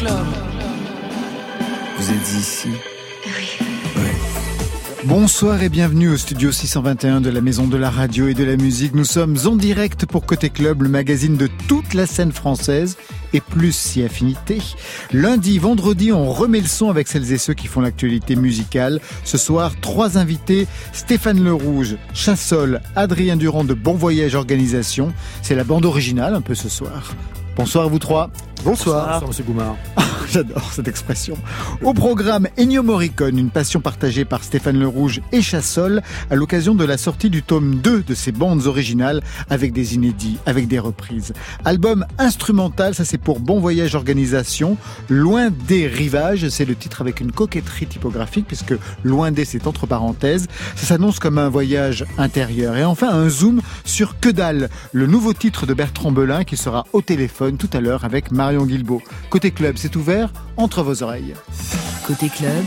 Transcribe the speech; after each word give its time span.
club. 0.00 0.26
Vous 1.98 2.10
êtes 2.10 2.32
ici 2.32 2.68
Oui. 3.26 3.60
Bonsoir 5.04 5.62
et 5.62 5.68
bienvenue 5.68 6.08
au 6.08 6.16
studio 6.16 6.50
621 6.52 7.20
de 7.20 7.28
la 7.28 7.42
Maison 7.42 7.66
de 7.66 7.76
la 7.76 7.90
Radio 7.90 8.28
et 8.28 8.34
de 8.34 8.44
la 8.44 8.56
Musique. 8.56 8.94
Nous 8.94 9.04
sommes 9.04 9.36
en 9.44 9.56
direct 9.56 10.06
pour 10.06 10.24
Côté 10.24 10.48
Club, 10.48 10.82
le 10.82 10.88
magazine 10.88 11.36
de 11.36 11.48
toute 11.68 11.92
la 11.92 12.06
scène 12.06 12.32
française 12.32 12.96
et 13.34 13.42
plus 13.42 13.72
si 13.72 14.02
affinité. 14.02 14.58
Lundi, 15.12 15.58
vendredi, 15.58 16.12
on 16.12 16.30
remet 16.30 16.60
le 16.60 16.66
son 16.66 16.88
avec 16.88 17.06
celles 17.06 17.32
et 17.32 17.38
ceux 17.38 17.54
qui 17.54 17.66
font 17.66 17.82
l'actualité 17.82 18.36
musicale. 18.36 19.00
Ce 19.24 19.36
soir, 19.36 19.72
trois 19.82 20.16
invités, 20.16 20.66
Stéphane 20.94 21.44
Le 21.44 21.52
Rouge, 21.52 21.96
Chassol, 22.14 22.80
Adrien 22.96 23.36
Durand 23.36 23.64
de 23.64 23.74
Bon 23.74 23.94
Voyage 23.94 24.34
Organisation. 24.34 25.12
C'est 25.42 25.56
la 25.56 25.64
bande 25.64 25.84
originale 25.84 26.34
un 26.34 26.40
peu 26.40 26.54
ce 26.54 26.70
soir. 26.70 27.14
Bonsoir 27.56 27.84
à 27.84 27.88
vous 27.88 27.98
trois. 27.98 28.30
Bonsoir. 28.64 29.06
Bonsoir, 29.12 29.28
Monsieur 29.28 29.44
Goumard. 29.44 29.76
J'adore 30.32 30.72
cette 30.72 30.86
expression. 30.86 31.36
Au 31.82 31.92
programme 31.92 32.46
Ennio 32.56 32.84
Morricone, 32.84 33.36
une 33.36 33.50
passion 33.50 33.80
partagée 33.80 34.24
par 34.24 34.44
Stéphane 34.44 34.78
Le 34.78 34.86
Rouge 34.86 35.20
et 35.32 35.42
Chassol 35.42 36.02
à 36.30 36.36
l'occasion 36.36 36.76
de 36.76 36.84
la 36.84 36.98
sortie 36.98 37.30
du 37.30 37.42
tome 37.42 37.76
2 37.76 38.02
de 38.02 38.14
ses 38.14 38.30
bandes 38.30 38.66
originales 38.66 39.22
avec 39.48 39.72
des 39.72 39.96
inédits, 39.96 40.38
avec 40.46 40.68
des 40.68 40.78
reprises. 40.78 41.32
Album 41.64 42.06
instrumental, 42.18 42.94
ça 42.94 43.04
c'est 43.04 43.18
pour 43.18 43.40
Bon 43.40 43.58
Voyage 43.58 43.96
Organisation. 43.96 44.76
Loin 45.08 45.50
des 45.50 45.88
rivages, 45.88 46.48
c'est 46.48 46.64
le 46.64 46.76
titre 46.76 47.00
avec 47.00 47.20
une 47.20 47.32
coquetterie 47.32 47.86
typographique 47.86 48.46
puisque 48.46 48.74
Loin 49.02 49.32
des 49.32 49.44
c'est 49.44 49.66
entre 49.66 49.86
parenthèses. 49.86 50.46
Ça 50.76 50.86
s'annonce 50.86 51.18
comme 51.18 51.38
un 51.38 51.48
voyage 51.48 52.04
intérieur. 52.18 52.76
Et 52.76 52.84
enfin 52.84 53.10
un 53.10 53.28
zoom 53.28 53.62
sur 53.84 54.20
Que 54.20 54.28
dalle, 54.28 54.68
le 54.92 55.06
nouveau 55.06 55.32
titre 55.32 55.66
de 55.66 55.74
Bertrand 55.74 56.12
Belin 56.12 56.44
qui 56.44 56.56
sera 56.56 56.86
au 56.92 57.02
téléphone 57.02 57.56
tout 57.56 57.70
à 57.72 57.80
l'heure 57.80 58.04
avec 58.04 58.30
Marion 58.30 58.64
Guilbault. 58.64 59.02
Côté 59.28 59.50
club, 59.50 59.74
c'est 59.76 59.96
ouvert 59.96 60.19
entre 60.56 60.82
vos 60.82 61.02
oreilles. 61.02 61.34
Côté 62.06 62.28
club, 62.28 62.64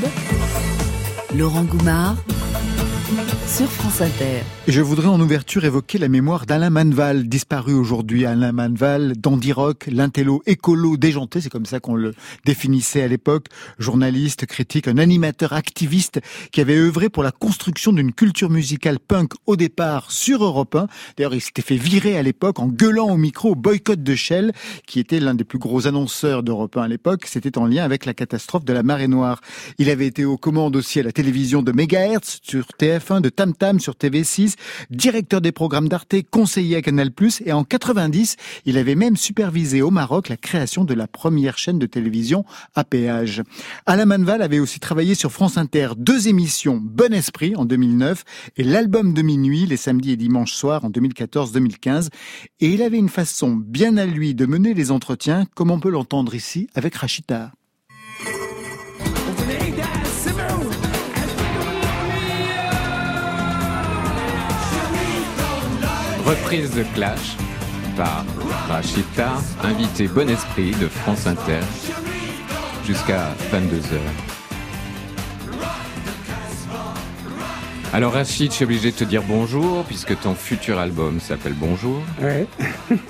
Laurent 1.36 1.64
Goumard 1.64 2.16
sur 3.56 3.70
France 3.70 4.02
Inter. 4.02 4.42
Je 4.68 4.82
voudrais 4.82 5.10
en 5.10 5.20
ouverture 5.20 5.64
évoquer 5.64 6.00
la 6.00 6.08
mémoire 6.08 6.48
d'Alain 6.48 6.72
Manval, 6.72 7.28
disparu 7.28 7.74
aujourd'hui. 7.74 8.26
Alain 8.26 8.52
Manval, 8.52 9.14
dandy 9.16 9.52
rock, 9.52 9.88
l'intello 9.92 10.42
écolo 10.48 10.98
déjanté, 10.98 11.40
c'est 11.40 11.52
comme 11.52 11.68
ça 11.68 11.80
qu'on 11.80 11.94
le 11.94 12.16
définissait 12.46 13.04
à 13.04 13.08
l'époque. 13.08 13.48
Journaliste, 13.78 14.48
critique, 14.48 14.88
un 14.88 14.98
animateur 14.98 15.54
activiste 15.54 16.20
qui 16.52 16.62
avait 16.62 16.78
œuvré 16.78 17.10
pour 17.10 17.22
la 17.22 17.32
construction 17.32 17.94
d'une 17.94 18.12
culture 18.12 18.50
musicale 18.50 18.98
punk 18.98 19.34
au 19.46 19.56
départ 19.56 20.10
sur 20.10 20.44
Europe 20.44 20.74
1. 20.74 20.88
D'ailleurs, 21.18 21.36
il 21.36 21.42
s'était 21.42 21.62
fait 21.62 21.78
virer 21.78 22.18
à 22.18 22.24
l'époque 22.24 22.60
en 22.60 22.68
gueulant 22.68 23.12
au 23.12 23.18
micro 23.18 23.52
au 23.52 23.56
boycott 23.56 24.02
de 24.02 24.16
Shell, 24.16 24.54
qui 24.88 25.00
était 25.00 25.20
l'un 25.20 25.36
des 25.36 25.44
plus 25.44 25.60
gros 25.60 25.86
annonceurs 25.86 26.42
d'Europe 26.42 26.76
1 26.76 26.82
à 26.82 26.88
l'époque. 26.88 27.26
C'était 27.28 27.60
en 27.60 27.68
lien 27.68 27.84
avec 27.84 28.08
la 28.08 28.16
catastrophe 28.16 28.66
de 28.66 28.74
la 28.74 28.82
marée 28.82 29.08
noire. 29.08 29.42
Il 29.78 29.92
avait 29.92 30.08
été 30.08 30.26
aux 30.26 30.38
commandes 30.38 30.76
aussi 30.76 31.00
à 31.00 31.04
la 31.04 31.12
télévision 31.12 31.62
de 31.62 31.72
Megahertz 31.72 32.40
sur 32.42 32.66
TF1, 32.80 33.22
de 33.22 33.30
Tam 33.44 33.54
Tam 33.54 33.80
sur 33.82 33.96
TV6, 33.96 34.56
directeur 34.90 35.42
des 35.42 35.52
programmes 35.52 35.90
d'Arte, 35.90 36.16
conseiller 36.32 36.78
à 36.78 36.82
Canal+, 36.82 37.10
et 37.44 37.52
en 37.52 37.66
90, 37.66 38.38
il 38.64 38.78
avait 38.78 38.96
même 38.96 39.18
supervisé 39.18 39.82
au 39.82 39.92
Maroc 39.92 40.30
la 40.30 40.38
création 40.38 40.86
de 40.86 40.94
la 40.94 41.08
première 41.08 41.58
chaîne 41.58 41.78
de 41.78 41.86
télévision 41.86 42.46
à 42.74 42.86
péage. 42.86 43.44
Alain 43.86 44.06
Manval 44.06 44.42
avait 44.42 44.60
aussi 44.60 44.80
travaillé 44.80 45.14
sur 45.14 45.34
France 45.34 45.58
Inter 45.58 45.90
deux 45.98 46.30
émissions 46.30 46.80
Bon 46.82 47.14
Esprit 47.14 47.54
en 47.58 47.66
2009 47.66 48.24
et 48.56 48.64
l'album 48.64 49.14
de 49.14 49.22
minuit 49.22 49.66
les 49.66 49.76
samedis 49.76 50.12
et 50.12 50.18
dimanches 50.18 50.54
soirs 50.54 50.86
en 50.86 50.90
2014-2015 50.90 52.08
et 52.62 52.70
il 52.70 52.82
avait 52.82 52.98
une 52.98 53.10
façon 53.10 53.58
bien 53.58 53.98
à 53.98 54.06
lui 54.06 54.36
de 54.36 54.46
mener 54.46 54.74
les 54.74 54.90
entretiens 54.90 55.48
comme 55.54 55.70
on 55.70 55.82
peut 55.82 55.92
l'entendre 55.92 56.34
ici 56.34 56.70
avec 56.76 56.96
Rachita. 56.96 57.52
Reprise 66.34 66.74
de 66.74 66.82
Clash 66.96 67.38
par 67.96 68.26
Rachita, 68.68 69.34
invité 69.62 70.08
Bon 70.08 70.28
Esprit 70.28 70.72
de 70.72 70.88
France 70.88 71.28
Inter 71.28 71.60
jusqu'à 72.88 73.36
22h. 73.52 74.00
Alors 77.94 78.14
Rachid, 78.14 78.50
je 78.50 78.56
suis 78.56 78.66
obligé 78.66 78.90
de 78.90 78.96
te 78.96 79.04
dire 79.04 79.22
bonjour 79.22 79.84
puisque 79.84 80.20
ton 80.22 80.34
futur 80.34 80.80
album 80.80 81.20
s'appelle 81.20 81.54
Bonjour. 81.56 82.02
Ouais. 82.20 82.48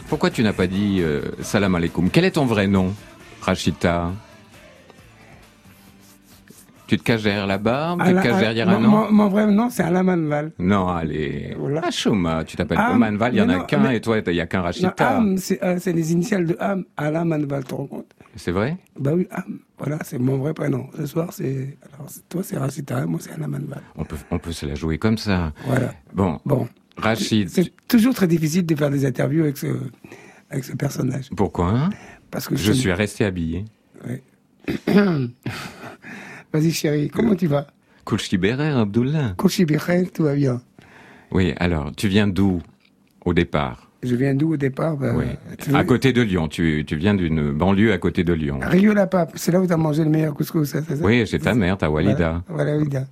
Pourquoi 0.09 0.29
tu 0.29 0.43
n'as 0.43 0.51
pas 0.51 0.67
dit 0.67 0.97
euh, 0.99 1.21
salam 1.41 1.75
alaikum? 1.75 2.09
Quel 2.09 2.25
est 2.25 2.31
ton 2.31 2.45
vrai 2.45 2.67
nom, 2.67 2.93
Rachita? 3.41 4.11
Tu 6.93 6.99
te 6.99 7.03
caches 7.03 7.23
derrière 7.23 7.47
la 7.47 7.57
barbe 7.57 8.03
Tu 8.05 8.13
te 8.13 8.21
caches 8.21 8.39
derrière 8.39 8.69
un 8.69 8.79
nom 8.79 9.11
mon, 9.11 9.27
vrai 9.29 9.47
nom, 9.47 9.69
c'est 9.69 9.83
Alain 9.83 10.03
Manval. 10.03 10.51
Non, 10.59 10.87
allez. 10.87 11.55
Voilà. 11.57 11.81
Ah, 11.85 12.43
tu 12.43 12.55
t'appelles 12.55 12.77
Am, 12.77 12.99
Manval, 12.99 13.33
il 13.33 13.37
y 13.37 13.41
en 13.41 13.49
a 13.49 13.57
non, 13.57 13.63
qu'un, 13.63 13.79
mais- 13.79 13.97
et 13.97 14.01
toi, 14.01 14.17
il 14.25 14.33
y 14.33 14.41
a 14.41 14.45
qu'un 14.45 14.61
Rachita. 14.61 15.09
Am, 15.17 15.37
c'est 15.37 15.63
euh, 15.63 15.77
c'est 15.79 15.93
les 15.93 16.11
initiales 16.11 16.45
de 16.45 16.55
Am, 16.59 16.85
Alain 16.97 17.25
Manval, 17.25 17.63
tu 17.63 17.69
te 17.69 17.75
rends 17.75 17.87
compte? 17.87 18.11
C'est 18.35 18.51
vrai? 18.51 18.77
Bah 18.99 19.11
oui, 19.15 19.27
Am, 19.31 19.59
voilà, 19.77 19.97
c'est 20.03 20.17
mon 20.19 20.37
vrai 20.37 20.53
prénom. 20.53 20.87
Ce 20.97 21.05
soir, 21.05 21.29
c'est. 21.33 21.77
Alors, 21.93 22.09
c'est- 22.09 22.27
toi, 22.29 22.41
c'est 22.43 22.57
Racita, 22.57 23.05
moi, 23.05 23.19
c'est 23.21 23.31
Alain 23.31 23.47
Manval. 23.47 23.81
on 23.95 24.03
peut, 24.05 24.15
on 24.31 24.39
peut 24.39 24.51
se 24.51 24.65
la 24.65 24.75
jouer 24.75 24.97
comme 24.97 25.17
ça. 25.17 25.51
Voilà. 25.65 25.93
Bon, 26.13 26.39
Bon. 26.45 26.67
Rachid, 26.97 27.49
C'est 27.49 27.73
toujours 27.87 28.13
très 28.13 28.27
difficile 28.27 28.65
de 28.67 28.75
faire 28.75 28.91
des 28.91 29.03
interviews 29.05 29.41
avec 29.43 29.57
ce, 29.57 29.67
avec 30.51 30.63
ce 30.63 30.73
personnage. 30.73 31.29
pourquoi? 31.35 31.89
Parce 32.29 32.47
que 32.47 32.55
Je 32.55 32.71
suis 32.71 32.91
resté 32.91 33.25
habillé. 33.25 33.65
Vas-y, 36.53 36.71
chérie, 36.71 37.09
comment 37.09 37.33
tu 37.35 37.47
vas? 37.47 37.65
Kouchibérer, 38.05 38.67
Abdullah. 38.69 39.33
Couchi 39.37 39.65
Birel, 39.65 40.11
tout 40.11 40.23
va 40.23 40.35
bien. 40.35 40.61
Oui, 41.31 41.53
alors, 41.57 41.91
tu 41.95 42.07
viens 42.07 42.27
d'où 42.27 42.61
au 43.25 43.33
départ? 43.33 43.89
Je 44.03 44.15
viens 44.15 44.35
d'où 44.35 44.53
au 44.53 44.57
départ? 44.57 44.97
Bah, 44.97 45.13
Oui. 45.15 45.25
tu 45.57 45.73
À 45.73 45.83
côté 45.83 46.11
de 46.13 46.21
Lyon. 46.21 46.47
Tu, 46.49 46.83
tu 46.85 46.95
viens 46.97 47.15
d'une 47.15 47.51
banlieue 47.53 47.93
à 47.93 47.97
côté 47.97 48.23
de 48.23 48.33
Lyon. 48.33 48.59
Rieux-la-Pape, 48.61 49.31
c'est 49.35 49.51
là 49.51 49.61
où 49.61 49.65
tu 49.65 49.73
as 49.73 49.77
mangé 49.77 50.03
le 50.03 50.09
meilleur 50.09 50.33
couscous, 50.35 50.69
ça, 50.69 50.81
c'est 50.87 50.97
ça? 50.97 51.03
Oui, 51.03 51.25
c'est 51.25 51.39
ta 51.39 51.55
mère, 51.55 51.77
ta 51.77 51.89
Walida. 51.89 52.43
Voilà, 52.49 52.75
Walida. 52.77 53.05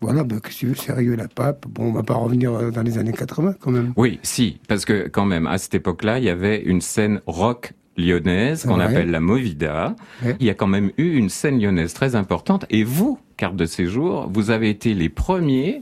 Voilà, 0.00 0.22
qu'est-ce 0.24 0.40
que 0.40 0.48
tu 0.48 0.66
veux, 0.66 0.74
sérieux, 0.74 1.14
la 1.14 1.28
pape. 1.28 1.66
Bon, 1.68 1.84
on 1.84 1.92
va 1.92 2.02
pas 2.02 2.14
revenir 2.14 2.52
euh, 2.52 2.70
dans 2.70 2.82
les 2.82 2.98
années 2.98 3.12
80, 3.12 3.54
quand 3.60 3.70
même. 3.70 3.94
Oui, 3.96 4.18
si, 4.22 4.58
parce 4.68 4.84
que 4.84 5.08
quand 5.08 5.24
même, 5.24 5.46
à 5.46 5.56
cette 5.56 5.74
époque-là, 5.74 6.18
il 6.18 6.24
y 6.24 6.28
avait 6.28 6.60
une 6.60 6.82
scène 6.82 7.20
rock 7.26 7.72
lyonnaise 7.96 8.64
qu'on 8.64 8.78
Ouais. 8.78 8.84
appelle 8.84 9.10
la 9.10 9.20
Movida. 9.20 9.94
Ouais. 10.24 10.36
Il 10.40 10.46
y 10.46 10.50
a 10.50 10.54
quand 10.54 10.66
même 10.66 10.90
eu 10.98 11.14
une 11.16 11.28
scène 11.28 11.60
lyonnaise 11.60 11.94
très 11.94 12.16
importante. 12.16 12.66
Et 12.70 12.84
vous, 12.84 13.18
carte 13.36 13.56
de 13.56 13.66
séjour, 13.66 14.28
vous 14.32 14.50
avez 14.50 14.68
été 14.70 14.94
les 14.94 15.08
premiers 15.08 15.80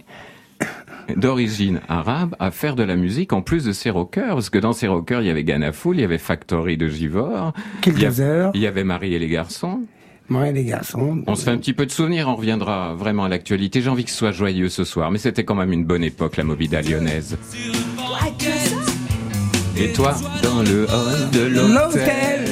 d'origine 1.16 1.80
arabe 1.88 2.36
à 2.38 2.50
faire 2.50 2.76
de 2.76 2.82
la 2.84 2.94
musique 2.96 3.32
en 3.32 3.42
plus 3.42 3.64
de 3.64 3.72
ces 3.72 3.90
rockers. 3.90 4.34
Parce 4.34 4.50
que 4.50 4.58
dans 4.58 4.72
ces 4.72 4.86
rockers, 4.86 5.20
il 5.22 5.26
y 5.26 5.30
avait 5.30 5.42
Ganafoul, 5.44 5.96
il 5.96 6.00
y 6.02 6.04
avait 6.04 6.18
Factory 6.18 6.76
de 6.76 6.86
Givor, 6.88 7.52
il 7.86 7.92
y, 7.92 7.94
Quelques 7.96 8.20
a- 8.20 8.22
heures, 8.24 8.50
il 8.54 8.60
y 8.60 8.66
avait 8.66 8.84
Marie 8.84 9.14
et 9.14 9.18
les 9.18 9.28
garçons. 9.28 9.80
moi 10.28 10.48
et 10.48 10.52
les 10.52 10.64
garçons. 10.64 11.22
On 11.26 11.34
se 11.34 11.44
fait 11.44 11.50
un 11.50 11.58
petit 11.58 11.72
peu 11.72 11.84
de 11.84 11.90
souvenirs, 11.90 12.28
on 12.28 12.36
reviendra 12.36 12.94
vraiment 12.94 13.24
à 13.24 13.28
l'actualité. 13.28 13.80
J'ai 13.82 13.90
envie 13.90 14.04
que 14.04 14.10
ce 14.10 14.16
soit 14.16 14.32
joyeux 14.32 14.68
ce 14.68 14.84
soir, 14.84 15.10
mais 15.10 15.18
c'était 15.18 15.44
quand 15.44 15.56
même 15.56 15.72
une 15.72 15.84
bonne 15.84 16.04
époque, 16.04 16.36
la 16.36 16.44
Movida 16.44 16.80
lyonnaise. 16.80 17.36
Et 19.82 19.92
toi, 19.92 20.14
dans 20.44 20.62
le 20.62 20.84
hall 20.84 21.30
de 21.32 21.40
l'hôtel. 21.40 21.74
L'hôtel 21.74 22.44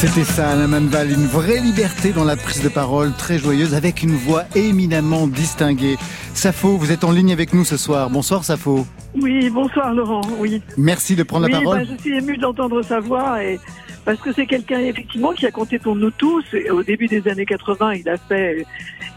C'était 0.00 0.24
ça, 0.24 0.50
Alain 0.52 0.66
Manval, 0.68 1.10
une 1.10 1.26
vraie 1.26 1.60
liberté 1.60 2.12
dans 2.12 2.24
la 2.24 2.36
prise 2.36 2.62
de 2.62 2.70
parole, 2.70 3.12
très 3.18 3.36
joyeuse, 3.36 3.74
avec 3.74 4.02
une 4.02 4.14
voix 4.14 4.44
éminemment 4.54 5.26
distinguée. 5.26 5.96
Safo, 6.32 6.78
vous 6.78 6.90
êtes 6.90 7.04
en 7.04 7.10
ligne 7.10 7.32
avec 7.32 7.52
nous 7.52 7.64
ce 7.66 7.76
soir. 7.76 8.08
Bonsoir 8.08 8.44
Safo. 8.44 8.86
Oui, 9.20 9.50
bonsoir 9.50 9.92
Laurent. 9.92 10.22
Oui, 10.38 10.62
Merci 10.78 11.16
de 11.16 11.24
prendre 11.24 11.46
oui 11.46 11.52
la 11.52 11.60
parole. 11.60 11.78
bah, 11.86 11.94
je 11.96 12.00
suis 12.00 12.16
ému 12.16 12.38
d'entendre 12.38 12.80
sa 12.82 13.00
voix 13.00 13.42
et 13.44 13.58
parce 14.08 14.22
que 14.22 14.32
c'est 14.32 14.46
quelqu'un 14.46 14.80
effectivement 14.80 15.32
qui 15.34 15.44
a 15.44 15.50
compté 15.50 15.78
pour 15.78 15.94
nous 15.94 16.10
tous. 16.10 16.42
Et 16.54 16.70
au 16.70 16.82
début 16.82 17.08
des 17.08 17.28
années 17.28 17.44
80, 17.44 17.92
il 17.96 18.08
a 18.08 18.16
fait, 18.16 18.64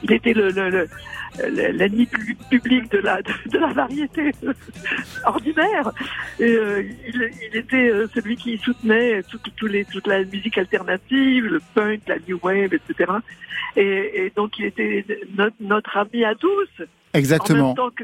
il 0.04 0.12
était 0.12 0.34
le, 0.34 0.50
le, 0.52 0.70
le- 0.70 0.88
le- 1.48 1.72
l'ennemi 1.72 2.06
pu- 2.08 2.36
public 2.50 2.92
de 2.92 2.98
la 2.98 3.22
de, 3.22 3.58
la 3.58 3.72
variété 3.72 4.32
ordinaire. 5.26 5.92
Et, 6.40 6.44
euh, 6.44 6.84
il, 7.08 7.30
il 7.54 7.58
était 7.58 7.90
euh, 7.90 8.08
celui 8.14 8.36
qui 8.36 8.58
soutenait 8.58 9.24
tout- 9.24 9.38
tout- 9.38 9.52
tous 9.56 9.68
les, 9.68 9.86
toute 9.86 10.08
la 10.08 10.26
musique 10.26 10.58
alternative, 10.58 11.46
le 11.46 11.62
punk, 11.74 12.02
la 12.08 12.18
new 12.28 12.38
wave, 12.44 12.74
etc. 12.74 13.12
Et, 13.78 14.26
et 14.26 14.34
donc 14.36 14.60
il 14.60 14.66
était 14.66 15.06
notre, 15.38 15.56
notre 15.62 15.96
ami 15.98 16.26
à 16.26 16.36
tous. 16.36 16.68
En 16.82 17.18
Exactement. 17.18 17.68
même 17.68 17.76
temps 17.78 17.92
que, 17.96 18.04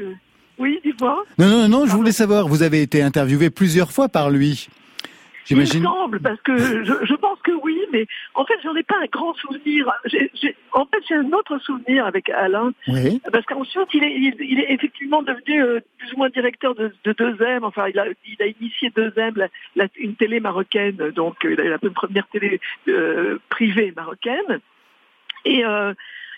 oui, 0.58 0.80
dis-moi. 0.82 1.22
Non, 1.38 1.48
non, 1.48 1.68
non, 1.68 1.86
je 1.86 1.92
voulais 1.92 2.12
savoir, 2.12 2.48
vous 2.48 2.62
avez 2.62 2.80
été 2.80 3.02
interviewé 3.02 3.50
plusieurs 3.50 3.92
fois 3.92 4.08
par 4.08 4.30
lui. 4.30 4.68
Il 5.50 5.56
me 5.56 5.64
semble, 5.64 6.20
parce 6.20 6.40
que 6.42 6.56
je, 6.58 6.92
je 7.04 7.14
pense 7.14 7.38
que 7.42 7.52
oui, 7.62 7.78
mais 7.92 8.06
en 8.34 8.44
fait, 8.44 8.54
j'en 8.62 8.74
ai 8.76 8.82
pas 8.82 8.96
un 9.02 9.06
grand 9.06 9.34
souvenir. 9.34 9.90
En 10.72 10.84
fait, 10.86 10.98
j'ai 11.08 11.14
un 11.14 11.32
autre 11.32 11.58
souvenir 11.58 12.06
avec 12.06 12.28
Alain, 12.30 12.72
Oui. 12.88 13.20
parce 13.32 13.44
qu'ensuite, 13.46 13.88
il 13.94 14.04
est, 14.04 14.12
il, 14.14 14.34
il 14.40 14.60
est 14.60 14.72
effectivement 14.72 15.22
devenu 15.22 15.62
euh, 15.62 15.80
plus 15.98 16.12
ou 16.12 16.18
moins 16.18 16.28
directeur 16.28 16.74
de, 16.74 16.92
de 17.04 17.12
2M. 17.12 17.60
Enfin, 17.62 17.88
il 17.88 17.98
a, 17.98 18.06
il 18.26 18.42
a 18.42 18.46
initié 18.46 18.90
2M, 18.90 19.36
la, 19.36 19.48
la- 19.76 19.88
une 19.98 20.14
télé 20.16 20.40
marocaine, 20.40 20.96
donc 21.14 21.44
euh, 21.44 21.54
il 21.54 21.60
a 21.60 21.64
la 21.64 21.78
première 21.78 22.26
télé 22.28 22.60
euh, 22.88 23.38
privée 23.48 23.92
marocaine. 23.96 24.60
Et, 25.44 25.64
euh, 25.64 25.94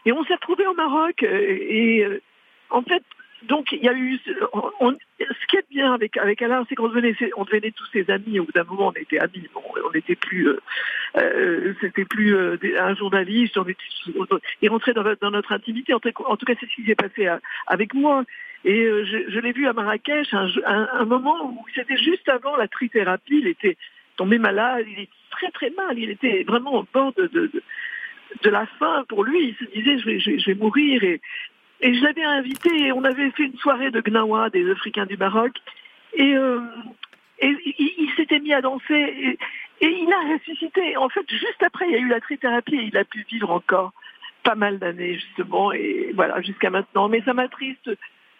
et 0.06 0.12
on 0.12 0.24
s'est 0.24 0.34
retrouvés 0.34 0.66
au 0.66 0.74
Maroc. 0.74 1.22
Et, 1.22 2.06
en 2.70 2.82
fait, 2.82 3.02
donc 3.44 3.72
il 3.72 3.82
y 3.82 3.88
a 3.88 3.94
eu. 3.94 4.18
on- 4.80 4.96
ce 5.20 5.46
qui 5.48 5.56
est 5.56 5.64
bien 5.70 5.92
avec 5.94 6.16
avec 6.16 6.42
Alain, 6.42 6.64
c'est 6.68 6.74
qu'on 6.74 6.88
devenait, 6.88 7.14
on 7.36 7.44
devenait 7.44 7.70
tous 7.70 7.86
ses 7.92 8.10
amis. 8.10 8.38
Au 8.38 8.44
bout 8.44 8.52
d'un 8.52 8.64
moment, 8.64 8.88
on 8.88 9.00
était 9.00 9.18
amis. 9.18 9.48
Bon, 9.54 9.62
on 9.86 9.90
n'était 9.92 10.14
plus. 10.16 10.48
euh, 10.48 10.58
euh, 11.16 11.74
c'était 11.80 12.04
plus 12.04 12.34
euh, 12.34 12.56
un 12.78 12.94
journaliste. 12.94 13.56
On 13.56 13.64
était, 13.64 13.82
il 14.62 14.68
rentrait 14.70 14.92
dans, 14.92 15.02
notre- 15.02 15.20
dans 15.20 15.30
notre 15.30 15.52
intimité. 15.52 15.92
En 15.94 16.00
tout, 16.00 16.10
cas, 16.10 16.54
c'est 16.60 16.66
ce 16.68 16.74
qui 16.74 16.84
s'est 16.84 16.94
passé 16.94 17.26
à- 17.26 17.40
avec 17.66 17.94
moi. 17.94 18.24
Et 18.64 18.82
euh, 18.84 19.04
je, 19.06 19.30
je 19.30 19.38
l'ai 19.40 19.52
vu 19.52 19.66
à 19.66 19.72
Marrakech, 19.72 20.32
un, 20.34 20.48
un, 20.66 21.04
moment 21.06 21.46
où 21.50 21.64
c'était 21.74 21.96
juste 21.96 22.28
avant 22.28 22.56
la 22.56 22.68
trithérapie. 22.68 23.38
Il 23.40 23.46
était 23.46 23.76
tombé 24.16 24.38
malade. 24.38 24.84
Il 24.86 25.00
était 25.04 25.12
très 25.30 25.50
très 25.50 25.70
mal. 25.70 25.98
Il 25.98 26.10
était 26.10 26.44
vraiment 26.44 26.74
au 26.80 26.86
bord 26.92 27.12
de, 27.14 27.26
de, 27.26 27.50
de, 28.42 28.50
la 28.50 28.66
faim 28.78 29.04
pour 29.08 29.24
lui. 29.24 29.48
Il 29.48 29.66
se 29.66 29.70
disait 29.72 29.98
je 29.98 30.04
vais, 30.04 30.20
je 30.20 30.30
vais, 30.30 30.38
je 30.38 30.46
vais 30.46 30.54
mourir. 30.54 31.02
Et, 31.04 31.20
et 31.80 31.94
je 31.94 32.02
l'avais 32.02 32.24
invité. 32.24 32.70
Et 32.86 32.92
on 32.92 33.04
avait 33.04 33.30
fait 33.32 33.44
une 33.44 33.56
soirée 33.58 33.90
de 33.90 34.00
Gnawa 34.00 34.50
des 34.50 34.70
Africains 34.70 35.06
du 35.06 35.16
Maroc. 35.16 35.52
Et, 36.14 36.34
euh, 36.34 36.60
et 37.38 37.56
il, 37.78 38.10
s'était 38.16 38.40
mis 38.40 38.52
à 38.52 38.60
danser. 38.60 39.38
Et, 39.80 39.88
il 39.88 40.12
a 40.12 40.34
ressuscité. 40.34 40.96
En 40.96 41.08
fait, 41.08 41.28
juste 41.30 41.62
après, 41.62 41.86
il 41.88 41.92
y 41.92 41.96
a 41.96 42.00
eu 42.00 42.08
la 42.08 42.20
trithérapie 42.20 42.76
et 42.76 42.84
il 42.84 42.96
a 42.96 43.04
pu 43.04 43.24
vivre 43.30 43.50
encore 43.50 43.92
pas 44.42 44.54
mal 44.54 44.78
d'années, 44.78 45.14
justement. 45.14 45.72
Et 45.72 46.12
voilà, 46.14 46.40
jusqu'à 46.42 46.70
maintenant. 46.70 47.08
Mais 47.08 47.22
ça 47.22 47.32
m'attriste, 47.34 47.90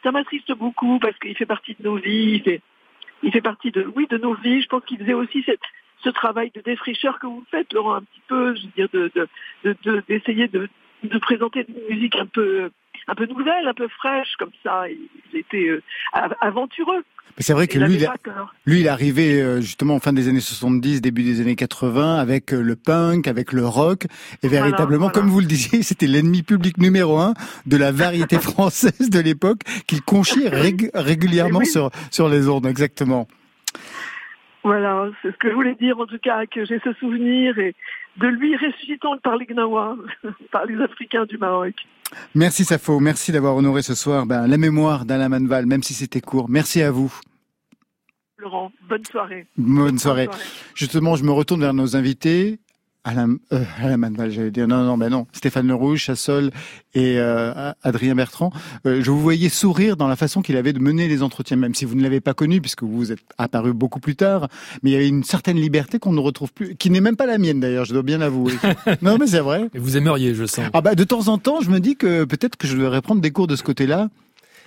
ça 0.02 0.12
m'attriste 0.12 0.52
beaucoup 0.52 0.98
parce 0.98 1.19
qu'il 1.19 1.36
fait 1.36 1.46
partie 1.46 1.76
de 1.78 1.84
nos 1.84 1.96
vies. 1.96 2.34
Il 2.34 2.43
fait, 2.43 2.60
il 3.22 3.32
fait 3.32 3.40
partie 3.40 3.70
de, 3.70 3.90
oui, 3.96 4.06
de 4.08 4.19
nos 4.19 4.34
vies. 4.34 4.62
Je 4.62 4.69
pense 4.69 4.84
qu'il 4.84 4.98
faisait 4.98 5.14
aussi 5.14 5.43
cette, 5.44 5.60
ce 6.02 6.10
travail 6.10 6.50
de 6.54 6.60
défricheur 6.60 7.19
que 7.19 7.26
vous 7.26 7.44
faites, 7.50 7.72
Laurent, 7.72 7.94
un 7.94 8.02
petit 8.02 8.22
peu, 8.28 8.54
je 8.54 8.62
veux 8.62 8.72
dire, 8.76 8.88
de, 8.93 9.10
de, 9.14 9.28
de, 9.64 9.76
de- 9.84 10.02
d'essayer 10.08 10.48
de, 10.48 10.69
de 11.04 11.19
présenter 11.19 11.64
une 11.69 11.94
musique 11.94 12.16
un 12.16 12.26
peu, 12.26 12.70
un 13.08 13.14
peu 13.14 13.26
nouvelle, 13.26 13.67
un 13.69 13.75
peu 13.75 13.88
fraîche, 13.88 14.35
comme 14.38 14.50
ça. 14.62 14.85
Il, 14.88 15.38
était 15.38 15.69
euh, 15.69 15.82
av- 16.12 16.35
aventureux. 16.41 17.02
Mais 17.37 17.44
c'est 17.44 17.52
vrai 17.52 17.69
que 17.69 17.79
il 17.79 17.85
lui, 17.85 17.94
il, 17.94 18.06
a- 18.06 18.14
lui, 18.67 18.81
il 18.81 18.87
est 18.87 18.88
arrivé 18.88 19.41
euh, 19.41 19.61
justement 19.61 19.94
en 19.94 20.00
fin 20.00 20.12
des 20.12 20.29
années 20.29 20.41
70, 20.41 21.00
début 21.00 21.23
des 21.23 21.41
années 21.41 21.55
80, 21.56 22.17
avec 22.17 22.52
euh, 22.52 22.61
le 22.61 22.75
punk, 22.76 23.29
avec 23.29 23.52
le 23.52 23.64
rock, 23.67 24.05
et 24.43 24.49
Voilà, 24.49 24.64
véritablement, 24.64 25.06
voilà. 25.06 25.12
comme 25.14 25.29
vous 25.29 25.41
le 25.41 25.47
disiez, 25.47 25.82
c'était 25.82 26.08
l'ennemi 26.08 26.43
public 26.43 26.76
numéro 26.79 27.19
un 27.19 27.35
de 27.67 27.76
la 27.76 27.93
variété 27.93 28.38
française 28.41 29.11
de 29.11 29.20
l'époque, 29.20 29.61
qu'il 29.87 30.03
conchiait 30.03 30.49
rég- 30.50 30.91
régulièrement 30.94 31.61
Oui. 31.61 31.67
sur 31.67 31.91
sur 32.11 32.29
les 32.29 32.49
ondes, 32.49 32.67
exactement. 32.67 33.29
Voilà, 34.62 35.08
c'est 35.22 35.32
ce 35.32 35.36
que 35.38 35.48
je 35.48 35.54
voulais 35.54 35.74
dire 35.74 35.98
en 35.98 36.06
tout 36.06 36.18
cas, 36.18 36.44
que 36.46 36.64
j'ai 36.64 36.78
ce 36.80 36.92
souvenir 36.94 37.58
et 37.58 37.74
de 38.18 38.26
lui 38.26 38.56
ressuscitant 38.56 39.16
par 39.18 39.36
les 39.36 39.46
Gnawa, 39.46 39.96
par 40.52 40.66
les 40.66 40.80
Africains 40.82 41.24
du 41.24 41.38
Maroc. 41.38 41.74
Merci 42.34 42.64
Safo, 42.64 43.00
merci 43.00 43.32
d'avoir 43.32 43.56
honoré 43.56 43.82
ce 43.82 43.94
soir 43.94 44.26
ben, 44.26 44.46
la 44.46 44.58
mémoire 44.58 45.04
d'Alain 45.04 45.28
Manval, 45.28 45.66
même 45.66 45.82
si 45.82 45.94
c'était 45.94 46.20
court. 46.20 46.48
Merci 46.48 46.82
à 46.82 46.90
vous. 46.90 47.12
Laurent, 48.38 48.72
bonne 48.88 49.04
soirée. 49.04 49.46
Bonne 49.56 49.98
soirée. 49.98 50.28
Justement, 50.74 51.16
je 51.16 51.24
me 51.24 51.30
retourne 51.30 51.60
vers 51.60 51.74
nos 51.74 51.96
invités. 51.96 52.58
Alain, 53.02 53.37
euh, 53.52 53.64
Alain 53.79 53.97
Manval, 53.97 54.31
j'allais 54.31 54.50
dire. 54.50 54.69
Non, 54.69 54.85
non, 54.85 54.99
ben 54.99 55.08
non. 55.08 55.26
Stéphane 55.32 55.67
Lerouge, 55.67 56.00
Chassol 56.00 56.50
et 56.94 57.19
euh, 57.19 57.73
Adrien 57.82 58.14
Bertrand. 58.14 58.52
Euh, 58.87 59.00
je 59.02 59.11
vous 59.11 59.20
voyais 59.20 59.49
sourire 59.49 59.97
dans 59.97 60.06
la 60.06 60.17
façon 60.17 60.43
qu'il 60.43 60.56
avait 60.56 60.75
de 60.75 60.79
mener 60.81 61.08
les 61.08 61.23
entretiens, 61.23 61.56
même 61.56 61.75
si 61.75 61.87
vous 61.87 61.94
ne 61.94 62.02
l'avez 62.02 62.20
pas 62.20 62.35
connu, 62.35 62.61
puisque 62.61 62.82
vous 62.82 63.11
êtes 63.11 63.20
apparu 63.38 63.73
beaucoup 63.73 64.00
plus 64.00 64.17
tard. 64.17 64.49
Mais 64.82 64.91
il 64.91 64.93
y 64.93 64.97
avait 64.97 65.08
une 65.08 65.25
certaine 65.25 65.56
liberté 65.56 65.99
qu'on 65.99 66.12
ne 66.12 66.20
retrouve 66.20 66.52
plus, 66.52 66.76
qui 66.76 66.91
n'est 66.91 67.00
même 67.00 67.17
pas 67.17 67.26
la 67.26 67.38
mienne 67.38 67.61
d'ailleurs, 67.61 67.87
je 67.87 67.94
dois 67.94 68.02
bien 68.02 68.19
l'avouer. 68.19 68.52
non, 69.03 69.17
mais 69.19 69.26
c'est 69.26 69.41
vrai. 69.41 69.70
Et 69.75 69.79
vous 69.79 69.96
aimeriez, 69.96 70.35
je 70.35 70.44
sens. 70.44 70.67
Ah 70.75 70.82
bah 70.82 70.94
de 70.94 71.05
temps 71.05 71.29
en 71.29 71.38
temps, 71.38 71.62
je 71.62 71.70
me 71.70 71.81
dis 71.81 71.96
que 71.96 72.25
peut-être 72.25 72.56
que 72.56 72.67
je 72.67 72.76
devrais 72.76 73.00
prendre 73.00 73.23
des 73.23 73.31
cours 73.31 73.46
de 73.46 73.56
ce 73.56 73.62
côté-là. 73.62 74.08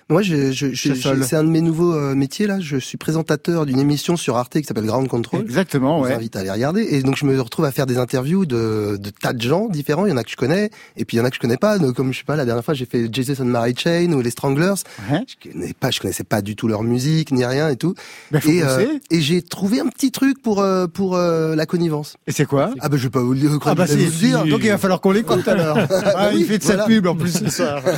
Moi, 0.10 0.22
je, 0.22 0.52
je, 0.52 0.74
je- 0.74 0.94
c'est 1.24 1.36
un 1.36 1.44
de 1.44 1.50
mes 1.50 1.62
nouveaux 1.62 1.94
euh, 1.94 2.14
métiers 2.16 2.46
là. 2.48 2.60
Je 2.60 2.78
suis 2.78 2.98
présentateur 2.98 3.66
d'une 3.66 3.80
émission 3.80 4.18
sur 4.18 4.38
Arte 4.38 4.60
qui 4.60 4.64
s'appelle 4.66 4.86
Ground 4.86 5.08
Control. 5.08 5.42
Exactement, 5.42 6.00
Je 6.00 6.04
vous 6.04 6.10
ouais. 6.10 6.16
invite 6.16 6.36
à 6.36 6.40
aller 6.42 6.52
regarder. 6.52 6.82
Et 6.92 7.02
donc, 7.04 7.16
je 7.18 7.26
me 7.26 7.40
retrouve 7.40 7.66
à 7.66 7.72
faire 7.72 7.86
des 7.86 7.98
interviews 7.98 8.46
de, 8.46 8.98
de 9.00 9.10
tas 9.10 9.34
de 9.34 9.42
gens 9.42 9.68
différents. 9.70 10.06
Il 10.06 10.10
y 10.10 10.14
en 10.14 10.18
a 10.18 10.24
que 10.24 10.30
je 10.32 10.36
connais, 10.36 10.70
et 10.98 11.06
puis 11.06 11.18
il 11.18 11.20
y 11.20 11.22
en 11.22 11.26
a 11.26 11.30
que 11.30 11.36
je 11.36 11.40
connais 11.42 11.58
pas. 11.58 11.78
Donc, 11.80 11.96
comme 11.96 12.12
je 12.14 12.20
sais 12.20 12.24
pas, 12.26 12.36
la 12.36 12.46
dernière 12.46 12.64
fois, 12.66 12.74
j'ai 12.74 12.86
fait 12.86 13.08
Jason 13.12 13.46
Mary 13.46 13.74
Chain 13.78 14.12
ou 14.14 14.22
les 14.22 14.30
Stranglers. 14.32 14.74
Ouais. 15.10 15.22
Je 15.28 15.50
connais 15.52 15.74
pas, 15.74 15.90
je 15.92 16.00
connaissais 16.00 16.24
pas 16.24 16.42
du 16.42 16.56
tout 16.56 16.68
leur 16.68 16.84
musique 16.84 17.32
ni 17.32 17.46
rien 17.46 17.70
et 17.70 17.76
tout. 17.78 17.96
Faut 18.40 18.50
et 18.50 18.62
euh, 18.64 18.86
et 19.10 19.22
j'ai 19.22 19.42
trouvé 19.42 19.80
un 19.80 19.88
petit 19.88 20.12
truc 20.12 20.42
pour 20.42 20.60
euh, 20.62 20.88
pour 20.88 21.16
euh, 21.16 21.56
la 21.56 21.66
connivence. 21.66 22.18
Et 22.28 22.32
c'est 22.32 22.46
quoi 22.46 22.72
Ah 22.82 22.90
ben, 22.90 22.98
je 22.98 23.04
vais 23.04 23.10
pas 23.10 23.22
vous 23.22 23.34
le 23.34 23.40
dire. 23.40 23.58
Ah 23.66 23.76
bah 23.76 23.86
dire. 23.86 24.46
donc 24.46 24.60
il 24.64 24.70
va 24.70 24.78
falloir 24.78 25.00
qu'on 25.02 25.12
l'écoute 25.12 25.48
alors. 25.48 25.78
Ah, 26.16 26.32
il 26.34 26.46
fait 26.46 26.58
de 26.58 26.64
sa 26.64 26.74
voilà. 26.74 26.86
pub 26.86 27.08
en 27.08 27.16
plus 27.16 27.32
ce 27.38 27.50
soir. 27.50 27.82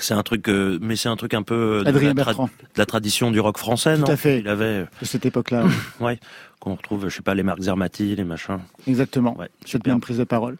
C'est 0.00 0.14
un 0.14 0.22
truc, 0.22 0.48
euh, 0.48 0.78
mais 0.82 0.96
c'est 0.96 1.08
un 1.08 1.16
truc 1.16 1.34
un 1.34 1.42
peu 1.42 1.54
euh, 1.54 1.84
de, 1.84 1.90
la, 1.98 2.10
tra- 2.10 2.14
Bertrand, 2.14 2.44
de 2.46 2.78
la 2.78 2.86
tradition 2.86 3.30
du 3.30 3.40
rock 3.40 3.56
français, 3.58 3.94
Tout 3.96 4.02
non 4.02 4.08
à 4.08 4.16
fait. 4.16 4.40
Il 4.40 4.48
avait, 4.48 4.80
de 5.00 5.04
cette 5.06 5.24
époque-là. 5.24 5.64
ouais, 6.00 6.20
qu'on 6.60 6.74
retrouve, 6.74 7.08
je 7.08 7.14
sais 7.16 7.22
pas, 7.22 7.34
les 7.34 7.42
Marc 7.42 7.60
Zermati, 7.62 8.14
les 8.14 8.24
machins. 8.24 8.58
Exactement. 8.86 9.36
Ouais, 9.38 9.48
Cette 9.64 9.86
même 9.86 10.00
prise 10.00 10.18
de 10.18 10.24
parole. 10.24 10.58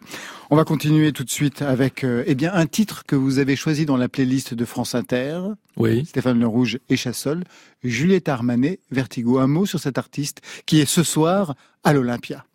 On 0.49 0.55
va 0.55 0.63
continuer 0.63 1.11
tout 1.11 1.23
de 1.23 1.29
suite 1.29 1.61
avec 1.61 2.03
euh, 2.03 2.23
eh 2.25 2.33
bien 2.35 2.51
un 2.53 2.65
titre 2.65 3.03
que 3.05 3.15
vous 3.15 3.37
avez 3.39 3.55
choisi 3.55 3.85
dans 3.85 3.97
la 3.97 4.09
playlist 4.09 4.53
de 4.55 4.65
France 4.65 4.95
Inter, 4.95 5.39
Oui. 5.77 6.05
Stéphane 6.05 6.39
Le 6.39 6.47
Rouge 6.47 6.79
et 6.89 6.95
Chassol, 6.97 7.43
Juliette 7.83 8.29
Armanet, 8.29 8.79
Vertigo. 8.91 9.37
Un 9.39 9.47
mot 9.47 9.65
sur 9.65 9.79
cette 9.79 9.97
artiste 9.97 10.41
qui 10.65 10.79
est 10.79 10.85
ce 10.89 11.03
soir 11.03 11.53
à 11.83 11.93
l'Olympia. 11.93 12.45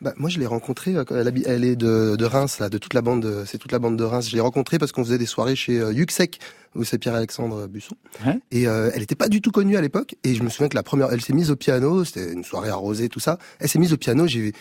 Bah, 0.00 0.14
moi, 0.16 0.30
je 0.30 0.38
l'ai 0.38 0.46
rencontrée. 0.46 0.94
euh, 0.96 1.04
Elle, 1.46 1.64
est 1.64 1.76
de, 1.76 2.16
de 2.16 2.24
Reims, 2.24 2.58
là, 2.58 2.68
de 2.70 2.78
toute 2.78 2.94
la 2.94 3.02
bande. 3.02 3.22
de- 3.22 3.44
C'est 3.46 3.58
toute 3.58 3.72
la 3.72 3.78
bande 3.78 3.96
de 3.98 4.04
Reims. 4.04 4.28
Je 4.30 4.34
l'ai 4.34 4.40
rencontrée 4.40 4.78
parce 4.78 4.92
qu'on 4.92 5.04
faisait 5.04 5.18
des 5.18 5.26
soirées 5.26 5.56
chez 5.56 5.78
euh, 5.78 5.92
Yuxek, 5.92 6.38
où 6.74 6.84
c'est 6.84 6.96
Pierre-Alexandre 6.98 7.66
Busson. 7.66 7.96
Ouais. 8.24 8.38
Et 8.50 8.66
euh, 8.66 8.90
elle 8.94 9.00
n'était 9.00 9.14
pas 9.14 9.28
du 9.28 9.40
tout 9.42 9.50
connue 9.50 9.76
à 9.76 9.80
l'époque. 9.82 10.14
Et 10.24 10.34
je 10.34 10.42
me 10.42 10.48
souviens 10.48 10.68
que 10.68 10.74
la 10.76 10.82
première, 10.82 11.12
elle 11.12 11.20
s'est 11.20 11.34
mise 11.34 11.50
au 11.50 11.56
piano. 11.56 12.04
C'était 12.04 12.32
une 12.32 12.44
soirée 12.44 12.70
arrosée, 12.70 13.08
tout 13.10 13.20
ça. 13.20 13.38
Elle 13.58 13.68
s'est 13.68 13.78
mise 13.78 13.92
au 13.92 13.98
piano. 13.98 14.26
J'ai, 14.26 14.52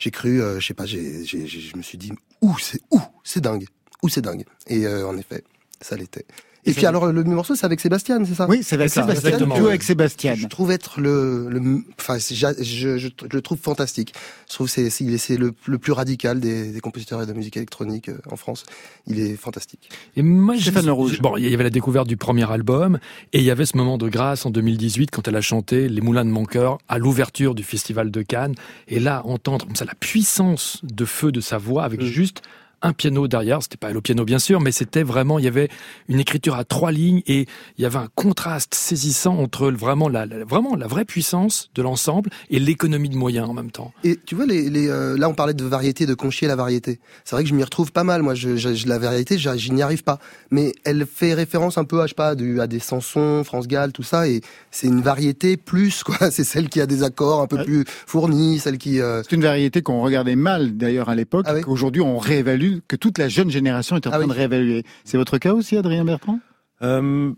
j'ai 0.00 0.10
cru, 0.10 0.42
euh, 0.42 0.58
je 0.58 0.66
sais 0.66 0.74
pas, 0.74 0.86
j'ai, 0.86 1.24
j'ai, 1.24 1.46
j'ai- 1.46 1.60
je 1.60 1.76
me 1.76 1.82
suis 1.82 1.98
dit, 1.98 2.10
ouh, 2.42 2.56
c'est 2.58 2.80
ouh, 2.90 3.00
c'est 3.22 3.40
dingue, 3.40 3.66
ouh, 4.02 4.08
c'est 4.08 4.22
dingue. 4.22 4.44
Et 4.66 4.84
euh, 4.86 5.06
en 5.06 5.16
effet, 5.16 5.44
ça 5.80 5.96
l'était. 5.96 6.26
Et, 6.70 6.74
puis 6.74 6.86
alors, 6.86 7.06
le 7.12 7.24
morceau, 7.24 7.54
c'est 7.54 7.64
avec 7.66 7.80
Sébastien, 7.80 8.24
c'est 8.24 8.34
ça? 8.34 8.46
Oui, 8.48 8.60
c'est 8.62 8.74
avec 8.76 8.90
Sébastien. 8.90 9.14
exactement, 9.30 9.56
Duo 9.56 9.66
avec 9.68 9.82
Sébastien. 9.82 10.34
je 10.34 10.46
trouve 10.46 10.70
être 10.70 11.00
le, 11.00 11.48
le 11.50 11.82
enfin, 11.98 12.18
je, 12.18 12.34
je, 12.62 12.98
je 12.98 13.08
le 13.32 13.40
trouve 13.42 13.58
fantastique. 13.58 14.14
Je 14.48 14.54
trouve 14.54 14.66
que 14.66 14.72
c'est, 14.72 14.90
c'est, 14.90 15.04
il 15.04 15.14
est- 15.14 15.18
c'est 15.18 15.36
le, 15.36 15.52
le 15.66 15.78
plus 15.78 15.92
radical 15.92 16.40
des, 16.40 16.70
des 16.72 16.80
compositeurs 16.80 17.26
de 17.26 17.32
musique 17.32 17.56
électronique 17.56 18.08
euh, 18.08 18.18
en 18.30 18.36
France. 18.36 18.64
Il 19.06 19.18
est 19.20 19.36
fantastique. 19.36 19.88
Et 20.16 20.22
moi, 20.22 20.54
je- 20.56 20.62
Stéphane 20.62 20.90
Rouge. 20.90 21.20
Bon, 21.20 21.36
il 21.36 21.48
y 21.48 21.54
avait 21.54 21.64
la 21.64 21.70
découverte 21.70 22.06
du 22.08 22.16
premier 22.16 22.50
album, 22.50 22.98
et 23.32 23.38
il 23.38 23.44
y 23.44 23.50
avait 23.50 23.66
ce 23.66 23.76
moment 23.76 23.98
de 23.98 24.08
grâce 24.08 24.46
en 24.46 24.50
2018 24.50 25.10
quand 25.10 25.26
elle 25.28 25.36
a 25.36 25.40
chanté 25.40 25.88
Les 25.88 26.00
Moulins 26.00 26.24
de 26.24 26.30
mon 26.30 26.44
cœur 26.44 26.78
à 26.88 26.98
l'ouverture 26.98 27.54
du 27.54 27.62
Festival 27.64 28.10
de 28.10 28.22
Cannes. 28.22 28.54
Et 28.88 29.00
là, 29.00 29.22
entendre 29.24 29.66
comme 29.66 29.76
ça 29.76 29.84
la 29.84 29.94
puissance 29.94 30.80
de 30.82 31.04
feu 31.04 31.32
de 31.32 31.40
sa 31.40 31.58
voix 31.58 31.84
avec 31.84 32.00
Mm. 32.02 32.04
juste 32.06 32.42
un 32.82 32.92
piano 32.92 33.26
derrière, 33.28 33.62
c'était 33.62 33.76
pas 33.76 33.90
elle 33.90 33.96
au 33.96 34.00
piano 34.00 34.24
bien 34.24 34.38
sûr, 34.38 34.60
mais 34.60 34.72
c'était 34.72 35.02
vraiment, 35.02 35.38
il 35.38 35.44
y 35.44 35.48
avait 35.48 35.68
une 36.08 36.20
écriture 36.20 36.54
à 36.54 36.64
trois 36.64 36.92
lignes 36.92 37.22
et 37.26 37.46
il 37.76 37.82
y 37.82 37.84
avait 37.86 37.98
un 37.98 38.08
contraste 38.14 38.74
saisissant 38.74 39.36
entre 39.38 39.70
vraiment 39.70 40.08
la, 40.08 40.26
la- 40.26 40.44
vraiment 40.44 40.76
la 40.76 40.86
vraie 40.86 41.04
puissance 41.04 41.70
de 41.74 41.82
l'ensemble 41.82 42.30
et 42.50 42.58
l'économie 42.58 43.08
de 43.08 43.16
moyens 43.16 43.48
en 43.48 43.54
même 43.54 43.70
temps. 43.70 43.92
Et 44.04 44.18
tu 44.24 44.34
vois, 44.34 44.46
les, 44.46 44.70
les, 44.70 44.88
euh, 44.88 45.16
là, 45.18 45.28
on 45.28 45.34
parlait 45.34 45.54
de 45.54 45.64
variété, 45.64 46.06
de 46.06 46.14
conchier 46.14 46.46
la 46.48 46.56
variété. 46.56 47.00
C'est 47.24 47.34
vrai 47.36 47.42
que 47.42 47.48
je 47.48 47.54
m'y 47.54 47.64
retrouve 47.64 47.90
pas 47.92 48.04
mal. 48.04 48.22
Moi, 48.22 48.34
je, 48.34 48.56
je- 48.56 48.74
je- 48.74 48.86
la 48.86 48.98
variété, 48.98 49.38
je, 49.38 49.56
je 49.56 49.72
n'y 49.72 49.82
arrive 49.82 50.04
pas. 50.04 50.18
Mais 50.50 50.72
elle 50.84 51.06
fait 51.06 51.34
référence 51.34 51.78
un 51.78 51.84
peu, 51.84 52.00
à, 52.00 52.06
je 52.06 52.10
sais 52.10 52.14
pas, 52.14 52.34
du, 52.34 52.60
à 52.60 52.66
des 52.66 52.78
Sansons, 52.78 53.42
France 53.44 53.66
Gall, 53.68 53.92
tout 53.92 54.02
ça. 54.02 54.28
Et 54.28 54.40
c'est 54.70 54.86
une 54.86 55.00
variété 55.02 55.56
plus, 55.56 56.02
quoi. 56.04 56.16
C'est 56.30 56.44
celle 56.44 56.68
qui 56.68 56.80
a 56.80 56.86
des 56.86 57.02
accords 57.02 57.40
un 57.40 57.46
peu 57.46 57.56
Ouais. 57.58 57.64
plus 57.64 57.84
fournis, 58.06 58.58
celle 58.60 58.78
qui. 58.78 59.00
euh, 59.00 59.22
C'est 59.28 59.34
une 59.34 59.42
variété 59.42 59.82
qu'on 59.82 60.00
regardait 60.02 60.36
mal 60.36 60.76
d'ailleurs 60.76 61.08
à 61.08 61.14
l'époque, 61.14 61.46
Ah 61.48 61.54
oui 61.54 61.60
qu'aujourd'hui 61.62 62.02
on 62.02 62.18
réévalue, 62.18 62.67
que 62.88 62.96
toute 62.96 63.18
la 63.18 63.28
jeune 63.28 63.50
génération 63.50 63.96
est 63.96 64.06
en 64.06 64.10
Ah 64.10 64.14
train 64.18 64.22
oui. 64.22 64.28
de 64.28 64.34
réévaluer. 64.34 64.84
C'est 65.04 65.16
votre 65.18 65.38
cas 65.38 65.52
aussi, 65.54 65.76
Adrien 65.76 66.04
Bertrand? 66.04 66.38
Euh, 66.82 67.32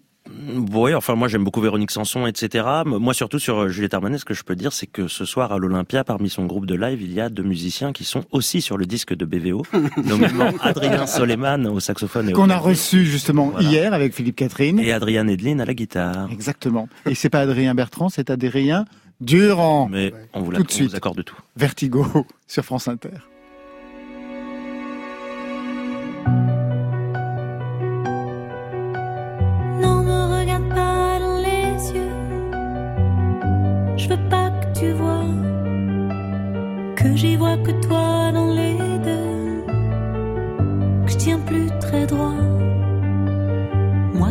oui, 0.72 0.94
enfin 0.94 1.14
moi 1.14 1.28
j'aime 1.28 1.42
beaucoup 1.44 1.62
Véronique 1.62 1.90
Sanson, 1.90 2.26
etc. 2.26 2.64
Moi 2.84 3.14
surtout 3.14 3.38
sur 3.38 3.62
euh, 3.62 3.68
Juliette 3.68 3.94
Armanet, 3.94 4.18
ce 4.18 4.24
que 4.26 4.34
je 4.34 4.44
peux 4.44 4.54
dire, 4.54 4.72
c'est 4.72 4.86
que 4.86 5.08
ce 5.08 5.24
soir 5.24 5.50
à 5.50 5.58
l'Olympia, 5.58 6.04
parmi 6.04 6.28
son 6.28 6.44
groupe 6.44 6.66
de 6.66 6.74
live, 6.74 7.00
il 7.02 7.12
y 7.12 7.20
a 7.20 7.30
deux 7.30 7.42
musiciens 7.42 7.92
qui 7.92 8.04
sont 8.04 8.24
aussi 8.30 8.60
sur 8.60 8.76
le 8.76 8.84
disque 8.84 9.14
de 9.14 9.24
BVO, 9.24 9.62
nommément 10.04 10.50
Adrien 10.60 11.06
Soleiman 11.06 11.66
au 11.66 11.80
saxophone 11.80 12.28
et 12.28 12.32
au 12.34 12.36
Qu'on 12.36 12.50
a 12.50 12.58
reçu 12.58 13.04
justement 13.06 13.48
Voilà. 13.48 13.68
hier 13.68 13.94
avec 13.94 14.14
Philippe 14.14 14.36
Catherine. 14.36 14.78
et 14.78 14.92
Adrien 14.92 15.26
Edlin 15.26 15.58
à 15.58 15.64
la 15.64 15.74
guitare. 15.74 16.28
Exactement. 16.30 16.88
Et 17.06 17.14
c'est 17.14 17.30
pas 17.30 17.40
Adrien 17.40 17.74
Bertrand, 17.74 18.08
c'est 18.10 18.28
Adrien 18.30 18.84
Durand. 19.22 19.88
Mais 19.90 20.12
on 20.34 20.42
vous, 20.42 20.52
Tout 20.52 20.62
de 20.62 20.68
on 20.68 20.74
suite. 20.74 20.90
vous 20.90 20.96
accorde 20.96 21.24
tout. 21.24 21.36
Vertigo 21.56 22.06
sur 22.46 22.64
France 22.64 22.88
Inter. 22.88 23.08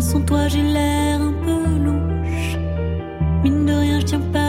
Sans 0.09 0.21
toi 0.21 0.47
j'ai 0.47 0.63
l'air 0.63 1.21
un 1.21 1.33
peu 1.43 1.61
louche. 1.85 2.57
Mine 3.43 3.65
de 3.65 3.73
rien, 3.73 3.99
je 3.99 4.05
tiens 4.05 4.21
pas 4.33 4.48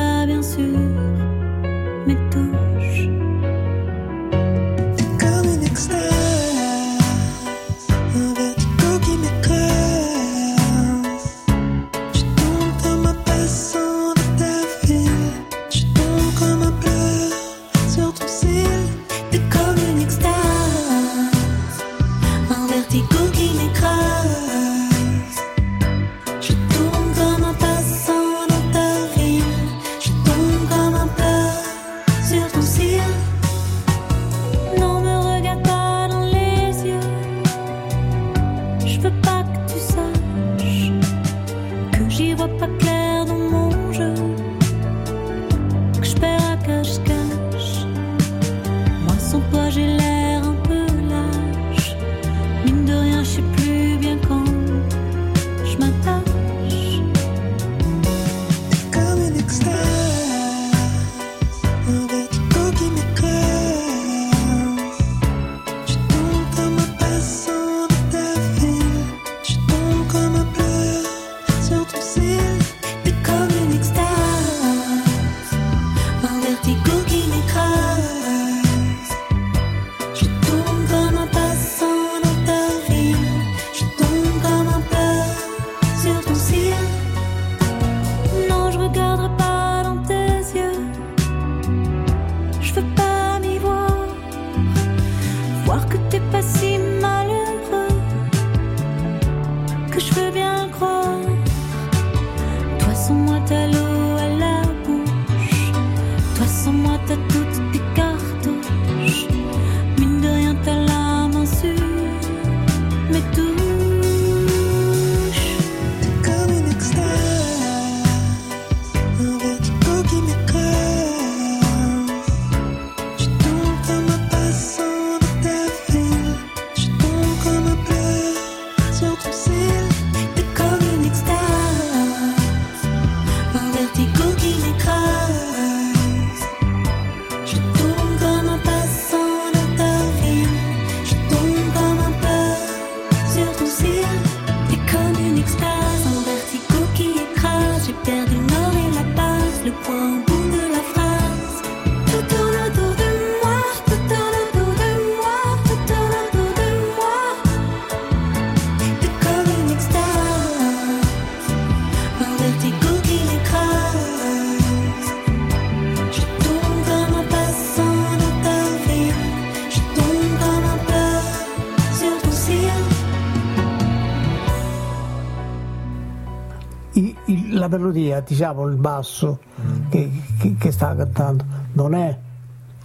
diciamo 178.30 178.64
il 178.68 178.76
basso 178.76 179.40
che, 179.88 180.08
che- 180.38 180.54
che 180.56 180.70
sta 180.70 180.94
cantando, 180.94 181.44
non 181.72 181.94
è 181.94 182.16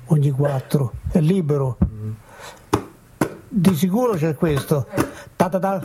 ogni 0.08 0.32
quattro, 0.32 0.94
è 1.12 1.20
libero. 1.20 1.78
Di 3.48 3.76
sicuro 3.76 4.16
c'è 4.16 4.34
questo. 4.36 4.88
Ta 5.36 5.48
ta 5.50 5.60
ta. 5.60 5.80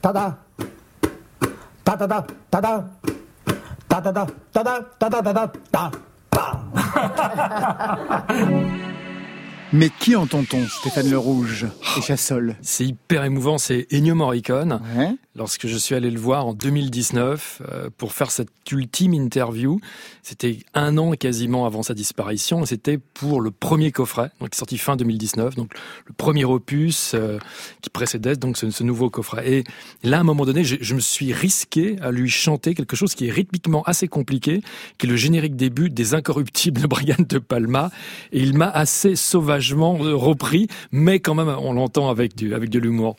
Ta 0.00 0.10
ta. 0.10 0.36
Ta 1.82 1.96
ta 1.96 2.06
ta. 2.06 2.24
Ta 2.48 2.60
ta. 2.60 2.88
Ta 3.86 4.00
ta 4.00 4.12
ta. 4.12 4.26
Ta 4.50 4.62
ta. 4.62 4.88
Ta 4.98 5.08
ta 5.08 5.22
ta 5.22 5.50
ta. 5.70 5.90
Ta. 6.28 6.60
Mais 9.72 9.88
qui 10.00 10.16
entend-on, 10.16 10.66
Stéphane 10.66 11.08
Le 11.08 11.16
Rouge 11.18 11.68
et 11.96 12.00
Chassol 12.00 12.56
C'est 12.60 12.84
hyper 12.86 13.22
émouvant, 13.22 13.56
c'est 13.56 13.86
Ennio 13.92 14.16
Morricone. 14.16 14.80
Ouais. 14.96 15.14
Lorsque 15.36 15.68
je 15.68 15.76
suis 15.76 15.94
allé 15.94 16.10
le 16.10 16.18
voir 16.18 16.44
en 16.44 16.54
2019 16.54 17.62
euh, 17.62 17.88
pour 17.96 18.12
faire 18.12 18.32
cette 18.32 18.50
ultime 18.72 19.14
interview, 19.14 19.80
c'était 20.24 20.58
un 20.74 20.98
an 20.98 21.12
quasiment 21.12 21.66
avant 21.66 21.84
sa 21.84 21.94
disparition, 21.94 22.64
et 22.64 22.66
c'était 22.66 22.98
pour 22.98 23.40
le 23.40 23.52
premier 23.52 23.92
coffret, 23.92 24.32
donc 24.40 24.50
qui 24.50 24.58
sorti 24.58 24.76
fin 24.76 24.96
2019, 24.96 25.54
donc 25.54 25.72
le 26.06 26.12
premier 26.14 26.44
opus 26.44 27.12
euh, 27.14 27.38
qui 27.80 27.90
précédait 27.90 28.34
donc 28.34 28.56
ce, 28.56 28.82
nouveau 28.82 29.08
coffret. 29.08 29.48
Et 29.52 29.64
là, 30.02 30.16
à 30.16 30.20
un 30.20 30.24
moment 30.24 30.44
donné, 30.44 30.64
je, 30.64 30.74
je 30.80 30.94
me 30.96 31.00
suis 31.00 31.32
risqué 31.32 31.96
à 32.00 32.10
lui 32.10 32.28
chanter 32.28 32.74
quelque 32.74 32.96
chose 32.96 33.14
qui 33.14 33.28
est 33.28 33.30
rythmiquement 33.30 33.84
assez 33.84 34.08
compliqué, 34.08 34.62
qui 34.98 35.06
est 35.06 35.10
le 35.10 35.16
générique 35.16 35.54
début 35.54 35.90
des 35.90 36.14
Incorruptibles 36.14 36.80
de 36.80 36.86
Brian 36.88 37.14
De 37.20 37.38
Palma, 37.38 37.92
et 38.32 38.40
il 38.40 38.58
m'a 38.58 38.68
assez 38.68 39.14
sauvagement 39.14 39.92
repris, 39.94 40.66
mais 40.90 41.20
quand 41.20 41.36
même, 41.36 41.48
on 41.48 41.72
l'entend 41.72 42.10
avec 42.10 42.34
du 42.34 42.52
avec 42.52 42.68
de 42.68 42.80
l'humour. 42.80 43.14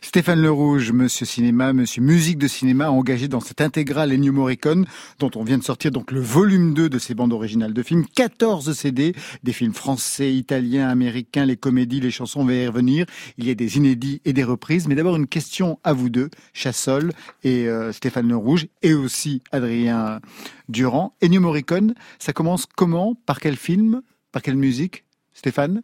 Stéphane 0.00 0.40
Le 0.40 0.50
Rouge, 0.50 0.92
Monsieur 0.92 1.26
Cinéma, 1.26 1.72
Monsieur 1.72 2.02
Musique 2.02 2.38
de 2.38 2.48
Cinéma, 2.48 2.90
engagé 2.90 3.28
dans 3.28 3.40
cette 3.40 3.60
intégrale 3.60 4.12
Ennio 4.12 4.32
Morricone, 4.32 4.86
dont 5.18 5.30
on 5.34 5.44
vient 5.44 5.58
de 5.58 5.64
sortir 5.64 5.90
donc 5.90 6.12
le 6.12 6.20
volume 6.20 6.74
2 6.74 6.88
de 6.88 6.98
ses 6.98 7.14
bandes 7.14 7.32
originales 7.32 7.72
de 7.72 7.82
films, 7.82 8.04
14 8.14 8.72
CD, 8.72 9.14
des 9.42 9.52
films 9.52 9.74
français, 9.74 10.32
italiens, 10.34 10.88
américains, 10.88 11.44
les 11.44 11.56
comédies, 11.56 12.00
les 12.00 12.10
chansons, 12.10 12.40
on 12.40 12.44
va 12.44 12.54
y 12.54 12.66
revenir. 12.66 13.06
Il 13.38 13.46
y 13.46 13.50
a 13.50 13.54
des 13.54 13.76
inédits 13.76 14.20
et 14.24 14.32
des 14.32 14.44
reprises. 14.44 14.88
Mais 14.88 14.94
d'abord 14.94 15.16
une 15.16 15.26
question 15.26 15.78
à 15.84 15.92
vous 15.92 16.08
deux, 16.08 16.30
Chassol 16.52 17.12
et 17.44 17.68
euh, 17.68 17.92
Stéphane 17.92 18.28
Le 18.28 18.36
Rouge, 18.36 18.66
et 18.82 18.94
aussi 18.94 19.42
Adrien 19.52 20.20
Durand. 20.68 21.14
Ennio 21.22 21.40
Morricone, 21.40 21.94
ça 22.18 22.32
commence 22.32 22.66
comment? 22.66 23.14
Par 23.26 23.40
quel 23.40 23.56
film? 23.56 24.02
Par 24.32 24.42
quelle 24.42 24.56
musique? 24.56 25.04
Stéphane? 25.32 25.82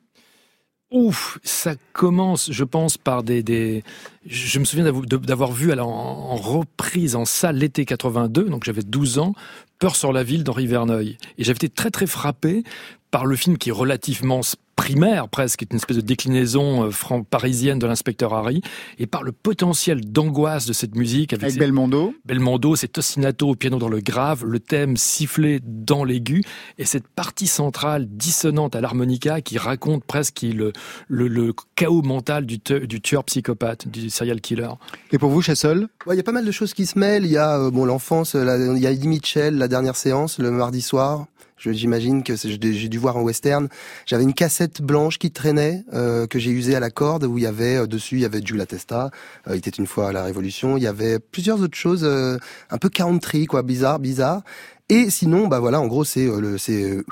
Ouf, 0.92 1.38
ça 1.42 1.74
commence, 1.94 2.52
je 2.52 2.64
pense, 2.64 2.98
par 2.98 3.22
des... 3.22 3.82
Je 4.26 4.58
me 4.58 4.64
souviens 4.64 4.84
d'avoir- 4.84 5.52
vu 5.52 5.72
alors, 5.72 5.88
en, 5.88 6.36
reprise 6.36 7.16
en 7.16 7.24
salle 7.24 7.56
l'été 7.56 7.84
82, 7.86 8.44
donc 8.44 8.64
j'avais 8.64 8.82
12 8.82 9.18
ans, 9.18 9.34
Peur 9.78 9.96
sur 9.96 10.12
la 10.12 10.22
ville 10.22 10.44
d'Henri 10.44 10.66
Verneuil. 10.66 11.16
Et 11.38 11.44
j'avais 11.44 11.56
été 11.56 11.68
très 11.68 11.90
très 11.90 12.06
frappé 12.06 12.62
par 13.10 13.26
le 13.26 13.34
film 13.36 13.58
qui 13.58 13.70
est 13.70 13.72
relativement 13.72 14.40
primaire 14.76 15.28
presque, 15.28 15.58
qui 15.60 15.64
est 15.64 15.70
une 15.72 15.76
espèce 15.76 15.96
de 15.96 16.02
déclinaison 16.02 16.84
euh, 16.84 16.90
fran- 16.90 17.22
parisienne 17.22 17.78
de 17.78 17.86
l'inspecteur 17.86 18.34
Harry, 18.34 18.62
et 18.98 19.06
par 19.06 19.22
le 19.22 19.32
potentiel 19.32 20.00
d'angoisse 20.00 20.66
de 20.66 20.72
cette 20.72 20.94
musique 20.96 21.32
avec, 21.32 21.42
Avec 21.44 21.54
ses- 21.54 21.60
Belmondo. 21.60 22.14
Belmondo, 22.24 22.74
cet 22.76 22.98
ostinato 22.98 23.50
au 23.50 23.54
piano 23.54 23.78
dans 23.78 23.88
le 23.88 24.00
grave, 24.00 24.44
le 24.44 24.58
thème 24.60 24.96
sifflé 24.96 25.60
dans 25.64 26.04
l'aigu, 26.04 26.42
et 26.78 26.84
cette 26.84 27.06
partie 27.08 27.46
centrale 27.46 28.06
dissonante 28.08 28.74
à 28.74 28.80
l'harmonica 28.80 29.40
qui 29.40 29.58
raconte 29.58 30.04
presque 30.04 30.42
le, 30.42 30.72
le, 31.08 31.28
le 31.28 31.52
chaos 31.76 32.02
mental 32.02 32.46
du, 32.46 32.58
te- 32.58 32.84
du 32.84 33.00
tueur 33.00 33.24
psychopathe, 33.24 33.88
du 33.88 34.10
serial 34.10 34.40
killer. 34.40 34.68
Et 35.12 35.18
pour 35.18 35.30
vous, 35.30 35.42
Chassol? 35.42 35.88
Ouais, 36.06 36.14
Il 36.14 36.16
y 36.16 36.20
a 36.20 36.24
pas 36.24 36.32
mal 36.32 36.44
de 36.44 36.50
choses 36.52 36.74
qui 36.74 36.86
se 36.86 36.98
mêlent. 36.98 37.24
Il 37.24 37.30
y 37.32 37.36
a 37.36 37.58
euh, 37.58 37.70
bon 37.70 37.84
l'enfance, 37.84 38.34
euh, 38.34 38.74
il 38.76 38.82
y 38.82 38.86
a 38.86 38.90
Eddie 38.90 39.08
Mitchell, 39.08 39.56
la 39.58 39.68
dernière 39.68 39.96
séance, 39.96 40.38
le 40.38 40.50
mardi 40.50 40.80
soir. 40.82 41.26
J'imagine 41.70 42.22
que 42.22 42.34
j'ai 42.36 42.88
dû 42.88 42.98
voir 42.98 43.16
en 43.16 43.22
western. 43.22 43.68
J'avais 44.06 44.24
une 44.24 44.34
cassette 44.34 44.82
blanche 44.82 45.18
qui 45.18 45.30
traînait 45.30 45.84
euh, 45.92 46.26
que 46.26 46.38
j'ai 46.38 46.50
usée 46.50 46.74
à 46.74 46.80
la 46.80 46.90
corde 46.90 47.24
où 47.24 47.38
il 47.38 47.44
y 47.44 47.46
avait 47.46 47.76
euh, 47.76 47.86
dessus 47.86 48.16
il 48.16 48.22
y 48.22 48.24
avait 48.24 48.40
Jules 48.44 48.64
Testa, 48.66 49.10
euh, 49.48 49.54
il 49.54 49.58
était 49.58 49.70
une 49.70 49.86
fois 49.86 50.08
à 50.08 50.12
la 50.12 50.24
Révolution. 50.24 50.76
Il 50.76 50.82
y 50.82 50.86
avait 50.86 51.18
plusieurs 51.18 51.60
autres 51.60 51.76
choses 51.76 52.04
euh, 52.04 52.38
un 52.70 52.78
peu 52.78 52.88
country 52.88 53.46
quoi, 53.46 53.62
bizarre, 53.62 53.98
bizarre. 53.98 54.42
Et 54.88 55.10
sinon 55.10 55.46
bah 55.46 55.60
voilà, 55.60 55.80
en 55.80 55.86
gros 55.86 56.04
c'est 56.04 56.26
euh, 56.26 56.40
le 56.40 56.58
c'est 56.58 56.82
euh, 56.82 57.04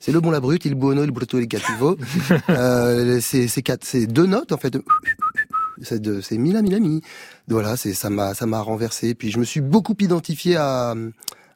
c'est 0.00 0.12
le 0.12 0.20
bon 0.20 0.30
la 0.30 0.40
brute, 0.40 0.64
il 0.64 0.74
buono, 0.74 1.04
il 1.04 1.10
brutto, 1.10 1.38
il 1.38 1.48
cattivo. 1.48 1.96
euh, 2.48 3.20
c'est 3.20 3.48
c'est 3.48 3.62
quatre, 3.62 3.84
c'est 3.84 4.06
deux 4.06 4.26
notes 4.26 4.52
en 4.52 4.56
fait. 4.56 4.78
C'est 5.82 6.00
de, 6.00 6.20
c'est 6.20 6.38
Mila 6.38 6.62
Mila 6.62 6.78
Mi. 6.78 7.02
Voilà, 7.48 7.76
c'est 7.76 7.92
ça 7.92 8.08
m'a 8.08 8.34
ça 8.34 8.46
m'a 8.46 8.60
renversé. 8.60 9.14
Puis 9.14 9.30
je 9.30 9.38
me 9.38 9.44
suis 9.44 9.60
beaucoup 9.60 9.94
identifié 10.00 10.56
à 10.56 10.94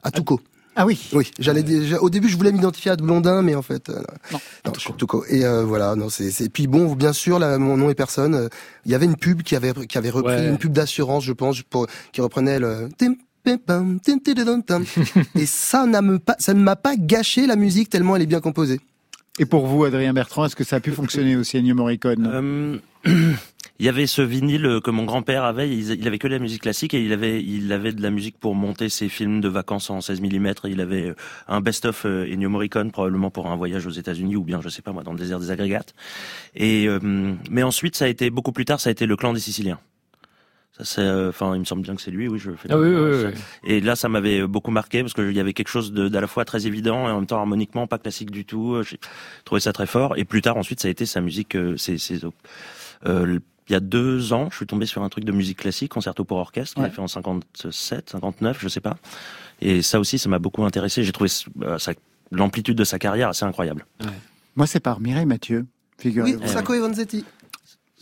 à 0.03 0.11
Touko. 0.11 0.41
Ah 0.75 0.85
oui. 0.85 1.09
Oui, 1.13 1.29
j'allais 1.37 1.63
déjà- 1.63 1.99
au 1.99 2.09
début 2.09 2.29
je 2.29 2.37
voulais 2.37 2.51
m'identifier 2.51 2.91
à 2.91 2.95
Blondin, 2.95 3.41
mais 3.41 3.55
en 3.55 3.61
fait 3.61 3.89
euh, 3.89 4.01
non, 4.31 4.71
je 4.73 4.79
suis 4.79 4.93
Touko. 4.93 5.25
Et 5.27 5.43
euh, 5.45 5.63
voilà, 5.65 5.95
non 5.95 6.09
c'est 6.09 6.31
c'est 6.31 6.47
puis 6.49 6.67
bon, 6.67 6.93
bien 6.93 7.11
sûr, 7.13 7.39
là, 7.39 7.57
mon 7.57 7.75
nom 7.77 7.89
est 7.89 7.95
personne. 7.95 8.35
euh, 8.35 8.47
Il 8.85 8.91
y 8.91 8.95
avait 8.95 9.05
une 9.05 9.17
pub 9.17 9.41
qui 9.43 9.55
avait 9.55 9.73
qui 9.87 9.97
avait 9.97 10.09
repris 10.09 10.33
Ouais. 10.35 10.47
une 10.47 10.57
pub 10.57 10.71
d'assurance, 10.71 11.25
je 11.25 11.33
pense, 11.33 11.61
pour 11.61 11.87
qui 12.13 12.21
reprenait 12.21 12.59
le 12.59 12.87
et 15.35 15.45
ça 15.45 15.85
n'a 15.87 16.01
me 16.01 16.19
pas 16.19 16.35
ça 16.39 16.53
ne 16.53 16.61
m'a 16.61 16.75
pas 16.75 16.95
gâché 16.95 17.47
la 17.47 17.55
musique 17.55 17.89
tellement 17.89 18.15
elle 18.15 18.21
est 18.21 18.27
bien 18.27 18.39
composée. 18.41 18.79
Et 19.39 19.45
pour 19.45 19.65
vous, 19.65 19.83
Adrien 19.85 20.13
Bertrand, 20.13 20.45
est-ce 20.45 20.55
que 20.55 20.63
ça 20.63 20.75
a 20.75 20.79
pu 20.79 20.91
fonctionner 20.91 21.35
aussi 21.37 21.57
Ennio 21.57 21.73
Morricone 21.73 22.29
Euh, 22.31 22.77
il 23.81 23.85
y 23.85 23.89
avait 23.89 24.05
ce 24.05 24.21
vinyle 24.21 24.79
que 24.83 24.91
mon 24.91 25.05
grand-père 25.05 25.43
avait. 25.43 25.67
Il, 25.75 26.07
avait 26.07 26.19
que 26.19 26.27
de 26.27 26.33
la 26.33 26.39
musique 26.39 26.61
classique 26.61 26.93
et 26.93 27.03
il 27.03 27.11
avait, 27.13 27.43
il 27.43 27.73
avait 27.73 27.91
de 27.91 28.01
la 28.03 28.11
musique 28.11 28.37
pour 28.39 28.53
monter 28.53 28.89
ses 28.89 29.09
films 29.09 29.41
de 29.41 29.47
vacances 29.47 29.89
en 29.89 30.01
16 30.01 30.21
mm. 30.21 30.53
Il 30.65 30.81
avait 30.81 31.15
un 31.47 31.61
best-of 31.61 32.05
euh, 32.05 32.31
Ennio 32.31 32.47
Morricone 32.47 32.91
probablement 32.91 33.31
pour 33.31 33.47
un 33.47 33.55
voyage 33.55 33.87
aux 33.87 33.91
États-Unis 33.91 34.35
ou 34.35 34.43
bien 34.43 34.61
je 34.61 34.69
sais 34.69 34.83
pas 34.83 34.91
moi 34.91 35.01
dans 35.01 35.13
le 35.13 35.17
désert 35.17 35.39
des 35.39 35.49
agrégates. 35.49 35.95
Et 36.53 36.87
euh, 36.87 36.99
mais 37.49 37.63
ensuite 37.63 37.95
ça 37.95 38.05
a 38.05 38.07
été 38.07 38.29
beaucoup 38.29 38.51
plus 38.51 38.65
tard, 38.65 38.79
ça 38.79 38.89
a 38.89 38.91
été 38.91 39.07
le 39.07 39.15
clan 39.15 39.33
des 39.33 39.39
Siciliens. 39.39 39.79
Ça 40.77 40.85
c'est, 40.85 41.01
euh, 41.01 41.29
enfin 41.29 41.55
il 41.55 41.59
me 41.61 41.65
semble 41.65 41.81
bien 41.81 41.95
que 41.95 42.03
c'est 42.03 42.11
lui. 42.11 42.27
Oui, 42.27 42.37
je 42.37 42.51
fais. 42.51 42.67
Ah 42.71 42.77
oui, 42.77 42.87
oui, 42.87 43.23
oui. 43.25 43.31
Et 43.63 43.81
là, 43.81 43.95
ça 43.95 44.09
m'avait 44.09 44.45
beaucoup 44.45 44.69
marqué 44.71 45.01
parce 45.01 45.15
qu'il 45.15 45.31
y 45.33 45.39
avait 45.39 45.53
quelque 45.53 45.69
chose 45.69 45.91
de- 45.91 46.07
d'à 46.07 46.21
la 46.21 46.27
fois 46.27 46.45
très 46.45 46.67
évident 46.67 47.07
et 47.07 47.11
en 47.11 47.15
même 47.15 47.25
temps 47.25 47.39
harmoniquement 47.39 47.87
pas 47.87 47.97
classique 47.97 48.29
du 48.29 48.45
tout. 48.45 48.75
Euh, 48.75 48.83
J'ai 48.83 48.99
trouvé 49.43 49.59
ça 49.59 49.73
très 49.73 49.87
fort. 49.87 50.17
Et 50.17 50.23
plus 50.23 50.41
tard, 50.43 50.57
ensuite, 50.57 50.79
ça 50.79 50.87
a 50.87 50.91
été 50.91 51.07
sa 51.07 51.19
musique. 51.19 51.55
euh, 51.55 51.75
c'est, 51.77 51.97
c'est, 51.97 52.19
euh, 53.05 53.39
il 53.71 53.73
y 53.73 53.77
a 53.77 53.79
deux 53.79 54.33
ans, 54.33 54.49
je 54.51 54.57
suis 54.57 54.65
tombé 54.67 54.85
sur 54.85 55.01
un 55.03 55.09
truc 55.09 55.23
de 55.23 55.31
musique 55.31 55.59
classique, 55.59 55.91
concerto 55.91 56.23
pour 56.25 56.37
orchestre, 56.37 56.75
qu'il 56.75 56.83
Ouais. 56.83 56.89
a 56.89 56.91
fait 56.91 57.01
en 57.01 57.07
57, 57.07 58.09
59, 58.09 58.57
je 58.61 58.67
sais 58.67 58.81
pas. 58.81 58.97
Et 59.61 59.81
ça 59.81 59.99
aussi, 59.99 60.17
ça 60.19 60.27
m'a 60.29 60.39
beaucoup 60.39 60.63
intéressé. 60.65 61.03
J'ai 61.03 61.11
trouvé 61.11 61.29
euh, 61.63 61.77
l'amplitude 62.31 62.77
de 62.77 62.83
sa 62.83 62.99
carrière 62.99 63.29
assez 63.29 63.45
incroyable. 63.45 63.85
Moi, 64.55 64.67
c'est 64.67 64.79
par 64.79 64.99
Mireille 64.99 65.25
Mathieu, 65.25 65.65
Oui. 66.03 66.35
Sacco 66.45 66.73
et 66.73 66.79
Vanzetti. 66.79 67.23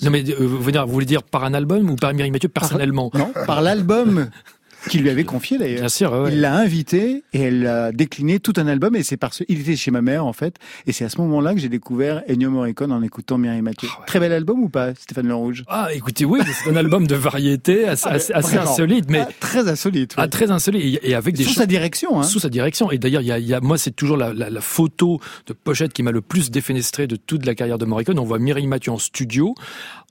Non 0.01 0.11
mais 0.11 0.23
euh, 0.29 0.35
vous, 0.47 0.57
voulez 0.59 0.71
dire- 0.71 0.87
vous 0.87 0.93
voulez 0.93 1.05
dire 1.05 1.23
par 1.23 1.43
un 1.43 1.53
album 1.53 1.89
ou 1.89 1.95
par 1.97 2.13
Mireille 2.13 2.31
Mathieu 2.31 2.47
personnellement? 2.49 3.11
Non, 3.13 3.31
par 3.45 3.61
l'album 3.61 4.29
qu'il 4.89 5.01
lui 5.01 5.09
avait 5.09 5.23
confié 5.23 5.57
d'ailleurs. 5.57 5.79
Bien 5.79 5.89
sûr, 5.89 6.11
ouais, 6.13 6.19
ouais. 6.19 6.29
Il 6.33 6.41
l'a 6.41 6.55
invité 6.55 7.23
et 7.33 7.41
elle 7.41 7.67
a 7.67 7.91
décliné 7.91 8.39
tout 8.39 8.53
un 8.57 8.67
album 8.67 8.95
et 8.95 9.03
c'est 9.03 9.17
parce 9.17 9.43
il 9.49 9.61
était 9.61 9.75
chez 9.75 9.91
ma 9.91 10.01
mère 10.01 10.25
en 10.25 10.33
fait 10.33 10.55
et 10.87 10.91
c'est 10.93 11.03
à 11.05 11.09
ce 11.09 11.19
moment-là 11.21 11.53
que 11.53 11.59
j'ai 11.59 11.69
découvert 11.69 12.21
Ennio 12.29 12.49
Morricone 12.49 12.91
en 12.91 13.01
écoutant 13.01 13.37
Mireille 13.37 13.61
Mathieu. 13.61 13.89
Ah 13.91 13.99
ouais. 13.99 14.05
Très 14.07 14.19
bel 14.19 14.31
album 14.31 14.63
ou 14.63 14.69
pas, 14.69 14.93
Stéphane 14.95 15.27
Le 15.27 15.35
Rouge? 15.35 15.63
Ah, 15.67 15.89
écoutez, 15.93 16.23
oui, 16.25 16.39
c'est 16.63 16.69
un 16.69 16.75
album 16.75 17.07
de 17.07 17.15
variété 17.15 17.87
assez, 17.87 18.07
assez- 18.07 18.33
assez 18.33 18.55
Vraiment. 18.55 18.71
insolite, 18.71 19.05
mais 19.09 19.19
Ah, 19.21 19.29
très 19.39 19.67
insolite. 19.67 20.13
oui. 20.17 20.23
ah, 20.23 20.27
très 20.27 20.51
insolite 20.51 20.99
et, 21.03 21.13
avec 21.15 21.35
des 21.35 21.43
Sous 21.43 21.53
sa 21.53 21.65
direction, 21.65 22.19
hein. 22.19 22.23
sous 22.23 22.39
sa 22.39 22.49
direction. 22.49 22.91
Et 22.91 22.97
d'ailleurs, 22.97 23.21
il 23.21 23.27
y 23.27 23.31
a, 23.31 23.39
y 23.39 23.53
a- 23.53 23.59
moi, 23.61 23.77
c'est 23.77 23.95
toujours 23.95 24.17
la, 24.17 24.33
la- 24.33 24.49
la 24.49 24.61
photo 24.61 25.19
de 25.47 25.53
pochette 25.53 25.93
qui 25.93 26.03
m'a 26.03 26.11
le 26.11 26.21
plus 26.21 26.51
défenestré 26.51 27.07
de 27.07 27.15
toute 27.15 27.45
la 27.45 27.55
carrière 27.55 27.77
de 27.77 27.85
Morricone. 27.85 28.19
On 28.19 28.23
voit 28.23 28.39
Mireille 28.39 28.67
Mathieu 28.67 28.91
en 28.91 28.97
studio, 28.97 29.55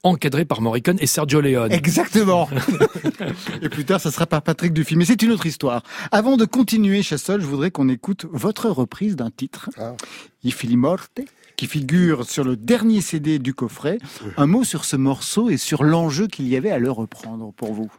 encadré 0.03 0.45
par 0.45 0.61
Morricone 0.61 0.97
et 1.01 1.07
Sergio 1.07 1.41
Leone. 1.41 1.73
Exactement. 1.73 2.49
et 3.63 3.69
plus 3.69 3.85
tard, 3.85 4.01
ça 4.01 4.11
sera 4.11 4.27
par 4.27 4.43
Patrick 4.43 4.73
Dufy. 4.73 4.97
Mais 4.97 5.05
c'est 5.05 5.23
une 5.23 5.33
autre 5.33 5.47
histoire. 5.47 5.83
Avant 6.13 6.37
de 6.37 6.45
continuer, 6.45 7.03
Chassol, 7.03 7.41
je 7.41 7.47
voudrais 7.47 7.71
qu'on 7.71 7.89
écoute 7.89 8.27
votre 8.31 8.69
reprise 8.71 9.17
d'un 9.17 9.31
titre, 9.31 9.71
Ah. 9.79 9.95
I 10.45 10.51
fili 10.53 10.77
morte, 10.77 11.21
qui 11.57 11.67
figure 11.67 12.25
sur 12.29 12.45
le 12.45 12.57
dernier 12.57 13.01
CD 13.01 13.39
du 13.39 13.53
coffret. 13.55 13.99
Un 14.37 14.47
mot 14.47 14.63
sur 14.65 14.85
ce 14.85 14.97
morceau 14.97 15.51
et 15.51 15.57
sur 15.57 15.83
l'enjeu 15.83 16.29
qu'il 16.29 16.47
y 16.49 16.57
avait 16.57 16.71
à 16.71 16.79
le 16.79 16.91
reprendre 16.91 17.53
pour 17.57 17.73
vous. 17.75 17.91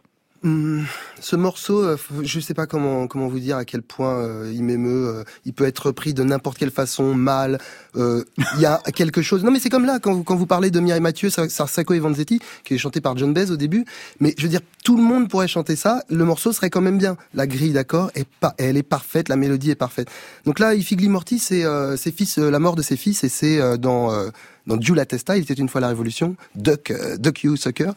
Hum, 0.42 0.86
ce 1.20 1.36
morceau, 1.36 1.84
euh, 1.84 1.96
f- 1.96 2.24
je 2.24 2.40
sais 2.40 2.54
pas 2.54 2.66
comment 2.66 3.06
comment 3.06 3.28
vous 3.28 3.40
dire 3.40 3.58
à 3.58 3.66
quel 3.66 3.82
point 3.82 4.14
euh, 4.20 4.50
il 4.54 4.64
m'émeut. 4.64 5.06
euh, 5.08 5.24
il 5.44 5.52
peut 5.52 5.64
être 5.66 5.88
repris 5.88 6.14
de 6.14 6.22
n'importe 6.24 6.56
quelle 6.56 6.70
façon, 6.70 7.12
mal. 7.14 7.58
euh, 7.96 8.24
Il 8.54 8.60
y 8.62 8.64
a 8.64 8.78
quelque 8.94 9.20
chose. 9.20 9.44
Non, 9.44 9.50
mais 9.50 9.58
c'est 9.60 9.68
comme 9.68 9.84
là 9.84 9.98
quand 10.00 10.24
vous 10.34 10.46
parlez 10.46 10.70
de 10.70 10.80
Mireille 10.80 11.02
Mathieu, 11.02 11.28
Sa- 11.28 11.48
Sacco 11.50 11.92
et 11.92 11.98
Vanzetti, 11.98 12.40
qui 12.64 12.72
est 12.72 12.78
chanté 12.78 13.02
par 13.02 13.18
John 13.18 13.34
Baez 13.34 13.50
au 13.50 13.56
début. 13.56 13.84
Mais 14.18 14.34
je 14.38 14.44
veux 14.44 14.48
dire, 14.48 14.62
tout 14.82 14.96
le 14.96 15.02
monde 15.02 15.28
pourrait 15.28 15.46
chanter 15.46 15.76
ça. 15.76 16.02
Le 16.08 16.24
morceau 16.24 16.52
serait 16.54 16.70
quand 16.70 16.80
même 16.80 16.96
bien. 16.96 17.18
La 17.34 17.46
grille 17.46 17.74
d'accord 17.74 18.10
est 18.14 18.26
pas, 18.40 18.54
elle 18.56 18.78
est 18.78 18.82
parfaite. 18.82 19.28
La 19.28 19.36
mélodie 19.36 19.70
est 19.72 19.74
parfaite. 19.74 20.08
Donc 20.46 20.58
là, 20.58 20.74
I 20.74 20.82
Figli 20.82 21.10
Morti, 21.10 21.38
c'est 21.38 21.66
euh, 21.66 21.98
ses 21.98 22.12
fils, 22.12 22.38
euh, 22.38 22.50
la 22.50 22.58
mort 22.60 22.76
de 22.76 22.82
ses 22.82 22.96
fils, 22.96 23.24
et 23.24 23.28
c'est 23.28 23.60
euh, 23.60 23.76
dans 23.76 24.10
euh, 24.10 24.30
dans 24.66 24.80
Jules 24.80 25.04
Testa, 25.06 25.36
il 25.36 25.42
était 25.42 25.54
une 25.54 25.68
fois 25.68 25.80
la 25.82 25.88
Révolution, 25.88 26.36
Duck, 26.54 26.90
euh, 26.92 27.16
Duck 27.16 27.42
You 27.42 27.56
Sucker, 27.56 27.90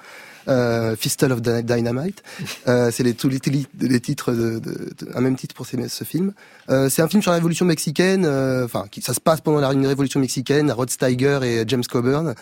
euh, 0.48 0.96
Fistle 0.96 1.32
of 1.32 1.42
Dy- 1.42 1.64
Dynamite. 1.64 2.24
Euh, 2.68 2.92
c'est 2.92 3.04
les, 3.04 3.14
tous 3.14 3.30
les, 3.30 3.40
les- 3.80 4.00
titres, 4.00 4.32
de, 4.32 4.60
de- 4.60 4.94
de- 5.00 5.16
un 5.16 5.22
même 5.22 5.36
titre 5.36 5.56
pour 5.56 5.66
ces- 5.66 5.88
ce 5.90 6.04
film. 6.04 6.34
Euh, 6.70 6.90
c'est 6.90 7.02
un 7.02 7.08
film 7.08 7.22
sur 7.22 7.32
la 7.32 7.38
Révolution 7.38 7.66
mexicaine. 7.66 8.26
euh, 8.26 8.66
Enfin, 8.66 8.86
qui 8.92 9.02
ça 9.02 9.14
se 9.14 9.20
passe 9.22 9.42
pendant 9.42 9.60
la 9.60 9.72
une 9.74 9.86
Révolution 9.88 10.20
mexicaine. 10.20 10.72
Rod 10.72 10.90
Steiger 10.90 11.40
et 11.44 11.64
James 11.68 11.84
Coburn. 11.90 12.34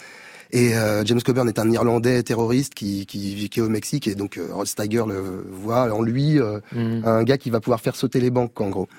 Et 0.54 0.76
euh, 0.76 1.06
James 1.06 1.22
Coburn 1.22 1.48
est 1.48 1.60
un 1.60 1.72
Irlandais 1.72 2.22
terroriste 2.24 2.74
qui, 2.74 3.06
qui, 3.06 3.48
qui 3.50 3.60
est 3.60 3.64
au 3.64 3.70
Mexique 3.70 4.06
et 4.10 4.16
donc 4.16 4.38
euh, 4.38 4.48
Rod 4.52 4.68
Steiger 4.68 5.04
le 5.08 5.46
voit 5.50 5.94
en 5.94 6.02
lui 6.02 6.40
euh, 6.42 6.60
Mhm. 6.74 7.04
un 7.06 7.24
gars 7.24 7.38
qui 7.38 7.50
va 7.50 7.62
pouvoir 7.62 7.80
faire 7.80 7.96
sauter 7.96 8.20
les 8.20 8.32
banques 8.32 8.60
en 8.60 8.70
gros. 8.70 8.90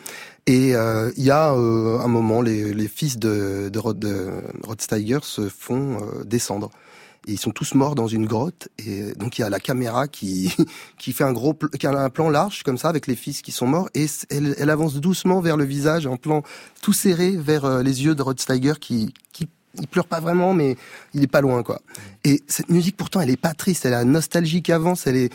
Et 0.46 0.74
euh, 0.74 1.10
il 1.18 1.24
y 1.24 1.30
a 1.30 1.52
euh, 1.52 1.98
un 1.98 2.08
moment, 2.08 2.40
les, 2.40 2.72
les 2.72 2.88
fils 2.88 3.18
de, 3.18 3.68
de, 3.70 3.78
Rod, 3.78 3.98
de 3.98 4.30
Rod 4.64 4.80
Steiger 4.80 5.18
se 5.22 5.48
font 5.50 5.98
euh, 6.00 6.24
descendre. 6.24 6.70
Et 7.26 7.32
ils 7.32 7.38
sont 7.38 7.50
tous 7.50 7.74
morts 7.74 7.94
dans 7.94 8.08
une 8.08 8.26
grotte. 8.26 8.68
Et 8.78 9.12
donc 9.14 9.38
il 9.38 9.42
y 9.42 9.44
a 9.44 9.50
la 9.50 9.60
caméra 9.60 10.08
qui 10.08 10.54
qui 10.98 11.12
fait 11.12 11.24
un 11.24 11.32
gros, 11.32 11.54
qui 11.54 11.86
a 11.86 11.90
un 11.90 12.10
plan 12.10 12.30
large 12.30 12.62
comme 12.62 12.78
ça 12.78 12.88
avec 12.88 13.06
les 13.06 13.16
fils 13.16 13.42
qui 13.42 13.52
sont 13.52 13.66
morts. 13.66 13.88
Et 13.94 14.06
elle, 14.30 14.70
avance 14.70 14.94
doucement 14.96 15.40
vers 15.40 15.56
le 15.56 15.64
visage, 15.64 16.06
en 16.06 16.16
plan 16.16 16.42
tout 16.80 16.92
serré 16.92 17.30
vers 17.36 17.64
euh, 17.64 17.82
les 17.82 18.04
yeux 18.04 18.14
de 18.14 18.22
Rod 18.22 18.38
Steiger 18.40 18.74
qui 18.80 19.14
qui 19.32 19.48
il 19.80 19.86
pleure 19.86 20.06
pas 20.06 20.20
vraiment, 20.20 20.52
mais 20.52 20.76
il 21.14 21.22
est 21.22 21.28
pas 21.28 21.40
loin 21.40 21.62
quoi. 21.62 21.80
Et 22.24 22.42
cette 22.46 22.68
musique 22.68 22.96
pourtant 22.96 23.20
elle 23.20 23.30
est 23.30 23.40
pas 23.40 23.54
triste, 23.54 23.86
elle 23.86 23.94
a 23.94 24.04
nostalgie 24.04 24.62
qui 24.62 24.72
avance, 24.72 25.06
elle 25.06 25.16
est 25.16 25.32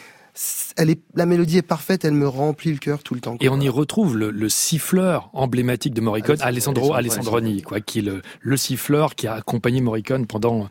elle 0.75 0.89
est, 0.91 0.99
la 1.15 1.25
mélodie 1.25 1.57
est 1.57 1.61
parfaite, 1.63 2.05
elle 2.05 2.13
me 2.13 2.27
remplit 2.27 2.71
le 2.71 2.77
cœur 2.77 3.01
tout 3.03 3.13
le 3.15 3.19
temps. 3.21 3.37
quoi. 3.37 3.45
Et 3.45 3.49
on 3.49 3.59
y 3.59 3.69
retrouve 3.69 4.17
le, 4.17 4.29
le 4.31 4.49
siffleur 4.49 5.29
emblématique 5.33 5.93
de 5.93 6.01
Morricone, 6.01 6.37
Alessandro 6.41 6.93
Alessandro 6.93 7.35
Alessandroni, 7.37 7.61
quoi, 7.63 7.79
qui 7.81 7.99
est 7.99 8.03
le, 8.03 8.21
le 8.41 8.57
siffleur 8.57 9.15
qui 9.15 9.27
a 9.27 9.33
accompagné 9.33 9.81
Morricone 9.81 10.27
pendant 10.27 10.67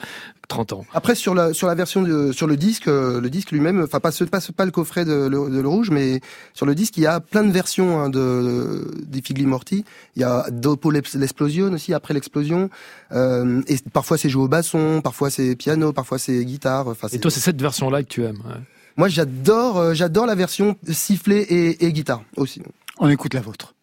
30 0.49 0.73
ans. 0.75 0.85
Après 0.95 1.17
sur 1.17 1.35
la 1.35 1.53
sur 1.53 1.67
la 1.67 1.75
version 1.75 2.03
de, 2.03 2.31
sur 2.31 2.47
le 2.47 2.57
disque, 2.57 2.87
euh, 2.87 3.21
le 3.21 3.29
disque 3.31 3.51
lui-même, 3.51 3.83
enfin 3.83 3.99
pas 3.99 4.13
pas, 4.13 4.41
pas 4.57 4.65
le 4.65 4.71
coffret 4.71 5.05
de, 5.05 5.29
de 5.29 5.61
le 5.61 5.69
rouge, 5.69 5.91
mais 5.91 6.21
sur 6.55 6.67
le 6.67 6.77
disque 6.77 6.97
il 6.99 7.03
y 7.03 7.07
a 7.07 7.19
plein 7.19 7.43
de 7.43 7.51
versions 7.51 7.99
hein, 7.99 8.09
de 8.09 8.89
des 9.07 9.21
Figli 9.23 9.47
Morti. 9.47 9.85
Il 10.15 10.21
y 10.23 10.25
a 10.25 10.47
Dopo 10.53 10.93
l'ex- 10.93 11.17
l'explosion 11.17 11.73
aussi 11.73 11.93
après 11.95 12.15
l'explosion. 12.15 12.71
Euh, 13.11 13.61
et 13.67 13.77
parfois 13.93 14.19
c'est 14.19 14.29
joué 14.29 14.45
au 14.45 14.49
basson, 14.49 15.01
parfois 15.03 15.31
c'est 15.31 15.57
piano, 15.57 15.93
parfois 15.93 16.19
c'est 16.19 16.45
guitare. 16.45 16.87
Enfin, 16.87 17.09
Et 17.13 17.19
toi, 17.19 17.31
c'est 17.33 17.41
cette 17.41 17.61
version-là 17.61 18.05
que 18.05 18.09
tu 18.09 18.23
aimes. 18.23 18.43
ouais. 18.47 18.61
Moi 18.97 19.09
j'adore 19.09 19.79
euh, 19.79 19.95
j'adore 19.95 20.27
la 20.27 20.35
version 20.35 20.77
sifflet 20.91 21.43
et, 21.43 21.85
et 21.85 21.93
guitare 21.93 22.23
aussi. 22.37 22.63
On 22.99 23.09
écoute 23.09 23.35
la 23.35 23.41
vôtre. 23.41 23.75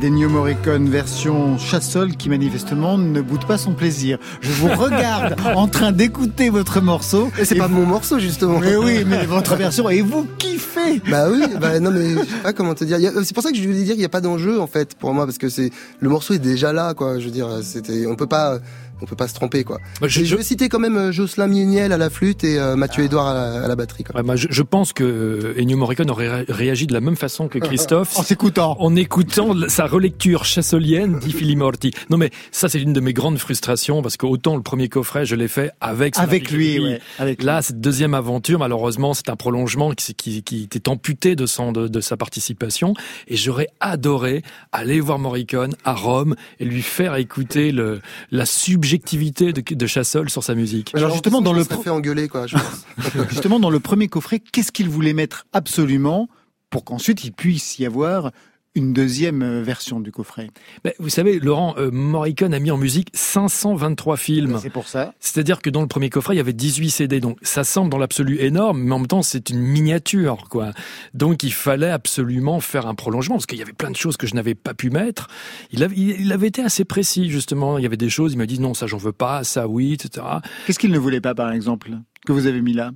d'Ennio 0.00 0.28
Morricone 0.28 0.88
version 0.88 1.58
Chassol 1.58 2.16
qui 2.16 2.28
manifestement 2.28 2.98
ne 2.98 3.20
boude 3.20 3.44
pas 3.46 3.58
son 3.58 3.72
plaisir. 3.72 4.18
Je 4.40 4.50
vous 4.52 4.68
regarde 4.76 5.36
en 5.54 5.66
train 5.68 5.92
d'écouter 5.92 6.48
votre 6.50 6.80
morceau. 6.80 7.30
Et 7.38 7.44
c'est 7.44 7.54
pas 7.56 7.66
vous- 7.66 7.76
mon 7.76 7.86
morceau 7.86 8.18
justement. 8.18 8.58
Mais 8.60 8.76
oui, 8.76 9.04
mais 9.06 9.24
votre 9.26 9.56
version 9.56 9.88
et 9.90 10.02
vous 10.02 10.26
kiffez. 10.38 11.00
Bah 11.10 11.28
oui, 11.30 11.42
bah 11.60 11.80
non 11.80 11.90
mais 11.90 12.10
je 12.10 12.18
sais 12.18 12.42
pas 12.42 12.52
comment 12.52 12.74
te 12.74 12.84
dire. 12.84 12.96
A- 12.98 13.24
C'est 13.24 13.34
pour 13.34 13.42
ça 13.42 13.50
que 13.50 13.56
je 13.56 13.62
voulais 13.62 13.82
dire 13.82 13.92
qu'il 13.94 13.98
n'y 14.00 14.04
a 14.04 14.08
pas 14.10 14.20
d'enjeu 14.20 14.60
en 14.60 14.66
fait 14.66 14.94
pour 14.94 15.12
moi 15.14 15.24
parce 15.24 15.38
que 15.38 15.48
c'est 15.48 15.70
le 16.00 16.08
morceau 16.08 16.34
est 16.34 16.38
déjà 16.38 16.72
là 16.72 16.94
quoi. 16.94 17.18
Je 17.18 17.24
veux 17.24 17.30
dire, 17.30 17.48
c'était 17.62 18.06
on 18.06 18.16
peut 18.16 18.26
pas 18.26 18.58
on 19.00 19.06
peut 19.06 19.16
pas 19.16 19.28
se 19.28 19.34
tromper 19.34 19.64
quoi. 19.64 19.78
Je- 20.02 20.08
je, 20.08 20.24
je 20.24 20.36
veux 20.36 20.42
citer 20.42 20.68
quand 20.68 20.78
même 20.78 20.96
euh, 20.96 21.12
Jocelyn 21.12 21.46
Mieniel 21.48 21.92
à 21.92 21.98
la 21.98 22.10
flûte 22.10 22.44
et 22.44 22.58
euh, 22.58 22.76
Mathieu 22.76 23.04
Edouard 23.04 23.28
à 23.28 23.34
la, 23.34 23.64
à 23.64 23.68
la 23.68 23.76
batterie. 23.76 24.04
Quoi. 24.04 24.20
Ouais, 24.22 24.36
je, 24.36 24.48
je 24.50 24.62
pense 24.62 24.92
que 24.92 25.04
euh, 25.04 25.54
Ennio 25.60 25.76
Morricone 25.76 26.10
aurait 26.10 26.28
ré- 26.28 26.44
réagi 26.48 26.86
de 26.86 26.92
la 26.92 27.00
même 27.00 27.16
façon 27.16 27.48
que 27.48 27.58
Christophe 27.66 28.18
En 28.18 28.22
s'écoutant. 28.22 28.76
en 28.80 28.96
écoutant 28.96 29.54
sa 29.68 29.86
relecture 29.86 30.44
chassolienne 30.44 31.18
di 31.18 31.32
Fili 31.32 31.56
Morti. 31.56 31.92
Non 32.10 32.16
mais 32.16 32.30
ça 32.50 32.68
c'est 32.68 32.80
une 32.80 32.92
de 32.92 33.00
mes 33.00 33.12
grandes 33.12 33.38
frustrations 33.38 34.02
parce 34.02 34.16
que 34.16 34.26
autant 34.26 34.56
le 34.56 34.62
premier 34.62 34.88
coffret 34.88 35.26
je 35.26 35.34
l'ai 35.34 35.48
fait 35.48 35.70
avec 35.80 36.14
son 36.14 36.22
Avec 36.22 36.50
lui, 36.50 36.78
ouais. 36.80 37.00
Avec 37.18 37.42
Là 37.42 37.62
cette 37.62 37.80
deuxième 37.80 38.14
aventure 38.14 38.58
malheureusement 38.58 39.14
c'est 39.14 39.28
un 39.28 39.36
prolongement 39.36 39.92
qui, 39.92 40.14
qui, 40.14 40.42
qui 40.42 40.62
était 40.64 40.88
amputé 40.88 41.36
de, 41.36 41.46
son, 41.46 41.72
de, 41.72 41.88
de 41.88 42.00
sa 42.00 42.16
participation 42.16 42.94
et 43.28 43.36
j'aurais 43.36 43.68
adoré 43.80 44.42
aller 44.72 45.00
voir 45.00 45.18
Morricone 45.18 45.74
à 45.84 45.92
Rome 45.94 46.34
et 46.60 46.64
lui 46.64 46.82
faire 46.82 47.14
écouter 47.16 47.72
le, 47.72 48.00
la 48.30 48.46
de, 48.92 49.74
de 49.74 49.86
Chassol 49.86 50.30
sur 50.30 50.42
sa 50.42 50.54
musique. 50.54 50.94
Alors 50.94 51.12
justement, 51.12 51.40
dans 51.40 51.52
le 51.52 51.64
ça 51.64 51.76
fait 51.78 51.90
engueuler 51.90 52.28
quoi. 52.28 52.46
Je 52.46 52.56
pense. 52.56 52.86
Justement, 53.30 53.60
dans 53.60 53.70
le 53.70 53.80
premier 53.80 54.08
coffret, 54.08 54.40
qu'est-ce 54.40 54.72
qu'il 54.72 54.88
voulait 54.88 55.12
mettre 55.12 55.46
absolument 55.52 56.28
pour 56.70 56.84
qu'ensuite 56.84 57.24
il 57.24 57.32
puisse 57.32 57.78
y 57.78 57.86
avoir 57.86 58.32
une 58.76 58.92
deuxième 58.92 59.42
euh, 59.42 59.62
version 59.62 60.00
du 60.00 60.12
coffret 60.12 60.50
Ben, 60.84 60.92
vous 60.98 61.08
savez, 61.08 61.40
Laurent, 61.40 61.74
euh, 61.78 61.90
Morricone 61.90 62.54
a 62.54 62.60
mis 62.60 62.70
en 62.70 62.76
musique 62.76 63.08
523 63.14 64.16
films. 64.16 64.58
C'est 64.60 64.70
pour 64.70 64.86
ça. 64.86 65.14
C'est-à-dire 65.18 65.62
que 65.62 65.70
dans 65.70 65.80
le 65.80 65.88
premier 65.88 66.10
coffret, 66.10 66.34
il 66.34 66.36
y 66.36 66.40
avait 66.40 66.52
18 66.52 66.90
CD. 66.90 67.20
Donc 67.20 67.38
ça 67.42 67.64
semble 67.64 67.90
dans 67.90 67.98
l'absolu 67.98 68.38
énorme, 68.38 68.82
mais 68.82 68.92
en 68.92 68.98
même 68.98 69.06
temps, 69.06 69.22
c'est 69.22 69.50
une 69.50 69.60
miniature. 69.60 70.44
quoi. 70.50 70.72
Donc 71.14 71.42
il 71.42 71.52
fallait 71.52 71.90
absolument 71.90 72.60
faire 72.60 72.86
un 72.86 72.94
prolongement, 72.94 73.36
parce 73.36 73.46
qu'il 73.46 73.58
y 73.58 73.62
avait 73.62 73.72
plein 73.72 73.90
de 73.90 73.96
choses 73.96 74.16
que 74.16 74.26
je 74.26 74.34
n'avais 74.34 74.54
pas 74.54 74.74
pu 74.74 74.90
mettre. 74.90 75.28
Il 75.72 75.82
avait, 75.82 75.96
il 75.96 76.30
avait 76.30 76.48
été 76.48 76.62
assez 76.62 76.84
précis, 76.84 77.30
justement. 77.30 77.78
Il 77.78 77.82
y 77.82 77.86
avait 77.86 77.96
des 77.96 78.10
choses, 78.10 78.34
il 78.34 78.36
m'a 78.36 78.46
dit 78.46 78.60
non, 78.60 78.74
ça 78.74 78.86
j'en 78.86 78.98
veux 78.98 79.12
pas, 79.12 79.42
ça 79.42 79.66
oui, 79.66 79.94
etc. 79.94 80.26
Qu'est-ce 80.66 80.78
qu'il 80.78 80.92
ne 80.92 80.98
voulait 80.98 81.22
pas, 81.22 81.34
par 81.34 81.50
exemple, 81.50 81.92
que 82.26 82.32
vous 82.32 82.46
avez 82.46 82.60
mis 82.60 82.74
là? 82.74 82.92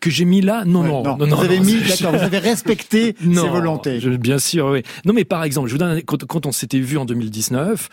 Que 0.00 0.10
j'ai 0.10 0.24
mis 0.26 0.40
là 0.42 0.64
Non, 0.66 0.82
Ouais, 0.82 0.88
non, 0.88 1.02
non, 1.16 1.26
non, 1.26 1.36
Vous 1.36 1.44
avez 1.44 1.58
non, 1.58 1.64
mis, 1.64 1.80
c'est- 1.86 2.02
d'accord, 2.02 2.18
vous 2.18 2.24
avez 2.24 2.38
respecté 2.38 3.14
ses 3.20 3.48
volontés. 3.48 3.98
je- 4.00 4.10
bien 4.10 4.38
sûr, 4.38 4.66
oui. 4.66 4.82
Non, 5.04 5.12
mais 5.14 5.24
par 5.24 5.42
exemple, 5.44 5.68
je 5.68 5.72
vous 5.72 5.78
donne, 5.78 6.02
quand, 6.02 6.24
quand 6.26 6.44
on 6.46 6.52
s'était 6.52 6.78
vu 6.80 6.98
en 6.98 7.04
2019, 7.06 7.88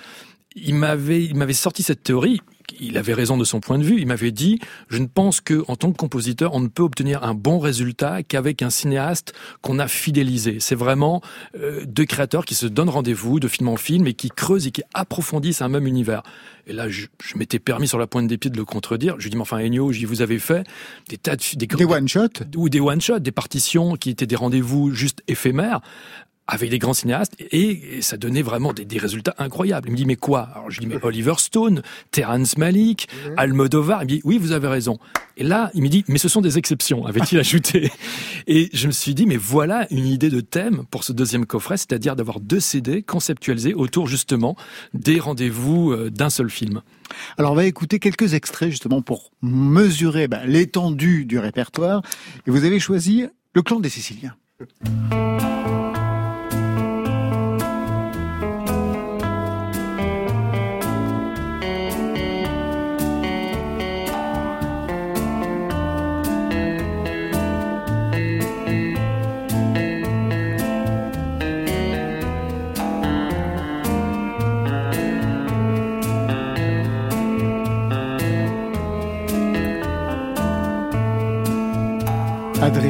il 0.55 0.75
m'avait, 0.75 1.23
il 1.23 1.35
m'avait 1.35 1.53
sorti 1.53 1.81
cette 1.81 2.03
théorie. 2.03 2.41
Il 2.79 2.97
avait 2.97 3.13
raison 3.13 3.37
de 3.37 3.43
son 3.43 3.59
point 3.59 3.77
de 3.77 3.83
vue. 3.83 3.99
Il 3.99 4.07
m'avait 4.07 4.31
dit, 4.31 4.59
je 4.89 4.97
ne 4.97 5.07
pense 5.07 5.41
que, 5.41 5.63
en 5.67 5.75
tant 5.75 5.91
que 5.91 5.97
compositeur, 5.97 6.53
on 6.53 6.59
ne 6.59 6.67
peut 6.67 6.83
obtenir 6.83 7.23
un 7.23 7.33
bon 7.33 7.59
résultat 7.59 8.23
qu'avec 8.23 8.61
un 8.61 8.69
cinéaste 8.69 9.33
qu'on 9.61 9.79
a 9.79 9.87
fidélisé. 9.87 10.57
C'est 10.59 10.75
vraiment 10.75 11.21
euh, 11.55 11.83
deux 11.85 12.05
créateurs 12.05 12.45
qui 12.45 12.55
se 12.55 12.65
donnent 12.65 12.89
rendez-vous 12.89 13.39
de 13.39 13.47
film 13.47 13.67
en 13.69 13.77
film 13.77 14.07
et 14.07 14.13
qui 14.13 14.29
creusent 14.29 14.67
et 14.67 14.71
qui 14.71 14.83
approfondissent 14.93 15.61
un 15.61 15.69
même 15.69 15.87
univers. 15.87 16.23
Et 16.65 16.73
là, 16.73 16.87
je, 16.87 17.07
je 17.23 17.37
m'étais 17.37 17.59
permis 17.59 17.87
sur 17.87 17.97
la 17.97 18.07
pointe 18.07 18.27
des 18.27 18.37
pieds 18.37 18.49
de 18.49 18.57
le 18.57 18.65
contredire. 18.65 19.15
Je 19.17 19.23
lui 19.23 19.29
dis, 19.29 19.35
mais 19.35 19.41
enfin, 19.41 19.57
Ennio, 19.57 19.91
vous 20.07 20.21
avez 20.21 20.39
fait 20.39 20.65
des 21.09 21.17
tas 21.17 21.35
de, 21.35 21.41
des, 21.55 21.67
Des 21.67 21.85
one-shots 21.85 22.43
ou 22.55 22.69
des 22.69 22.79
one-shots, 22.79 23.19
des 23.19 23.31
partitions 23.31 23.95
qui 23.95 24.09
étaient 24.09 24.27
des 24.27 24.35
rendez-vous 24.35 24.93
juste 24.93 25.21
éphémères 25.27 25.81
avec 26.47 26.69
des 26.69 26.79
grands 26.79 26.93
cinéastes 26.93 27.33
et, 27.39 27.97
et 27.97 28.01
ça 28.01 28.17
donnait 28.17 28.41
vraiment 28.41 28.73
des, 28.73 28.83
des 28.85 28.97
résultats 28.97 29.33
incroyables. 29.37 29.87
Il 29.87 29.91
me 29.91 29.97
dit 29.97 30.05
mais 30.05 30.17
quoi? 30.17 30.49
Alors 30.53 30.69
je 30.69 30.81
dis 30.81 30.87
mais 30.87 30.97
Oliver 31.01 31.35
Stone, 31.37 31.81
Terrence 32.11 32.57
Malick, 32.57 33.07
Almodovar. 33.37 34.03
Il 34.03 34.05
me 34.05 34.09
dit 34.09 34.21
oui 34.25 34.37
vous 34.37 34.51
avez 34.51 34.67
raison. 34.67 34.99
Et 35.37 35.43
là 35.43 35.71
il 35.73 35.81
me 35.81 35.87
dit 35.87 36.03
mais 36.07 36.17
ce 36.17 36.27
sont 36.27 36.41
des 36.41 36.57
exceptions 36.57 37.05
avait-il 37.05 37.39
ajouté. 37.39 37.91
Et 38.47 38.69
je 38.73 38.87
me 38.87 38.91
suis 38.91 39.15
dit 39.15 39.25
mais 39.25 39.37
voilà 39.37 39.87
une 39.89 40.05
idée 40.05 40.29
de 40.29 40.41
thème 40.41 40.83
pour 40.91 41.03
ce 41.03 41.13
deuxième 41.13 41.45
coffret, 41.45 41.77
c'est-à-dire 41.77 42.15
d'avoir 42.15 42.39
deux 42.39 42.59
CD 42.59 43.03
conceptualisés 43.03 43.73
autour 43.73 44.07
justement 44.07 44.57
des 44.93 45.19
rendez-vous 45.19 45.91
euh, 45.91 46.09
d'un 46.09 46.29
seul 46.29 46.49
film. 46.49 46.81
Alors 47.37 47.53
on 47.53 47.55
va 47.55 47.65
écouter 47.65 47.99
quelques 47.99 48.33
extraits 48.33 48.69
justement 48.69 49.01
pour 49.01 49.31
mesurer 49.41 50.27
ben, 50.27 50.45
l'étendue 50.45 51.25
du 51.25 51.39
répertoire. 51.39 52.01
Et 52.47 52.51
vous 52.51 52.65
avez 52.65 52.79
choisi 52.79 53.25
le 53.53 53.61
clan 53.61 53.79
des 53.79 53.89
Siciliens. 53.89 54.35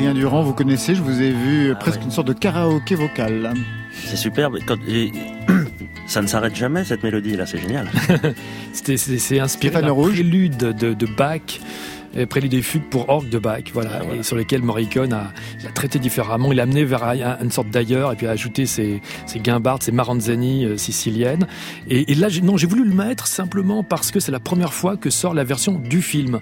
Adrien 0.05 0.19
Durand, 0.19 0.43
vous 0.43 0.53
connaissez, 0.53 0.95
je 0.95 1.01
vous 1.01 1.21
ai 1.21 1.31
vu 1.31 1.69
euh, 1.71 1.75
presque 1.75 2.01
une 2.03 2.11
sorte 2.11 2.27
de 2.27 2.33
karaoké 2.33 2.95
vocal. 2.95 3.53
C'est 3.93 4.17
superbe. 4.17 4.57
Quand, 4.67 4.75
et- 4.85 5.13
ça 6.07 6.21
ne 6.21 6.27
s'arrête 6.27 6.55
jamais 6.57 6.83
cette 6.83 7.03
mélodie 7.03 7.37
là, 7.37 7.45
c'est 7.45 7.57
génial. 7.59 7.89
C'était 8.73 8.97
c'est 8.97 9.39
inspiré 9.39 9.81
d'un 9.81 9.91
Rouge. 9.91 10.11
prélude 10.15 10.57
de, 10.57 10.93
de 10.93 11.05
Bach. 11.05 11.39
euh, 12.17 12.25
Prélude 12.25 12.53
et 12.53 12.61
fugue 12.61 12.83
pour 12.89 13.07
orgue 13.07 13.29
de 13.29 13.39
Bach, 13.39 13.63
voilà, 13.73 13.91
Ah, 13.93 14.03
voilà. 14.03 14.19
et 14.19 14.23
sur 14.23 14.35
lesquels 14.35 14.61
Morricone 14.61 15.13
a, 15.13 15.31
traité 15.73 15.99
différemment. 15.99 16.51
Il 16.51 16.59
a 16.59 16.63
amené 16.63 16.83
vers 16.83 17.03
un- 17.05 17.37
une 17.41 17.51
sorte 17.51 17.69
d'ailleurs, 17.69 18.11
et 18.11 18.15
puis 18.17 18.27
a 18.27 18.31
ajouté 18.31 18.65
ses, 18.65 19.01
ses 19.25 19.39
guimbardes, 19.39 19.83
ses 19.83 19.93
maranzani 19.93 20.65
euh, 20.65 20.75
siciliennes. 20.75 21.47
Et, 21.89 22.11
et 22.11 22.15
là, 22.15 22.27
non, 22.43 22.57
j'ai 22.57 22.67
voulu 22.67 22.83
le 22.83 22.93
mettre 22.93 23.25
simplement 23.27 23.83
parce 23.83 24.11
que 24.11 24.19
c'est 24.19 24.33
la 24.33 24.41
première 24.41 24.73
fois 24.73 24.97
que 24.97 25.09
sort 25.09 25.33
la 25.33 25.45
version 25.45 25.73
du 25.79 26.01
film. 26.01 26.41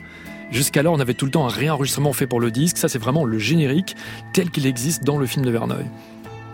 Jusqu'alors, 0.52 0.94
on 0.94 1.00
avait 1.00 1.14
tout 1.14 1.26
le 1.26 1.32
temps 1.32 1.46
un 1.46 1.50
réenregistrement 1.50 2.14
fait 2.14 2.28
pour 2.28 2.40
le 2.42 2.52
disque. 2.52 2.78
Ça, 2.78 2.90
c'est 2.90 3.00
vraiment 3.00 3.24
le 3.26 3.40
générique 3.40 3.96
tel 4.34 4.50
qu'il 4.52 4.66
existe 4.66 5.04
dans 5.04 5.18
le 5.18 5.26
film 5.26 5.46
de 5.46 5.52
Verneuil. 5.52 5.86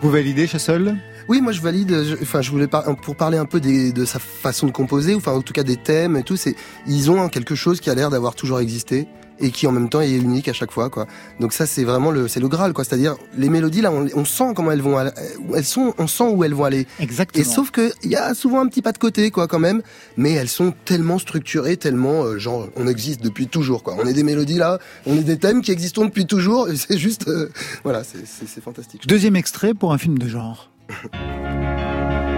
Vous 0.00 0.10
validez, 0.10 0.46
Chassol? 0.46 0.96
Oui, 1.28 1.40
moi 1.42 1.52
je 1.52 1.60
valide. 1.60 1.90
je- 2.04 2.14
Enfin, 2.22 2.40
je 2.40 2.50
voulais 2.50 2.68
par- 2.68 2.96
pour 2.96 3.16
parler 3.16 3.36
un 3.36 3.44
peu 3.44 3.60
des- 3.60 3.92
de 3.92 4.04
sa 4.04 4.18
façon 4.18 4.66
de 4.66 4.72
composer, 4.72 5.14
ou 5.14 5.18
enfin 5.18 5.32
en 5.32 5.42
tout 5.42 5.52
cas 5.52 5.64
des 5.64 5.76
thèmes 5.76 6.16
et 6.16 6.22
tout. 6.22 6.36
C'est 6.36 6.54
ils 6.86 7.10
ont 7.10 7.28
quelque 7.28 7.54
chose 7.56 7.80
qui 7.80 7.90
a 7.90 7.94
l'air 7.94 8.08
d'avoir 8.08 8.34
toujours 8.34 8.60
existé 8.60 9.08
et 9.40 9.50
qui 9.50 9.66
en 9.66 9.72
même 9.72 9.88
temps 9.88 10.00
est 10.00 10.10
unique 10.10 10.48
à 10.48 10.52
chaque 10.52 10.70
fois, 10.72 10.90
quoi. 10.90 11.06
Donc 11.40 11.52
ça, 11.52 11.66
c'est 11.66 11.84
vraiment 11.84 12.10
le, 12.10 12.28
c'est 12.28 12.40
le 12.40 12.48
graal, 12.48 12.72
quoi. 12.72 12.84
C'est-à-dire 12.84 13.16
les 13.36 13.48
mélodies 13.48 13.80
là, 13.80 13.92
on, 13.92 14.06
on 14.14 14.24
sent 14.24 14.52
comment 14.54 14.70
elles 14.72 14.82
vont, 14.82 14.96
aller- 14.98 15.10
elles 15.54 15.64
sont, 15.64 15.94
on 15.98 16.06
sent 16.06 16.24
où 16.30 16.44
elles 16.44 16.54
vont 16.54 16.64
aller. 16.64 16.86
Exactement. 17.00 17.42
Et 17.42 17.44
sauf 17.48 17.70
que 17.70 17.92
il 18.02 18.10
y 18.10 18.16
a 18.16 18.34
souvent 18.34 18.60
un 18.60 18.66
petit 18.66 18.82
pas 18.82 18.92
de 18.92 18.98
côté, 18.98 19.30
quoi, 19.30 19.46
quand 19.48 19.58
même. 19.58 19.82
Mais 20.16 20.32
elles 20.32 20.48
sont 20.48 20.72
tellement 20.84 21.18
structurées, 21.18 21.76
tellement 21.76 22.22
euh, 22.24 22.38
genre 22.38 22.68
on 22.76 22.86
existe 22.86 23.22
depuis 23.22 23.46
toujours, 23.46 23.82
quoi. 23.82 23.96
On 23.98 24.06
est 24.06 24.12
des 24.14 24.22
mélodies 24.22 24.58
là, 24.58 24.78
on 25.06 25.16
est 25.16 25.22
des 25.24 25.38
thèmes 25.38 25.62
qui 25.62 25.70
existent 25.72 26.04
depuis 26.04 26.26
toujours. 26.26 26.68
C'est 26.76 26.98
juste, 26.98 27.28
euh, 27.28 27.50
voilà, 27.84 28.02
c'est 28.04 28.60
fantastique. 28.62 29.06
Deuxième 29.06 29.36
extrait 29.36 29.74
pour 29.74 29.92
un 29.92 29.98
film 29.98 30.18
de 30.18 30.28
genre. 30.28 30.70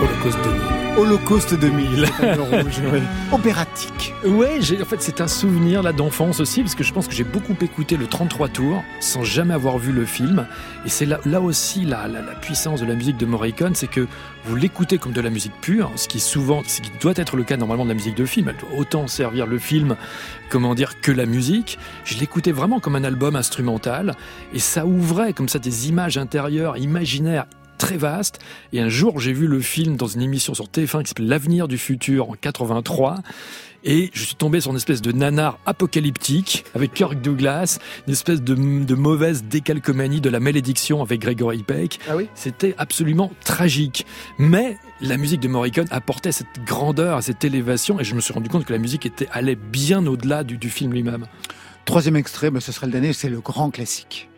Holocauste 0.00 0.38
2000. 0.42 0.60
Holocauste 0.96 1.54
2000. 1.60 2.06
Stéphane 2.06 2.40
Rouge, 2.40 2.80
oui. 2.92 3.00
Opératique. 3.32 4.14
Ouais, 4.24 4.56
j'ai, 4.60 4.80
en 4.80 4.84
fait, 4.86 5.00
c'est 5.00 5.20
un 5.20 5.28
souvenir 5.28 5.82
là 5.82 5.92
d'enfance 5.92 6.40
aussi, 6.40 6.62
parce 6.62 6.74
que 6.74 6.82
je 6.82 6.92
pense 6.92 7.06
que 7.06 7.14
j'ai 7.14 7.24
beaucoup 7.24 7.54
écouté 7.60 7.98
le 7.98 8.06
33 8.06 8.48
tours 8.48 8.82
sans 9.00 9.24
jamais 9.24 9.52
avoir 9.52 9.76
vu 9.76 9.92
le 9.92 10.06
film. 10.06 10.46
Et 10.86 10.88
c'est 10.88 11.04
là, 11.04 11.20
là 11.26 11.42
aussi 11.42 11.84
la, 11.84 12.08
la, 12.08 12.22
la 12.22 12.34
puissance 12.34 12.80
de 12.80 12.86
la 12.86 12.94
musique 12.94 13.18
de 13.18 13.26
Morricone, 13.26 13.74
c'est 13.74 13.88
que 13.88 14.06
vous 14.46 14.56
l'écoutez 14.56 14.96
comme 14.96 15.12
de 15.12 15.20
la 15.20 15.30
musique 15.30 15.52
pure, 15.60 15.90
ce 15.96 16.08
qui 16.08 16.18
souvent, 16.18 16.62
ce 16.66 16.80
qui 16.80 16.90
doit 17.00 17.12
être 17.16 17.36
le 17.36 17.44
cas 17.44 17.58
normalement 17.58 17.84
de 17.84 17.90
la 17.90 17.94
musique 17.94 18.16
de 18.16 18.24
film. 18.24 18.48
Elle 18.48 18.56
doit 18.56 18.78
autant 18.78 19.06
servir 19.06 19.46
le 19.46 19.58
film, 19.58 19.96
comment 20.48 20.74
dire, 20.74 21.00
que 21.02 21.12
la 21.12 21.26
musique. 21.26 21.78
Je 22.04 22.18
l'écoutais 22.18 22.52
vraiment 22.52 22.80
comme 22.80 22.96
un 22.96 23.04
album 23.04 23.36
instrumental, 23.36 24.16
et 24.54 24.58
ça 24.58 24.86
ouvrait 24.86 25.34
comme 25.34 25.48
ça 25.48 25.58
des 25.58 25.88
images 25.88 26.16
intérieures, 26.16 26.78
imaginaires 26.78 27.44
très 27.80 27.96
vaste. 27.96 28.38
Et 28.72 28.80
un 28.80 28.88
jour, 28.88 29.18
j'ai 29.18 29.32
vu 29.32 29.48
le 29.48 29.60
film 29.60 29.96
dans 29.96 30.06
une 30.06 30.22
émission 30.22 30.54
sur 30.54 30.66
TF1 30.66 31.02
qui 31.02 31.08
s'appelle 31.08 31.26
L'avenir 31.26 31.66
du 31.66 31.78
futur 31.78 32.30
en 32.30 32.34
83. 32.34 33.16
Et 33.82 34.10
je 34.12 34.22
suis 34.22 34.34
tombé 34.34 34.60
sur 34.60 34.70
une 34.70 34.76
espèce 34.76 35.00
de 35.00 35.10
nanar 35.10 35.58
apocalyptique 35.64 36.66
avec 36.74 36.92
Kirk 36.92 37.22
Douglas, 37.22 37.78
une 38.06 38.12
espèce 38.12 38.42
de, 38.42 38.54
de 38.54 38.94
mauvaise 38.94 39.44
décalcomanie 39.44 40.20
de 40.20 40.28
la 40.28 40.38
malédiction 40.38 41.00
avec 41.00 41.22
Gregory 41.22 41.62
Peck. 41.62 41.98
Ah 42.06 42.16
oui? 42.16 42.28
C'était 42.34 42.74
absolument 42.76 43.32
tragique. 43.42 44.04
Mais 44.38 44.76
la 45.00 45.16
musique 45.16 45.40
de 45.40 45.48
Morricone 45.48 45.88
apportait 45.90 46.32
cette 46.32 46.62
grandeur, 46.66 47.22
cette 47.22 47.42
élévation, 47.42 47.98
et 47.98 48.04
je 48.04 48.14
me 48.14 48.20
suis 48.20 48.34
rendu 48.34 48.50
compte 48.50 48.66
que 48.66 48.72
la 48.74 48.78
musique 48.78 49.06
était, 49.06 49.28
allait 49.32 49.56
bien 49.56 50.06
au-delà 50.06 50.44
du, 50.44 50.58
du 50.58 50.68
film 50.68 50.92
lui-même. 50.92 51.26
Troisième 51.86 52.16
extrait, 52.16 52.50
ce 52.60 52.72
sera 52.72 52.84
le 52.84 52.92
dernier, 52.92 53.14
c'est 53.14 53.30
le 53.30 53.40
grand 53.40 53.70
classique. 53.70 54.28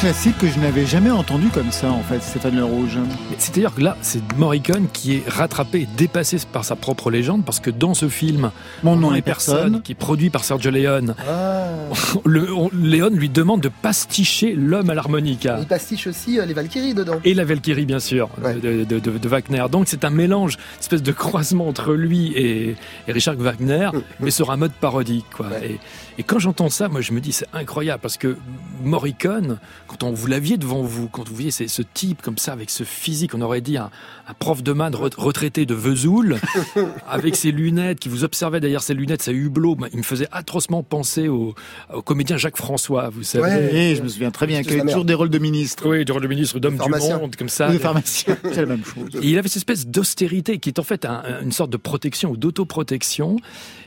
Classique 0.00 0.38
que 0.38 0.46
je 0.48 0.58
n'avais 0.58 0.86
jamais 0.86 1.10
entendu 1.10 1.48
comme 1.48 1.70
ça, 1.70 1.90
en 1.90 2.00
fait, 2.02 2.22
Stéphane 2.22 2.56
Le 2.56 2.64
Rouge. 2.64 2.96
C'est-à-dire 3.36 3.74
que 3.74 3.82
là, 3.82 3.98
c'est 4.00 4.22
Morricone 4.38 4.86
qui 4.90 5.16
est 5.16 5.28
rattrapé, 5.28 5.86
dépassé 5.98 6.38
par 6.50 6.64
sa 6.64 6.74
propre 6.74 7.10
légende, 7.10 7.44
parce 7.44 7.60
que 7.60 7.68
dans 7.70 7.92
ce 7.92 8.08
film, 8.08 8.50
Mon 8.82 8.96
nom 8.96 9.14
est 9.14 9.20
personne. 9.20 9.82
qui 9.82 9.92
est 9.92 9.94
produit 9.94 10.30
par 10.30 10.42
Sergio 10.44 10.70
Leone, 10.70 11.14
Ah. 11.28 11.66
le, 12.24 12.50
on- 12.50 12.70
Leone 12.72 13.14
lui 13.14 13.28
demande 13.28 13.60
de 13.60 13.68
pasticher 13.68 14.54
l'homme 14.54 14.88
à 14.88 14.94
l'harmonica. 14.94 15.58
Il 15.60 15.66
pastiche 15.66 16.06
aussi 16.06 16.38
euh, 16.40 16.46
les 16.46 16.54
Valkyries 16.54 16.94
dedans. 16.94 17.20
Et 17.24 17.34
la 17.34 17.44
Valkyrie, 17.44 17.84
bien 17.84 18.00
sûr, 18.00 18.30
Ouais. 18.42 18.54
de, 18.54 18.84
de- 18.84 18.98
de- 19.00 19.18
de 19.18 19.28
Wagner. 19.28 19.64
Donc 19.70 19.84
c'est 19.86 20.04
un 20.06 20.10
mélange, 20.10 20.54
une 20.54 20.80
espèce 20.80 21.02
de 21.02 21.12
croisement 21.12 21.68
entre 21.68 21.92
lui 21.92 22.32
et, 22.32 22.74
et 23.06 23.12
Richard 23.12 23.36
Wagner, 23.36 23.90
mais 24.18 24.30
sur 24.30 24.50
un 24.50 24.56
mode 24.56 24.72
parodique. 24.72 25.26
Quoi. 25.36 25.48
Ouais. 25.48 25.72
Et, 25.72 26.20
et 26.20 26.22
quand 26.22 26.38
j'entends 26.38 26.70
ça, 26.70 26.88
moi 26.88 27.02
je 27.02 27.12
me 27.12 27.20
dis 27.20 27.32
c'est 27.32 27.46
incroyable 27.52 28.00
parce 28.00 28.16
que 28.16 28.38
Morricone, 28.82 29.58
quand 29.90 30.04
on 30.04 30.12
vous 30.12 30.26
l'aviez 30.28 30.56
devant 30.56 30.82
vous, 30.82 31.08
quand 31.08 31.28
vous 31.28 31.34
voyez 31.34 31.50
c'est 31.50 31.66
ce 31.66 31.82
type 31.82 32.22
comme 32.22 32.38
ça 32.38 32.52
avec 32.52 32.70
ce 32.70 32.84
physique, 32.84 33.34
on 33.34 33.40
aurait 33.40 33.60
dit 33.60 33.76
un, 33.76 33.90
un 34.28 34.34
prof 34.34 34.62
de 34.62 34.72
maths 34.72 34.94
re- 34.94 35.12
retraité 35.16 35.66
de 35.66 35.74
Vesoul, 35.74 36.38
avec 37.08 37.34
ses 37.34 37.50
lunettes, 37.50 37.98
qui 37.98 38.08
vous 38.08 38.22
observait 38.24 38.60
derrière 38.60 38.82
ses 38.82 38.94
lunettes, 38.94 39.22
ses 39.22 39.32
hublots, 39.32 39.74
bah, 39.74 39.88
il 39.92 39.98
me 39.98 40.02
faisait 40.04 40.28
atrocement 40.30 40.82
penser 40.84 41.26
au, 41.28 41.54
au 41.92 42.02
comédien 42.02 42.36
Jacques 42.36 42.56
François, 42.56 43.08
vous 43.10 43.24
savez. 43.24 43.44
Ouais. 43.72 43.94
Je 43.96 44.02
me 44.02 44.08
souviens 44.08 44.30
très 44.30 44.46
bien 44.46 44.62
sa 44.62 44.70
avait 44.70 44.82
toujours 44.82 45.04
des 45.04 45.14
rôles 45.14 45.30
de 45.30 45.38
ministre. 45.38 45.88
Oui, 45.88 46.04
du 46.04 46.12
rôle 46.12 46.22
de 46.22 46.28
ministre 46.28 46.58
d'homme 46.60 46.76
du 46.76 46.88
monde, 47.18 47.34
comme 47.36 47.48
ça. 47.48 47.68
De 47.70 47.78
pharmacien, 47.78 48.36
c'est 48.52 48.60
la 48.60 48.66
même 48.66 48.84
chose. 48.84 49.08
Et 49.22 49.26
il 49.28 49.38
avait 49.38 49.48
cette 49.48 49.56
espèce 49.58 49.86
d'austérité 49.86 50.58
qui 50.58 50.68
est 50.68 50.78
en 50.78 50.84
fait 50.84 51.04
un- 51.04 51.22
une 51.42 51.52
sorte 51.52 51.70
de 51.70 51.76
protection 51.76 52.30
ou 52.30 52.36
d'autoprotection. 52.36 53.36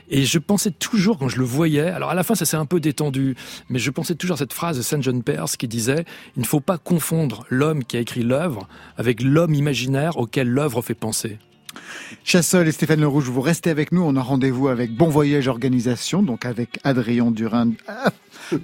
Et 0.08 0.24
je 0.24 0.38
pensais 0.38 0.70
toujours, 0.70 1.18
quand 1.18 1.28
je 1.28 1.38
le 1.38 1.44
voyais, 1.44 1.88
alors 1.88 2.10
à 2.10 2.14
la 2.14 2.22
fin 2.22 2.34
ça 2.34 2.44
s'est 2.44 2.56
un 2.56 2.66
peu 2.66 2.80
détendu, 2.80 3.36
mais 3.68 3.78
je 3.78 3.90
pensais 3.90 4.14
toujours 4.14 4.34
à 4.34 4.38
cette 4.38 4.52
phrase 4.52 4.76
de 4.76 4.82
Saint 4.82 5.00
John 5.00 5.22
Perse 5.22 5.56
qui 5.56 5.68
disait 5.68 6.04
«Il 6.36 6.42
ne 6.42 6.46
faut 6.46 6.60
pas 6.60 6.78
confondre 6.78 7.46
l'homme 7.48 7.84
qui 7.84 7.96
a 7.96 8.00
écrit 8.00 8.22
l'œuvre 8.22 8.68
avec 8.96 9.22
l'homme 9.22 9.54
imaginaire 9.54 10.18
auquel 10.18 10.48
l'œuvre 10.48 10.82
fait 10.82 10.94
penser». 10.94 11.38
Chassol 12.24 12.68
et 12.68 12.72
Stéphane 12.72 13.00
Le 13.00 13.08
Rouge, 13.08 13.24
vous 13.24 13.40
restez 13.40 13.70
avec 13.70 13.92
nous. 13.92 14.02
On 14.02 14.16
a 14.16 14.22
rendez-vous 14.22 14.68
avec 14.68 14.94
Bon 14.96 15.08
Voyage 15.08 15.48
Organisation, 15.48 16.22
donc 16.22 16.44
avec 16.46 16.78
Adrien 16.84 17.30
Durand. 17.30 17.70
Ah, 17.88 18.10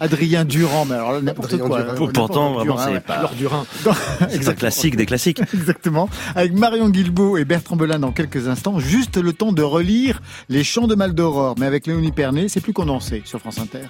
Adrien 0.00 0.44
Durand, 0.44 0.84
mais 0.84 0.94
alors 0.94 1.12
là, 1.12 1.20
n'importe 1.22 1.56
quoi. 1.58 1.82
Durand. 1.82 2.08
Pourtant, 2.12 2.52
vraiment, 2.52 2.74
Durand, 2.76 2.90
c'est 2.92 3.00
pas- 3.04 3.20
Laure 3.22 3.34
Durin. 3.34 3.66
C'est 4.30 4.48
un 4.48 4.54
classique 4.54 4.96
des 4.96 5.06
classiques. 5.06 5.40
Exactement. 5.54 6.08
Avec 6.34 6.52
Marion 6.52 6.88
Guilbault 6.90 7.36
et 7.38 7.44
Bertrand 7.44 7.76
Belin 7.76 7.98
dans 7.98 8.12
quelques 8.12 8.48
instants. 8.48 8.78
Juste 8.78 9.16
le 9.16 9.32
temps 9.32 9.52
de 9.52 9.62
relire 9.62 10.20
Les 10.48 10.64
Chants 10.64 10.86
de 10.86 10.94
Mal 10.94 11.14
d'Aurore. 11.14 11.54
Mais 11.58 11.66
avec 11.66 11.86
Léonie 11.86 12.12
Pernet, 12.12 12.48
c'est 12.48 12.60
plus 12.60 12.72
condensé 12.72 13.22
sur 13.24 13.40
France 13.40 13.58
Inter. 13.58 13.86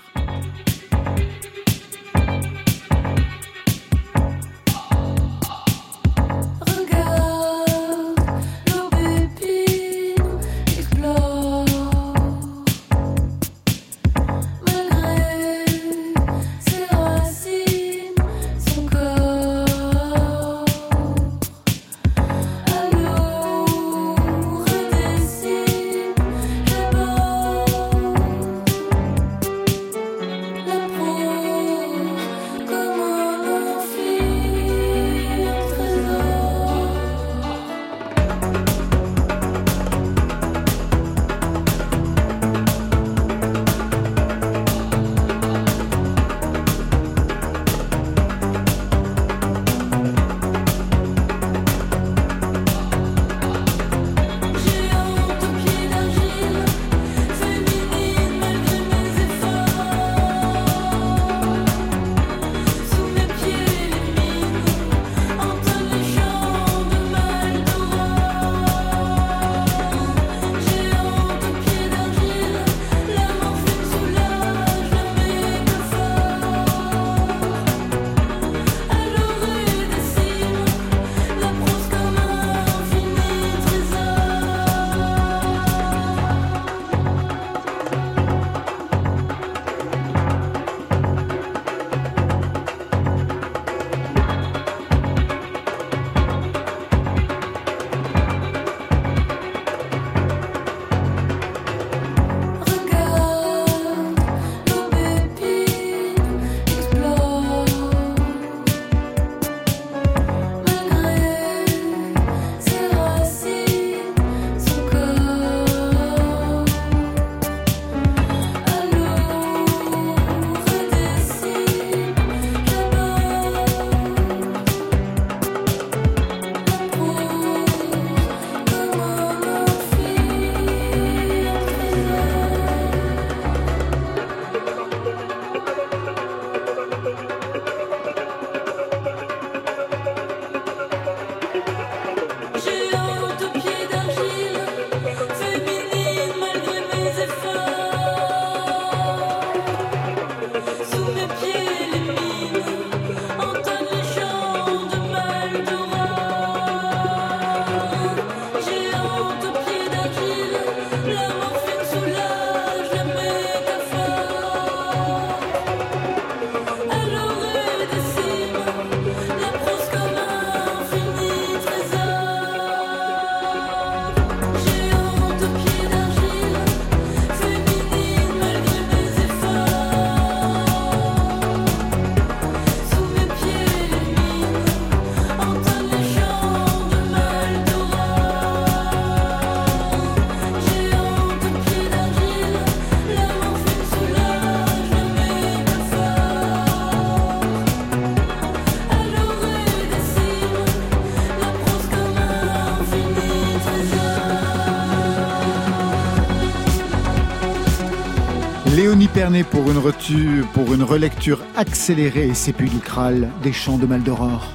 Pernet 209.21 209.45
pour 209.45 209.71
une, 209.71 209.77
retu- 209.77 210.45
pour 210.55 210.73
une 210.73 210.83
relecture 210.83 211.41
accélérée 211.55 212.29
et 212.29 212.33
sépulcrale 212.33 213.29
des 213.43 213.53
chants 213.53 213.77
de 213.77 213.85
Maldoror. 213.85 214.47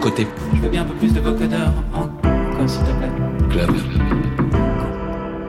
Côté 0.00 0.28
Je 0.54 0.60
veux 0.60 0.68
bien 0.68 0.82
un 0.82 0.84
peu 0.84 0.94
plus 0.94 1.12
de 1.12 1.18
vocodeur. 1.18 1.72
Encore, 1.92 2.68
s'il 2.70 2.82
te 2.82 2.92
plaît. 2.92 3.10
club. 3.50 3.70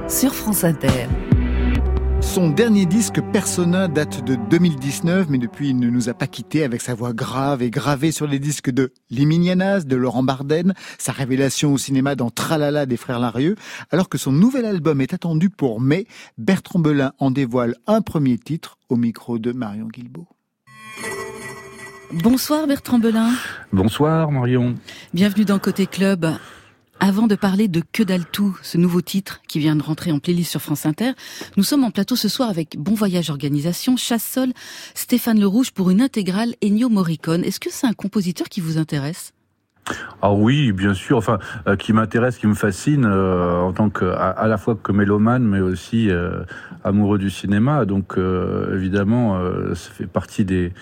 Sur 0.07 0.33
France 0.33 0.63
Inter. 0.63 1.07
Son 2.33 2.49
dernier 2.49 2.85
disque 2.85 3.19
Persona 3.33 3.89
date 3.89 4.23
de 4.23 4.35
2019, 4.35 5.27
mais 5.27 5.37
depuis 5.37 5.71
il 5.71 5.77
ne 5.77 5.89
nous 5.89 6.07
a 6.07 6.13
pas 6.13 6.27
quittés 6.27 6.63
avec 6.63 6.79
sa 6.79 6.93
voix 6.93 7.11
grave 7.11 7.61
et 7.61 7.69
gravée 7.69 8.13
sur 8.13 8.25
les 8.25 8.39
disques 8.39 8.69
de 8.69 8.93
Liminianas, 9.09 9.81
de 9.81 9.97
Laurent 9.97 10.23
Barden, 10.23 10.73
sa 10.97 11.11
révélation 11.11 11.73
au 11.73 11.77
cinéma 11.77 12.15
dans 12.15 12.29
Tralala 12.29 12.85
des 12.85 12.95
frères 12.95 13.19
Larieux, 13.19 13.57
alors 13.91 14.07
que 14.07 14.17
son 14.17 14.31
nouvel 14.31 14.63
album 14.63 15.01
est 15.01 15.13
attendu 15.13 15.49
pour 15.49 15.81
mai, 15.81 16.07
Bertrand 16.37 16.79
Belin 16.79 17.11
en 17.19 17.31
dévoile 17.31 17.75
un 17.85 17.99
premier 17.99 18.37
titre 18.37 18.77
au 18.87 18.95
micro 18.95 19.37
de 19.37 19.51
Marion 19.51 19.89
Guilbault. 19.89 20.29
Bonsoir 22.13 22.65
Bertrand 22.65 22.99
Belin. 22.99 23.31
Bonsoir 23.73 24.31
Marion. 24.31 24.75
Bienvenue 25.13 25.43
dans 25.43 25.59
Côté 25.59 25.85
Club. 25.85 26.27
Avant 27.03 27.25
de 27.25 27.33
parler 27.33 27.67
de 27.67 27.81
Que 27.91 28.03
dalle 28.03 28.27
tout, 28.31 28.55
ce 28.61 28.77
nouveau 28.77 29.01
titre 29.01 29.41
qui 29.47 29.57
vient 29.57 29.75
de 29.75 29.81
rentrer 29.81 30.11
en 30.11 30.19
playlist 30.19 30.51
sur 30.51 30.61
France 30.61 30.85
Inter, 30.85 31.13
nous 31.57 31.63
sommes 31.63 31.83
en 31.83 31.89
plateau 31.89 32.15
ce 32.15 32.29
soir 32.29 32.47
avec 32.47 32.77
Bon 32.77 32.93
Voyage 32.93 33.31
Organisation, 33.31 33.97
Chasse-Sol, 33.97 34.53
Stéphane 34.93 35.39
Le 35.39 35.47
Rouge 35.47 35.71
pour 35.71 35.89
une 35.89 35.99
intégrale 35.99 36.53
Ennio 36.63 36.89
Morricone. 36.89 37.43
Est-ce 37.43 37.59
que 37.59 37.71
c'est 37.71 37.87
un 37.87 37.93
compositeur 37.93 38.49
qui 38.49 38.61
vous 38.61 38.77
intéresse? 38.77 39.33
Ah 40.21 40.33
oui, 40.33 40.71
bien 40.71 40.93
sûr. 40.93 41.17
Enfin, 41.17 41.39
euh, 41.67 41.75
qui 41.75 41.93
m'intéresse, 41.93 42.37
qui 42.37 42.47
me 42.47 42.53
fascine 42.53 43.05
euh, 43.05 43.59
en 43.59 43.73
tant 43.73 43.89
que 43.89 44.05
à, 44.05 44.47
la 44.47 44.57
fois 44.57 44.77
que 44.81 44.91
mélomane, 44.91 45.43
mais 45.43 45.59
aussi 45.59 46.09
euh, 46.09 46.43
amoureux 46.83 47.17
du 47.17 47.29
cinéma. 47.29 47.85
Donc, 47.85 48.17
évidemment, 48.73 49.39
ça 49.73 49.91
fait 49.91 50.07
partie 50.07 50.45
des, 50.45 50.73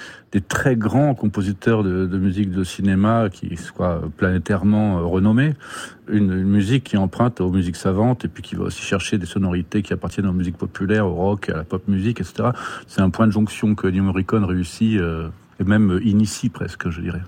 très 0.47 0.75
grands 0.75 1.15
compositeurs 1.15 1.83
de, 1.83 2.17
musique 2.17 2.51
de 2.51 2.63
cinéma 2.63 3.29
qui 3.31 3.55
soient 3.57 4.01
planétairement 4.17 5.09
renommés. 5.09 5.53
Une, 6.09 6.43
musique 6.43 6.83
qui 6.83 6.97
emprunte 6.97 7.39
aux 7.41 7.51
musiques 7.51 7.75
savantes 7.75 8.25
et 8.25 8.27
puis 8.27 8.43
qui 8.43 8.55
va 8.55 8.65
aussi 8.65 8.81
chercher 8.81 9.17
des 9.17 9.25
sonorités 9.25 9.81
qui 9.81 9.93
appartiennent 9.93 10.27
aux 10.27 10.33
musiques 10.33 10.57
populaires, 10.57 11.05
au 11.05 11.13
rock, 11.13 11.49
à 11.49 11.57
la 11.57 11.63
pop 11.63 11.87
musique, 11.87 12.19
etc. 12.19 12.49
C'est 12.87 13.01
un 13.01 13.09
point 13.09 13.27
de 13.27 13.31
jonction 13.31 13.75
que 13.75 13.87
Ennio 13.87 14.03
Morricone 14.03 14.43
réussit 14.43 14.99
et 14.99 15.63
même 15.63 15.99
initie 16.03 16.49
presque, 16.49 16.89
je 16.89 17.01
dirais. 17.01 17.21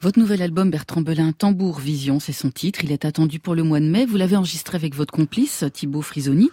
Votre 0.00 0.20
nouvel 0.20 0.42
album 0.42 0.70
Bertrand 0.70 1.00
Belin, 1.00 1.32
Tambour 1.32 1.80
Vision, 1.80 2.20
c'est 2.20 2.32
son 2.32 2.50
titre. 2.52 2.84
Il 2.84 2.92
est 2.92 3.04
attendu 3.04 3.40
pour 3.40 3.56
le 3.56 3.64
mois 3.64 3.80
de 3.80 3.84
mai. 3.86 4.06
Vous 4.06 4.16
l'avez 4.16 4.36
enregistré 4.36 4.76
avec 4.76 4.94
votre 4.94 5.12
complice 5.12 5.64
Thibaut 5.72 6.02
Frisoni 6.02 6.50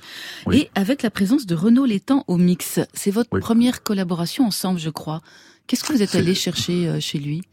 Oui. 0.47 0.61
et 0.61 0.69
avec 0.73 1.03
la 1.03 1.11
présence 1.11 1.45
de 1.45 1.53
Renaud 1.53 1.85
Létang 1.85 2.23
au 2.27 2.37
mix. 2.37 2.79
C'est 2.93 3.11
votre 3.11 3.29
Oui. 3.33 3.41
première 3.41 3.83
collaboration 3.83 4.47
ensemble, 4.47 4.79
je 4.79 4.89
crois. 4.89 5.21
Qu'est-ce 5.67 5.83
que 5.83 5.93
vous 5.93 6.01
êtes 6.01 6.15
allé 6.15 6.33
chercher 6.33 6.87
euh, 6.87 6.99
chez 6.99 7.19
lui? 7.19 7.43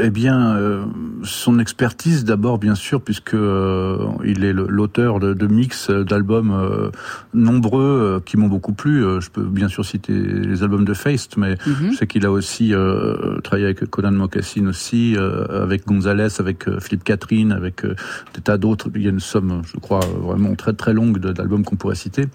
Eh 0.00 0.10
bien, 0.10 0.54
euh, 0.56 0.84
son 1.24 1.58
expertise 1.58 2.24
d'abord, 2.24 2.58
bien 2.58 2.76
sûr, 2.76 3.00
puisque 3.00 3.34
euh, 3.34 3.98
il 4.24 4.44
est 4.44 4.52
l'auteur 4.52 5.18
de, 5.18 5.34
de 5.34 5.46
mix 5.48 5.90
euh, 5.90 6.04
d'albums 6.04 6.52
euh, 6.52 6.90
nombreux 7.34 7.82
euh, 7.82 8.20
qui 8.24 8.36
m'ont 8.36 8.46
beaucoup 8.46 8.72
plu. 8.74 9.04
Euh, 9.04 9.18
je 9.20 9.28
peux 9.30 9.42
bien 9.42 9.66
sûr 9.66 9.84
citer 9.84 10.12
les 10.12 10.62
albums 10.62 10.84
de 10.84 10.94
Feist, 10.94 11.36
mais 11.36 11.56
Mhm. 11.66 11.90
je 11.92 11.96
sais 11.96 12.06
qu'il 12.06 12.24
a 12.26 12.30
aussi 12.30 12.72
euh, 12.72 13.40
travaillé 13.40 13.64
avec 13.66 13.90
Conan 13.90 14.12
Mocassin 14.12 14.66
aussi, 14.68 15.16
euh, 15.16 15.64
avec 15.64 15.84
Gonzalez, 15.84 16.28
avec 16.38 16.70
Philippe 16.78 17.02
Catherine, 17.02 17.50
avec 17.50 17.84
euh, 17.84 17.96
des 18.34 18.40
tas 18.40 18.56
d'autres. 18.56 18.90
Il 18.94 19.02
y 19.02 19.06
a 19.08 19.10
une 19.10 19.18
somme, 19.18 19.62
je 19.64 19.80
crois, 19.80 19.98
vraiment 20.22 20.54
très 20.54 20.74
très 20.74 20.92
longue 20.92 21.18
d'albums 21.18 21.64
qu'on 21.64 21.74
pourrait 21.76 21.96
citer. 21.96 22.26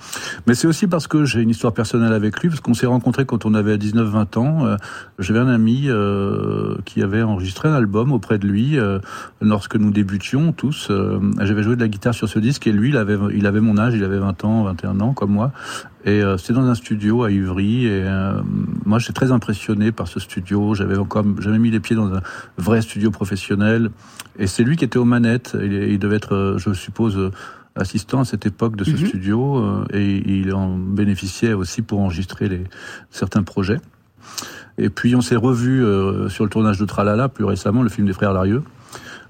Mais 0.48 0.54
c'est 0.56 0.68
aussi 0.68 0.88
parce 0.88 1.08
que 1.08 1.24
j'ai 1.24 1.40
une 1.40 1.50
histoire 1.52 1.74
personnelle 1.74 2.12
avec 2.12 2.42
lui, 2.42 2.50
parce 2.50 2.60
qu'on 2.60 2.74
s'est 2.74 2.88
rencontrés 2.88 3.26
quand 3.26 3.46
on 3.46 3.54
avait 3.54 3.78
19-20 3.78 4.38
ans. 4.38 4.76
J'avais 5.18 5.40
un 5.40 5.48
ami 5.48 5.86
euh, 5.88 6.76
qui 6.84 7.02
avait 7.02 7.22
enregistré 7.22 7.53
un 7.66 7.74
album 7.74 8.12
auprès 8.12 8.38
de 8.40 8.48
lui 8.48 8.78
euh, 8.78 9.00
lorsque 9.42 9.76
nous 9.76 9.92
débutions 9.92 10.52
tous. 10.52 10.88
Euh, 10.90 11.20
J'avais 11.42 11.64
joué 11.64 11.76
de 11.76 11.82
la 11.82 11.88
guitare 11.88 12.14
sur 12.14 12.28
ce 12.30 12.40
disque 12.40 12.68
et 12.68 12.72
lui, 12.72 12.90
il 12.90 12.98
avait, 12.98 13.18
il 13.34 13.46
avait 13.46 13.62
mon 13.62 13.78
âge, 13.78 13.94
il 13.96 14.04
avait 14.04 14.18
20 14.20 14.44
ans, 14.46 14.64
21 14.64 15.00
ans 15.02 15.14
comme 15.14 15.32
moi. 15.32 15.52
Et 16.06 16.22
euh, 16.22 16.38
c'était 16.38 16.54
dans 16.54 16.66
un 16.68 16.76
studio 16.76 17.24
à 17.24 17.32
Ivry. 17.32 17.86
Et 17.86 18.04
moi, 18.86 19.00
j'étais 19.00 19.14
très 19.14 19.32
impressionné 19.32 19.92
par 19.92 20.08
ce 20.08 20.20
studio. 20.20 20.74
J'avais 20.76 20.98
encore 20.98 21.24
jamais 21.40 21.60
mis 21.60 21.72
les 21.72 21.80
pieds 21.80 21.96
dans 21.96 22.14
un 22.14 22.22
vrai 22.58 22.82
studio 22.82 23.12
professionnel. 23.12 23.90
Et 24.38 24.48
c'est 24.48 24.64
lui 24.64 24.76
qui 24.76 24.86
était 24.86 24.98
aux 25.00 25.06
manettes. 25.06 25.56
Il, 25.62 25.72
il 25.74 26.00
devait 26.00 26.18
être, 26.18 26.56
je 26.58 26.74
suppose, 26.74 27.32
assistant 27.76 28.20
à 28.20 28.26
cette 28.26 28.46
époque 28.46 28.76
de 28.76 28.84
ce 28.84 28.92
Mhm. 28.92 28.98
studio. 29.08 29.58
euh, 29.58 29.86
et 29.94 30.40
il 30.40 30.54
en 30.54 30.78
bénéficiait 30.78 31.54
aussi 31.54 31.82
pour 31.82 32.02
enregistrer 32.02 32.48
les, 32.50 32.64
certains 33.10 33.42
projets. 33.44 33.80
Et 34.78 34.90
puis 34.90 35.16
on 35.16 35.22
s'est 35.22 35.36
revu 35.36 35.84
euh, 35.84 36.30
sur 36.30 36.44
le 36.44 36.50
tournage 36.50 36.80
de 36.80 36.86
Tralala 36.86 37.30
plus 37.30 37.46
récemment, 37.46 37.84
le 37.84 37.90
film 37.90 38.08
des 38.08 38.14
frères 38.14 38.34
Larieux, 38.34 38.64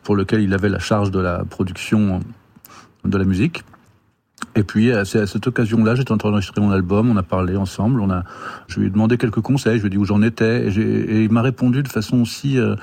pour 0.03 0.15
lequel 0.15 0.41
il 0.41 0.53
avait 0.53 0.69
la 0.69 0.79
charge 0.79 1.11
de 1.11 1.19
la 1.19 1.43
production 1.45 2.21
de 3.03 3.17
la 3.17 3.25
musique. 3.25 3.63
Et 4.55 4.63
puis 4.63 4.91
à 4.91 5.03
cette 5.05 5.47
occasion-là, 5.47 5.95
j'étais 5.95 6.11
en 6.11 6.17
train 6.17 6.29
d'enregistrer 6.29 6.61
mon 6.61 6.71
album, 6.71 7.09
on 7.09 7.17
a 7.17 7.23
parlé 7.23 7.55
ensemble, 7.55 8.01
on 8.01 8.11
a, 8.11 8.23
je 8.67 8.79
lui 8.79 8.87
ai 8.87 8.89
demandé 8.89 9.17
quelques 9.17 9.41
conseils, 9.41 9.77
je 9.77 9.81
lui 9.81 9.87
ai 9.87 9.89
dit 9.89 9.97
où 9.97 10.05
j'en 10.05 10.21
étais, 10.21 10.67
et, 10.67 11.23
il 11.23 11.31
m'a 11.31 11.41
répondu 11.41 11.81
de 11.81 11.87
façon 11.87 12.23
si 12.25 12.59
euh, 12.59 12.75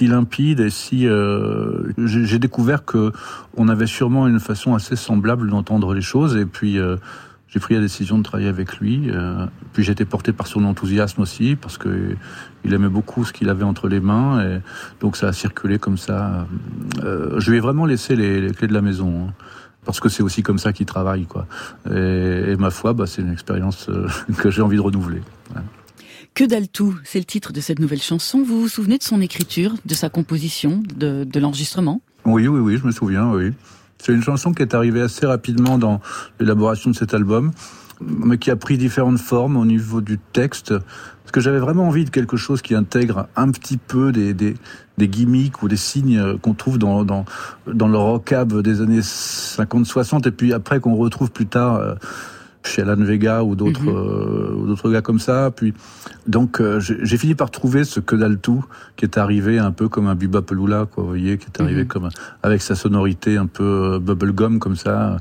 limpide 0.00 0.60
et 0.60 0.70
si 0.70 1.06
euh, 1.06 1.92
j'ai 1.98 2.38
découvert 2.38 2.84
que 2.84 3.12
on 3.56 3.68
avait 3.68 3.86
sûrement 3.86 4.28
une 4.28 4.40
façon 4.40 4.74
assez 4.74 4.96
semblable 4.96 5.50
d'entendre 5.50 5.92
les 5.92 6.00
choses, 6.00 6.36
et 6.36 6.46
puis 6.46 6.78
euh, 6.78 6.96
j'ai 7.52 7.60
pris 7.60 7.74
la 7.74 7.80
décision 7.80 8.16
de 8.18 8.22
travailler 8.22 8.48
avec 8.48 8.78
lui. 8.78 9.10
euh, 9.10 9.46
puis 9.72 9.82
j'ai 9.84 9.92
été 9.92 10.04
porté 10.04 10.32
par 10.32 10.46
son 10.46 10.64
enthousiasme 10.64 11.20
aussi, 11.22 11.56
parce 11.56 11.78
que 11.78 12.16
il 12.64 12.72
aimait 12.72 12.88
beaucoup 12.88 13.24
ce 13.24 13.32
qu'il 13.32 13.48
avait 13.48 13.64
entre 13.64 13.88
les 13.88 14.00
mains, 14.00 14.42
et 14.44 14.60
donc 15.00 15.16
ça 15.16 15.28
a 15.28 15.32
circulé 15.32 15.78
comme 15.78 15.96
ça. 15.98 16.46
Euh, 17.02 17.38
je 17.40 17.50
lui 17.50 17.58
ai 17.58 17.60
vraiment 17.60 17.86
laissé 17.86 18.14
les, 18.16 18.40
les 18.40 18.52
clés 18.52 18.68
de 18.68 18.74
la 18.74 18.82
maison. 18.82 19.28
hein, 19.28 19.34
parce 19.84 19.98
que 19.98 20.10
c'est 20.10 20.22
aussi 20.22 20.42
comme 20.42 20.58
ça 20.58 20.72
qu'il 20.74 20.84
travaille, 20.86 21.24
quoi. 21.24 21.46
Et, 21.90 22.52
et 22.52 22.56
ma 22.56 22.70
foi, 22.70 22.92
bah, 22.92 23.06
c'est 23.06 23.22
une 23.22 23.32
expérience 23.32 23.88
euh, 23.88 24.06
que 24.38 24.50
j'ai 24.50 24.60
envie 24.60 24.76
de 24.76 24.82
renouveler. 24.82 25.22
Que 26.34 26.44
dalle 26.44 26.68
tout, 26.68 26.94
c'est 27.02 27.18
le 27.18 27.24
titre 27.24 27.52
de 27.52 27.60
cette 27.60 27.78
nouvelle 27.80 28.00
chanson. 28.02 28.42
Vous 28.42 28.60
vous 28.60 28.68
souvenez 28.68 28.98
de 28.98 29.02
son 29.02 29.20
écriture, 29.22 29.74
de 29.86 29.94
sa 29.94 30.08
composition, 30.10 30.82
de, 30.96 31.24
de 31.24 31.40
l'enregistrement? 31.40 32.02
Oui, 32.26 32.46
oui, 32.46 32.60
oui, 32.60 32.76
je 32.80 32.86
me 32.86 32.92
souviens, 32.92 33.32
oui. 33.32 33.52
C'est 34.02 34.12
une 34.12 34.22
chanson 34.22 34.52
qui 34.52 34.62
est 34.62 34.74
arrivée 34.74 35.02
assez 35.02 35.26
rapidement 35.26 35.76
dans 35.76 36.00
l'élaboration 36.38 36.90
de 36.90 36.96
cet 36.96 37.12
album, 37.12 37.52
mais 38.00 38.38
qui 38.38 38.50
a 38.50 38.56
pris 38.56 38.78
différentes 38.78 39.18
formes 39.18 39.58
au 39.58 39.66
niveau 39.66 40.00
du 40.00 40.18
texte. 40.18 40.70
Parce 40.70 41.32
que 41.32 41.40
j'avais 41.40 41.58
vraiment 41.58 41.86
envie 41.86 42.06
de 42.06 42.10
quelque 42.10 42.38
chose 42.38 42.62
qui 42.62 42.74
intègre 42.74 43.28
un 43.36 43.50
petit 43.50 43.76
peu 43.76 44.10
des, 44.10 44.32
des, 44.32 44.54
des 44.96 45.08
gimmicks 45.08 45.62
ou 45.62 45.68
des 45.68 45.76
signes 45.76 46.38
qu'on 46.38 46.54
trouve 46.54 46.78
dans, 46.78 47.04
dans, 47.04 47.26
dans 47.66 47.88
le 47.88 47.98
rockab 47.98 48.62
des 48.62 48.80
années 48.80 49.00
50-60, 49.00 50.26
et 50.26 50.30
puis 50.30 50.54
après 50.54 50.80
qu'on 50.80 50.96
retrouve 50.96 51.30
plus 51.30 51.46
tard 51.46 51.76
euh, 51.76 51.94
chez 52.62 52.82
Alan 52.82 52.96
Vega 53.02 53.42
ou 53.42 53.54
d'autres 53.56 53.88
euh, 53.90 54.54
ou 54.54 54.66
d'autres 54.66 54.90
gars 54.90 55.00
comme 55.02 55.18
ça. 55.18 55.50
Puis 55.54 55.72
donc 56.26 56.60
euh, 56.60 56.78
j'ai 56.80 57.16
fini 57.16 57.34
par 57.34 57.50
trouver 57.50 57.84
ce 57.84 58.00
que 58.00 58.14
dalle 58.16 58.38
tout 58.38 58.64
qui 58.96 59.04
est 59.06 59.16
arrivé 59.18 59.58
un 59.58 59.72
peu 59.72 59.88
comme 59.88 60.06
un 60.08 60.14
Bubba 60.14 60.42
Pelula, 60.42 60.86
quoi, 60.90 61.02
vous 61.04 61.08
voyez, 61.10 61.38
qui 61.38 61.46
est 61.46 61.60
arrivé 61.62 61.82
Mhm. 61.82 61.88
comme 61.88 62.04
un- 62.06 62.10
avec 62.42 62.60
sa 62.62 62.74
sonorité 62.74 63.36
un 63.38 63.46
peu 63.46 63.94
euh, 63.94 63.98
bubblegum 63.98 64.58
comme 64.58 64.76
ça. 64.76 65.16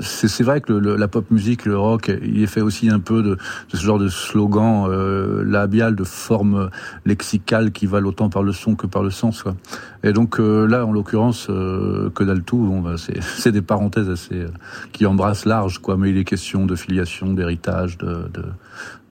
C'est 0.00 0.28
c'est 0.28 0.44
vrai 0.44 0.60
que 0.60 0.72
le- 0.72 0.80
le- 0.80 0.96
la 0.96 1.08
pop 1.08 1.30
musique, 1.30 1.64
le 1.64 1.76
rock, 1.78 2.10
il 2.22 2.42
est 2.42 2.46
fait 2.46 2.60
aussi 2.60 2.88
un 2.90 3.00
peu 3.00 3.22
de, 3.22 3.30
de 3.70 3.76
ce 3.76 3.82
genre 3.84 3.98
de 3.98 4.08
slogan 4.08 4.86
euh, 4.88 5.44
labial, 5.44 5.94
de 5.96 6.04
forme 6.04 6.70
lexicale 7.04 7.72
qui 7.72 7.86
valent 7.86 8.08
autant 8.08 8.30
par 8.30 8.42
le 8.42 8.52
son 8.52 8.74
que 8.74 8.86
par 8.86 9.02
le 9.02 9.10
sens. 9.10 9.42
Quoi. 9.42 9.54
Et 10.02 10.12
donc 10.12 10.40
euh, 10.40 10.66
là, 10.66 10.86
en 10.86 10.92
l'occurrence, 10.92 11.48
euh, 11.50 12.10
que 12.10 12.24
dalle 12.24 12.42
tout, 12.42 12.58
bon, 12.58 12.80
bah, 12.80 12.94
c'est 13.36 13.52
des 13.52 13.62
parenthèses 13.62 14.08
assez 14.08 14.34
euh, 14.34 14.48
qui 14.92 15.06
embrassent 15.06 15.44
large, 15.44 15.78
quoi. 15.78 15.96
Mais 15.96 16.10
il 16.10 16.18
est 16.18 16.24
question 16.24 16.66
de 16.66 16.74
filiation, 16.74 17.32
d'héritage, 17.32 17.98
de 17.98 18.30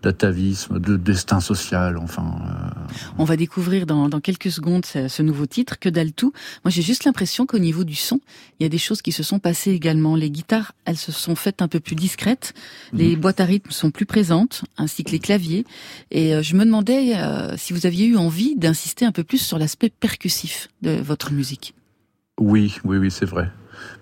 d'atavisme, 0.02 0.80
de 0.80 0.96
destin 0.98 1.40
social, 1.42 1.98
enfin. 1.98 2.40
euh, 2.46 2.94
On 3.18 3.26
va 3.26 3.36
découvrir 3.36 3.86
dans, 3.86 4.08
dans 4.08 4.22
quelques 4.22 4.52
secondes 4.52 4.86
ce, 4.86 5.08
ce 5.08 5.22
nouveau 5.22 5.46
titre, 5.46 5.78
Que 5.78 5.90
dalle 5.90 6.14
tout. 6.14 6.32
Moi, 6.64 6.72
j'ai 6.72 6.82
juste 6.82 7.04
l'impression 7.04 7.46
qu'au 7.46 7.60
niveau 7.60 7.84
du 7.84 7.96
son, 7.96 8.22
il 8.60 8.64
y 8.64 8.66
a 8.66 8.70
des 8.70 8.78
choses 8.78 9.02
qui 9.02 9.12
se 9.12 9.24
sont 9.24 9.40
passées 9.40 9.72
également. 9.72 10.16
Les 10.16 10.30
guitares, 10.32 10.72
elles 10.86 10.98
se 10.98 11.12
sont 11.12 11.36
faites 11.36 11.62
un 11.62 11.68
peu 11.68 11.80
plus 11.80 11.96
discrètes. 11.96 12.54
Les 12.94 13.16
boîtes 13.16 13.42
à 13.42 13.46
rythme 13.46 13.72
sont 13.72 13.92
plus 13.92 14.06
présentes, 14.06 14.64
ainsi 14.78 15.04
que 15.04 15.12
les 15.12 15.20
claviers. 15.20 15.66
Et 16.12 16.34
euh, 16.34 16.42
je 16.42 16.56
me 16.56 16.64
demandais 16.64 17.18
euh, 17.18 17.58
si 17.58 17.74
vous 17.74 17.86
aviez 17.86 18.06
eu 18.06 18.16
envie 18.18 18.56
d'insister 18.56 19.06
un 19.06 19.12
peu 19.12 19.24
plus 19.24 19.40
sur 19.40 19.60
l'aspect 19.60 19.90
percussif 19.90 20.70
de 20.82 20.92
votre 20.92 21.34
musique. 21.34 21.74
Oui, 22.40 22.76
oui, 22.86 22.98
oui, 22.98 23.12
c'est 23.12 23.26
vrai. 23.26 23.52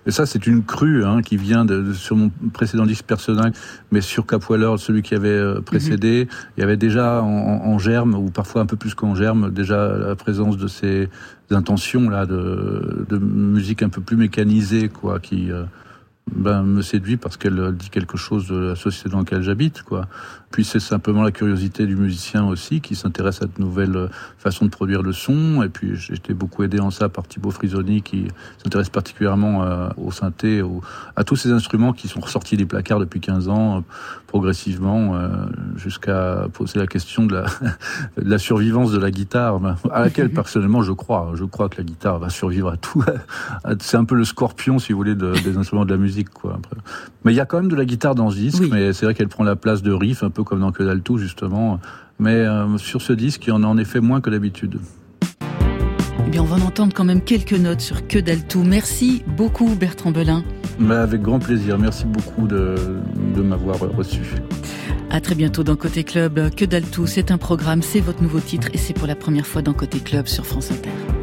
Mais 0.06 0.12
ça, 0.12 0.26
c'est 0.26 0.46
une 0.46 0.64
crue 0.64 1.04
hein, 1.04 1.22
qui 1.22 1.36
vient 1.36 1.64
de, 1.64 1.82
de- 1.82 1.92
sur 1.92 2.16
mon 2.16 2.30
précédent 2.52 2.86
disque 2.86 3.04
personnel, 3.04 3.52
mais 3.90 4.00
sur 4.00 4.26
Capweller, 4.26 4.74
celui 4.78 5.02
qui 5.02 5.14
avait 5.14 5.28
euh, 5.28 5.60
précédé, 5.60 6.28
il 6.56 6.60
y 6.60 6.62
avait 6.62 6.76
déjà 6.76 7.22
en, 7.22 7.26
en- 7.26 7.66
en 7.66 7.78
germe, 7.78 8.14
ou 8.14 8.30
parfois 8.30 8.62
un 8.62 8.66
peu 8.66 8.76
plus 8.76 8.94
qu'en 8.94 9.14
germe, 9.14 9.50
déjà 9.50 9.96
la 9.96 10.14
présence 10.16 10.56
de 10.56 10.68
ces 10.68 11.08
intentions 11.50 12.08
là 12.10 12.26
de, 12.26 13.06
de 13.08 13.18
musique 13.18 13.82
un 13.82 13.88
peu 13.88 14.00
plus 14.00 14.16
mécanisée, 14.16 14.88
quoi, 14.88 15.18
qui 15.20 15.50
euh, 15.50 15.64
ben, 16.34 16.62
me 16.62 16.82
séduit 16.82 17.16
parce 17.16 17.36
qu'elle 17.38 17.58
euh, 17.58 17.72
dit 17.72 17.88
quelque 17.90 18.18
chose 18.18 18.48
de 18.48 18.56
la 18.56 18.76
société 18.76 19.08
dans 19.08 19.18
laquelle 19.20 19.42
j'habite, 19.42 19.82
quoi. 19.82 20.06
Puis 20.50 20.64
c'est 20.64 20.80
simplement 20.80 21.22
la 21.22 21.30
curiosité 21.30 21.86
du 21.86 21.94
musicien 21.94 22.46
aussi 22.46 22.80
qui 22.80 22.94
s'intéresse 22.94 23.42
à 23.42 23.44
de 23.46 23.52
nouvelles 23.58 23.96
euh, 23.96 24.08
façons 24.38 24.64
de 24.64 24.70
produire 24.70 25.02
le 25.02 25.12
son. 25.12 25.62
Et 25.62 25.68
puis 25.68 25.94
j'ai 25.94 26.14
été 26.14 26.32
beaucoup 26.32 26.62
aidé 26.62 26.80
en 26.80 26.90
ça 26.90 27.08
par 27.10 27.28
Thibaut 27.28 27.50
Frisoni 27.50 28.00
qui 28.02 28.28
s'intéresse 28.62 28.88
particulièrement 28.88 29.62
euh, 29.64 29.88
au 29.98 30.10
synthé, 30.10 30.62
au- 30.62 30.80
à 31.16 31.24
tous 31.24 31.36
ces 31.36 31.50
instruments 31.52 31.92
qui 31.92 32.08
sont 32.08 32.20
ressortis 32.20 32.56
des 32.56 32.64
placards 32.64 32.98
depuis 33.00 33.20
15 33.20 33.48
ans, 33.48 33.78
euh, 33.78 33.80
progressivement, 34.26 35.16
euh, 35.16 35.28
jusqu'à 35.76 36.46
poser 36.52 36.78
la 36.78 36.86
question 36.86 37.26
de 37.26 37.34
la, 37.34 37.42
de 38.16 38.28
la 38.30 38.38
survivance 38.38 38.90
de 38.92 38.98
la 38.98 39.10
guitare, 39.10 39.60
ben, 39.60 39.76
à 39.92 40.00
laquelle 40.02 40.30
personnellement 40.30 40.82
je 40.82 40.92
crois. 40.92 41.32
Je 41.34 41.44
crois 41.44 41.68
que 41.68 41.76
la 41.78 41.84
guitare 41.84 42.18
va 42.18 42.30
survivre 42.30 42.68
à 42.70 42.76
tout. 42.76 43.02
C'est 43.80 43.96
un 43.96 44.04
peu 44.04 44.14
le 44.14 44.24
scorpion, 44.24 44.78
si 44.78 44.92
vous 44.92 44.98
voulez, 44.98 45.14
de- 45.14 45.34
des 45.44 45.56
instruments 45.56 45.84
de 45.84 45.90
la 45.90 45.98
musique. 45.98 46.30
Quoi. 46.30 46.58
Mais 47.24 47.32
il 47.32 47.36
y 47.36 47.40
a 47.40 47.46
quand 47.46 47.58
même 47.60 47.70
de 47.70 47.76
la 47.76 47.84
guitare 47.84 48.14
dans 48.14 48.30
ce 48.30 48.36
disque, 48.36 48.64
mais 48.70 48.92
c'est 48.92 49.04
vrai 49.06 49.14
qu'elle 49.14 49.28
prend 49.28 49.44
la 49.44 49.56
place 49.56 49.82
de 49.82 49.92
riff, 49.92 50.22
un 50.22 50.30
peu 50.30 50.37
comme 50.44 50.60
dans 50.60 50.72
Que 50.72 50.82
dalle 50.82 51.02
tout, 51.02 51.18
justement. 51.18 51.80
Mais 52.18 52.34
euh, 52.34 52.78
sur 52.78 53.02
ce 53.02 53.12
disque, 53.12 53.46
il 53.46 53.50
y 53.50 53.52
en 53.52 53.62
a 53.62 53.66
en 53.66 53.78
effet 53.78 54.00
moins 54.00 54.20
que 54.20 54.30
d'habitude. 54.30 54.80
Eh 56.26 56.30
bien, 56.30 56.42
on 56.42 56.46
va 56.46 56.56
en 56.56 56.66
entendre 56.66 56.92
quand 56.94 57.04
même 57.04 57.22
quelques 57.22 57.52
notes 57.52 57.80
sur 57.80 58.06
Que 58.06 58.18
dalle 58.18 58.46
tout. 58.46 58.62
Merci 58.62 59.22
beaucoup, 59.26 59.74
Bertrand 59.74 60.10
Belin. 60.10 60.44
Mais 60.78 60.94
avec 60.94 61.22
grand 61.22 61.38
plaisir. 61.38 61.78
Merci 61.78 62.04
beaucoup 62.04 62.46
de, 62.46 62.74
de 63.34 63.42
m'avoir 63.42 63.78
reçu. 63.78 64.20
À 65.10 65.20
très 65.20 65.34
bientôt 65.34 65.64
dans 65.64 65.76
Côté 65.76 66.04
Club. 66.04 66.50
Que 66.54 66.64
dalle 66.64 66.84
tout, 66.84 67.06
c'est 67.06 67.30
un 67.30 67.38
programme, 67.38 67.82
c'est 67.82 68.00
votre 68.00 68.22
nouveau 68.22 68.40
titre 68.40 68.68
et 68.74 68.78
c'est 68.78 68.92
pour 68.92 69.06
la 69.06 69.16
première 69.16 69.46
fois 69.46 69.62
dans 69.62 69.72
Côté 69.72 70.00
Club 70.00 70.26
sur 70.26 70.44
France 70.44 70.70
Inter. 70.70 71.17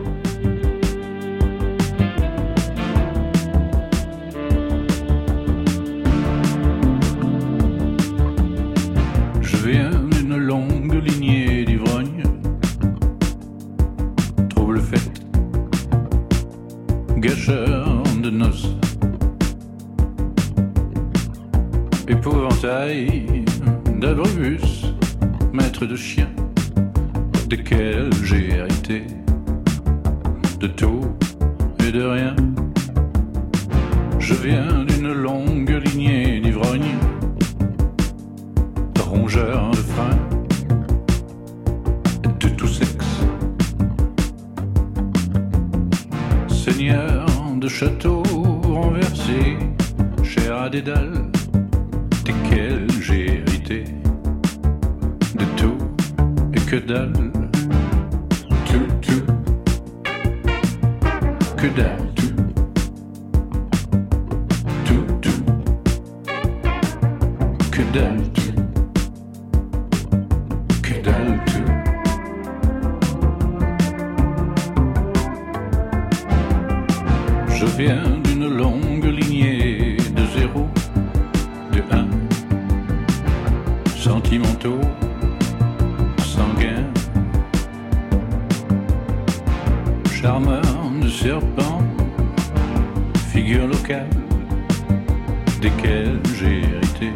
Desquels 95.65 96.19
j'ai 96.37 96.59
hérité 96.59 97.11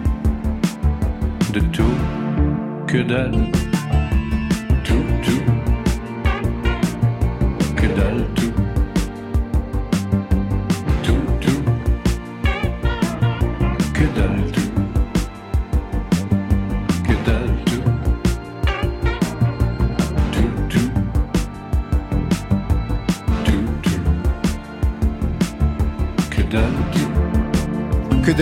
de 1.53 1.59
tout, 1.75 1.97
que 2.87 2.97
dalle. 3.03 3.51
Tout, 4.83 5.05
tout, 5.25 5.45
que 7.75 7.87
dalle 7.97 8.38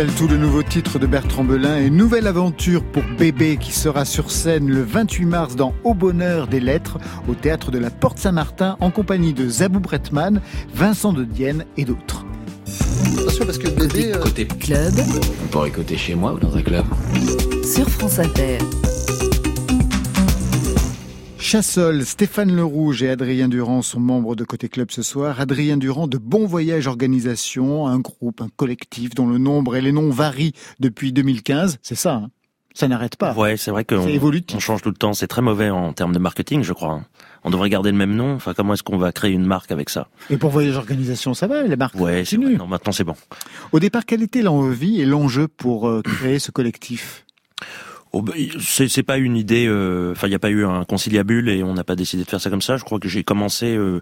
tout, 0.06 0.28
le 0.28 0.38
nouveau 0.38 0.62
titre 0.62 1.00
de 1.00 1.08
Bertrand 1.08 1.44
Belin 1.44 1.78
et 1.80 1.90
nouvelle 1.90 2.28
aventure 2.28 2.84
pour 2.84 3.02
Bébé 3.18 3.58
qui 3.60 3.72
sera 3.72 4.06
sur 4.06 4.30
scène 4.30 4.70
le 4.70 4.84
28 4.84 5.26
mars 5.26 5.56
dans 5.56 5.74
Au 5.84 5.96
Bonheur 5.96 6.48
des 6.48 6.60
Lettres 6.60 7.00
au 7.28 7.34
théâtre 7.34 7.72
de 7.72 7.80
la 7.80 7.90
Porte 7.90 8.20
Saint-Martin 8.20 8.78
en 8.80 8.92
compagnie 8.92 9.34
de 9.34 9.50
Zabou 9.50 9.80
Bretman, 9.80 10.40
Vincent 10.74 11.14
de 11.14 11.24
Dienne 11.24 11.66
et 11.78 11.86
d'autres. 11.86 12.26
Attention 13.18 13.46
parce 13.46 13.58
que 13.58 13.70
bébé. 13.70 14.12
euh, 14.14 14.20
Côté 14.20 14.46
club, 14.46 14.94
On 15.44 15.48
pourrait 15.48 15.70
écouter 15.70 15.98
chez 15.98 16.14
moi 16.14 16.34
ou 16.34 16.40
dans 16.40 16.56
un 16.56 16.62
club? 16.62 16.86
sur 17.66 17.90
France 17.90 18.20
Inter. 18.20 18.60
Chassol, 21.50 22.04
Stéphane 22.04 22.54
Le 22.54 22.66
Rouge 22.66 23.04
et 23.04 23.10
Adrien 23.10 23.48
Durand 23.48 23.82
sont 23.82 24.02
membres 24.02 24.36
de 24.36 24.44
Côté 24.44 24.68
Club 24.68 24.92
ce 24.92 25.02
soir. 25.02 25.40
Adrien 25.40 25.78
Durand 25.78 26.06
de 26.06 26.18
Bon 26.18 26.46
Voyage 26.46 26.88
Organisation, 26.88 27.88
un 27.88 28.00
groupe, 28.00 28.42
un 28.42 28.50
collectif 28.58 29.16
dont 29.16 29.28
le 29.28 29.38
nombre 29.38 29.78
et 29.78 29.82
les 29.82 29.94
noms 29.94 30.10
varient 30.10 30.52
depuis 30.82 31.14
2015. 31.14 31.78
C'est 31.82 31.96
ça, 31.96 32.16
hein 32.16 32.32
ça 32.74 32.90
n'arrête 32.90 33.16
pas. 33.16 33.34
Ouais, 33.34 33.56
c'est 33.56 33.72
vrai 33.72 33.86
qu'on 33.86 34.06
on 34.06 34.60
change 34.60 34.82
tout 34.82 34.90
le 34.90 34.96
temps. 34.96 35.14
C'est 35.14 35.28
très 35.28 35.42
mauvais 35.42 35.70
en 35.70 35.94
termes 35.94 36.12
de 36.12 36.20
marketing, 36.20 36.64
je 36.64 36.74
crois. 36.74 37.02
On 37.46 37.50
devrait 37.50 37.70
garder 37.70 37.92
le 37.92 37.98
même 37.98 38.14
nom. 38.14 38.36
Enfin, 38.36 38.54
comment 38.54 38.74
est-ce 38.74 38.84
qu'on 38.84 38.98
va 38.98 39.14
créer 39.14 39.32
une 39.32 39.46
marque 39.46 39.72
avec 39.72 39.90
ça? 39.90 40.10
Et 40.30 40.36
pour 40.36 40.52
Voyage 40.52 40.76
Organisation, 40.76 41.34
ça 41.34 41.48
va, 41.48 41.64
la 41.64 41.76
marque 41.78 41.96
Ouais, 41.96 42.26
c'est. 42.26 42.38
Non, 42.38 42.68
maintenant 42.68 42.92
c'est 42.92 43.06
bon. 43.06 43.16
Au 43.72 43.80
départ, 43.80 44.06
quelle 44.06 44.22
était 44.22 44.42
l'envie 44.42 45.02
et 45.02 45.06
l'enjeu 45.06 45.48
pour 45.48 45.88
euh, 45.88 46.02
créer 46.02 46.40
ce 46.40 46.52
collectif? 46.52 47.26
Oh, 48.14 48.22
bah, 48.22 48.34
c'est 48.60 49.04
pas 49.04 49.18
une 49.18 49.36
idée. 49.36 49.66
euh, 49.68 50.12
Enfin, 50.14 50.28
il 50.28 50.32
n'y 50.32 50.36
a 50.36 50.40
pas 50.40 50.50
eu 50.50 50.66
un 50.66 50.84
conciliabule 50.86 51.50
et 51.50 51.64
on 51.64 51.74
n'a 51.74 51.84
pas 51.84 51.96
décidé 51.96 52.24
de 52.24 52.30
faire 52.30 52.42
ça 52.42 52.50
comme 52.50 52.62
ça. 52.62 52.78
Je 52.78 52.84
crois 52.84 53.00
que 53.00 53.08
j'ai 53.10 53.24
commencé 53.24 53.76
euh, 53.76 54.00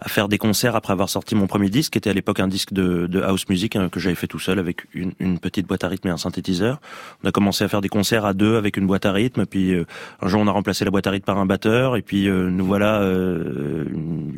à 0.00 0.08
faire 0.08 0.28
des 0.28 0.38
concerts 0.38 0.76
après 0.76 0.92
avoir 0.92 1.08
sorti 1.08 1.34
mon 1.34 1.48
premier 1.48 1.68
disque, 1.68 1.92
qui 1.94 1.98
était 1.98 2.10
à 2.10 2.12
l'époque 2.12 2.38
un 2.38 2.46
disque 2.46 2.72
de, 2.72 3.08
de 3.08 3.20
house 3.20 3.48
music 3.48 3.74
hein, 3.74 3.88
que 3.90 3.98
j'avais 3.98 4.14
fait 4.14 4.28
tout 4.28 4.38
seul 4.38 4.60
avec 4.60 4.86
une, 4.94 5.12
une 5.18 5.40
petite 5.40 5.66
boîte 5.66 5.82
à 5.82 5.88
rythme 5.88 6.06
et 6.06 6.10
un 6.12 6.16
synthétiseur. 6.16 6.80
On 7.24 7.28
a 7.28 7.32
commencé 7.32 7.64
à 7.64 7.68
faire 7.68 7.80
des 7.80 7.88
concerts 7.88 8.24
à 8.24 8.32
deux 8.32 8.56
avec 8.56 8.76
une 8.76 8.86
boîte 8.86 9.06
à 9.06 9.12
rythme. 9.12 9.44
Puis 9.44 9.74
euh, 9.74 9.86
un 10.22 10.28
jour, 10.28 10.40
on 10.40 10.46
a 10.46 10.52
remplacé 10.52 10.84
la 10.84 10.92
boîte 10.92 11.08
à 11.08 11.10
rythme 11.10 11.24
par 11.26 11.38
un 11.38 11.46
batteur. 11.46 11.96
Et 11.96 12.02
puis 12.02 12.28
euh, 12.28 12.48
nous 12.50 12.64
voilà 12.64 13.00
euh, 13.00 13.84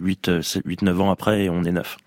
8, 0.00 0.30
8, 0.64 0.82
9 0.82 1.00
ans 1.02 1.10
après 1.10 1.44
et 1.44 1.50
on 1.50 1.62
est 1.64 1.72
neuf. 1.72 1.98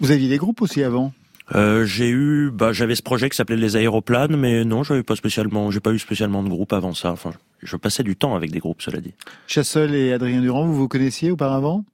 Vous 0.00 0.10
aviez 0.10 0.28
des 0.30 0.38
groupes 0.38 0.62
aussi 0.62 0.82
avant? 0.82 1.12
Euh, 1.54 1.84
j'ai 1.84 2.08
eu, 2.10 2.50
bah, 2.52 2.72
j'avais 2.72 2.96
ce 2.96 3.02
projet 3.02 3.28
qui 3.30 3.36
s'appelait 3.36 3.56
les 3.56 3.76
aéroplanes, 3.76 4.36
mais 4.36 4.64
non, 4.64 4.82
j'avais 4.82 5.04
pas 5.04 5.14
spécialement, 5.14 5.70
j'ai 5.70 5.80
pas 5.80 5.92
eu 5.92 5.98
spécialement 5.98 6.42
de 6.42 6.48
groupe 6.48 6.72
avant 6.72 6.92
ça. 6.92 7.12
Enfin, 7.12 7.30
je 7.62 7.76
passais 7.76 8.02
du 8.02 8.16
temps 8.16 8.34
avec 8.34 8.50
des 8.50 8.58
groupes, 8.58 8.82
cela 8.82 9.00
dit. 9.00 9.14
Chassol 9.46 9.94
et 9.94 10.12
Adrien 10.12 10.40
Durand, 10.40 10.66
vous 10.66 10.74
vous 10.74 10.88
connaissiez 10.88 11.30
auparavant? 11.30 11.84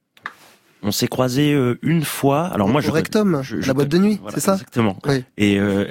On 0.81 0.91
s'est 0.91 1.07
croisés 1.07 1.53
euh, 1.53 1.77
une 1.81 2.03
fois. 2.03 2.47
Alors 2.47 2.67
moi, 2.67 2.79
Au 2.81 2.83
je 2.83 2.91
rectum, 2.91 3.41
je- 3.41 3.55
la 3.57 3.73
boîte 3.73 3.87
de 3.89 3.97
nuit, 3.99 4.17
Voilà, 4.21 4.35
c'est 4.35 4.41
ça? 4.41 4.53
Exactement. 4.53 4.97
Oui. 5.07 5.23
Et 5.37 5.59
euh, 5.59 5.85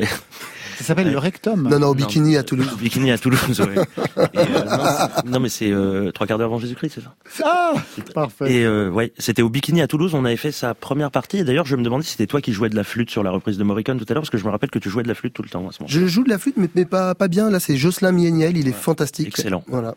Ça 0.82 0.88
s'appelle 0.88 1.12
le 1.12 1.18
rectum. 1.18 1.68
Non, 1.68 1.78
non, 1.78 1.88
au 1.88 1.94
bikini 1.94 2.36
à 2.36 2.42
Toulouse. 2.42 2.68
Au 2.72 2.76
bikini 2.76 3.12
à 3.12 3.18
Toulouse. 3.18 3.60
ouais. 3.60 3.76
Et, 4.34 4.38
euh, 4.38 5.06
non, 5.26 5.38
mais 5.38 5.48
c'est 5.48 5.70
euh, 5.70 6.10
trois 6.10 6.26
quarts 6.26 6.38
d'heure 6.38 6.48
avant 6.48 6.58
Jésus-Christ, 6.58 6.94
c'est 6.96 7.00
ça. 7.00 7.14
Ah 7.44 7.74
Parfait. 8.14 8.52
Et 8.52 8.64
euh, 8.66 8.90
ouais, 8.90 9.12
c'était 9.16 9.42
au 9.42 9.48
bikini 9.48 9.80
à 9.80 9.86
Toulouse. 9.86 10.14
On 10.14 10.24
avait 10.24 10.36
fait 10.36 10.50
sa 10.50 10.74
première 10.74 11.12
partie. 11.12 11.38
Et 11.38 11.44
d'ailleurs, 11.44 11.66
je 11.66 11.76
me 11.76 11.84
demandais 11.84 12.02
si 12.02 12.10
c'était 12.10 12.26
toi 12.26 12.40
qui 12.40 12.52
jouais 12.52 12.68
de 12.68 12.74
la 12.74 12.82
flûte 12.82 13.10
sur 13.10 13.22
la 13.22 13.30
reprise 13.30 13.58
de 13.58 13.64
Morricone 13.64 13.98
tout 13.98 14.06
à 14.08 14.14
l'heure, 14.14 14.22
parce 14.22 14.30
que 14.30 14.38
je 14.38 14.44
me 14.44 14.50
rappelle 14.50 14.70
que 14.70 14.80
tu 14.80 14.90
jouais 14.90 15.04
de 15.04 15.08
la 15.08 15.14
flûte 15.14 15.34
tout 15.34 15.42
le 15.42 15.48
temps 15.48 15.68
à 15.68 15.72
ce 15.72 15.82
moment. 15.82 15.88
Je 15.88 16.04
joue 16.06 16.24
de 16.24 16.30
la 16.30 16.38
flûte, 16.38 16.56
mais, 16.56 16.68
mais 16.74 16.84
pas, 16.84 17.14
pas 17.14 17.28
bien. 17.28 17.48
Là, 17.48 17.60
c'est 17.60 17.76
Jocelyn 17.76 18.12
Mieniel, 18.12 18.56
il 18.56 18.66
est 18.66 18.72
fantastique. 18.72 19.28
Excellent. 19.28 19.62
Voilà. 19.68 19.94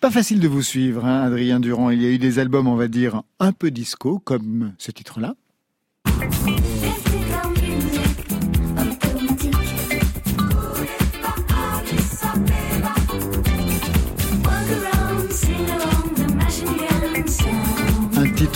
Pas 0.00 0.10
facile 0.10 0.38
de 0.38 0.48
vous 0.48 0.62
suivre, 0.62 1.04
hein, 1.04 1.22
Adrien 1.22 1.58
Durand. 1.58 1.90
Il 1.90 2.00
y 2.00 2.06
a 2.06 2.10
eu 2.10 2.18
des 2.18 2.38
albums, 2.38 2.68
on 2.68 2.76
va 2.76 2.88
dire, 2.88 3.22
un 3.40 3.52
peu 3.52 3.70
disco, 3.70 4.20
comme 4.20 4.72
ce 4.78 4.92
titre-là. 4.92 5.34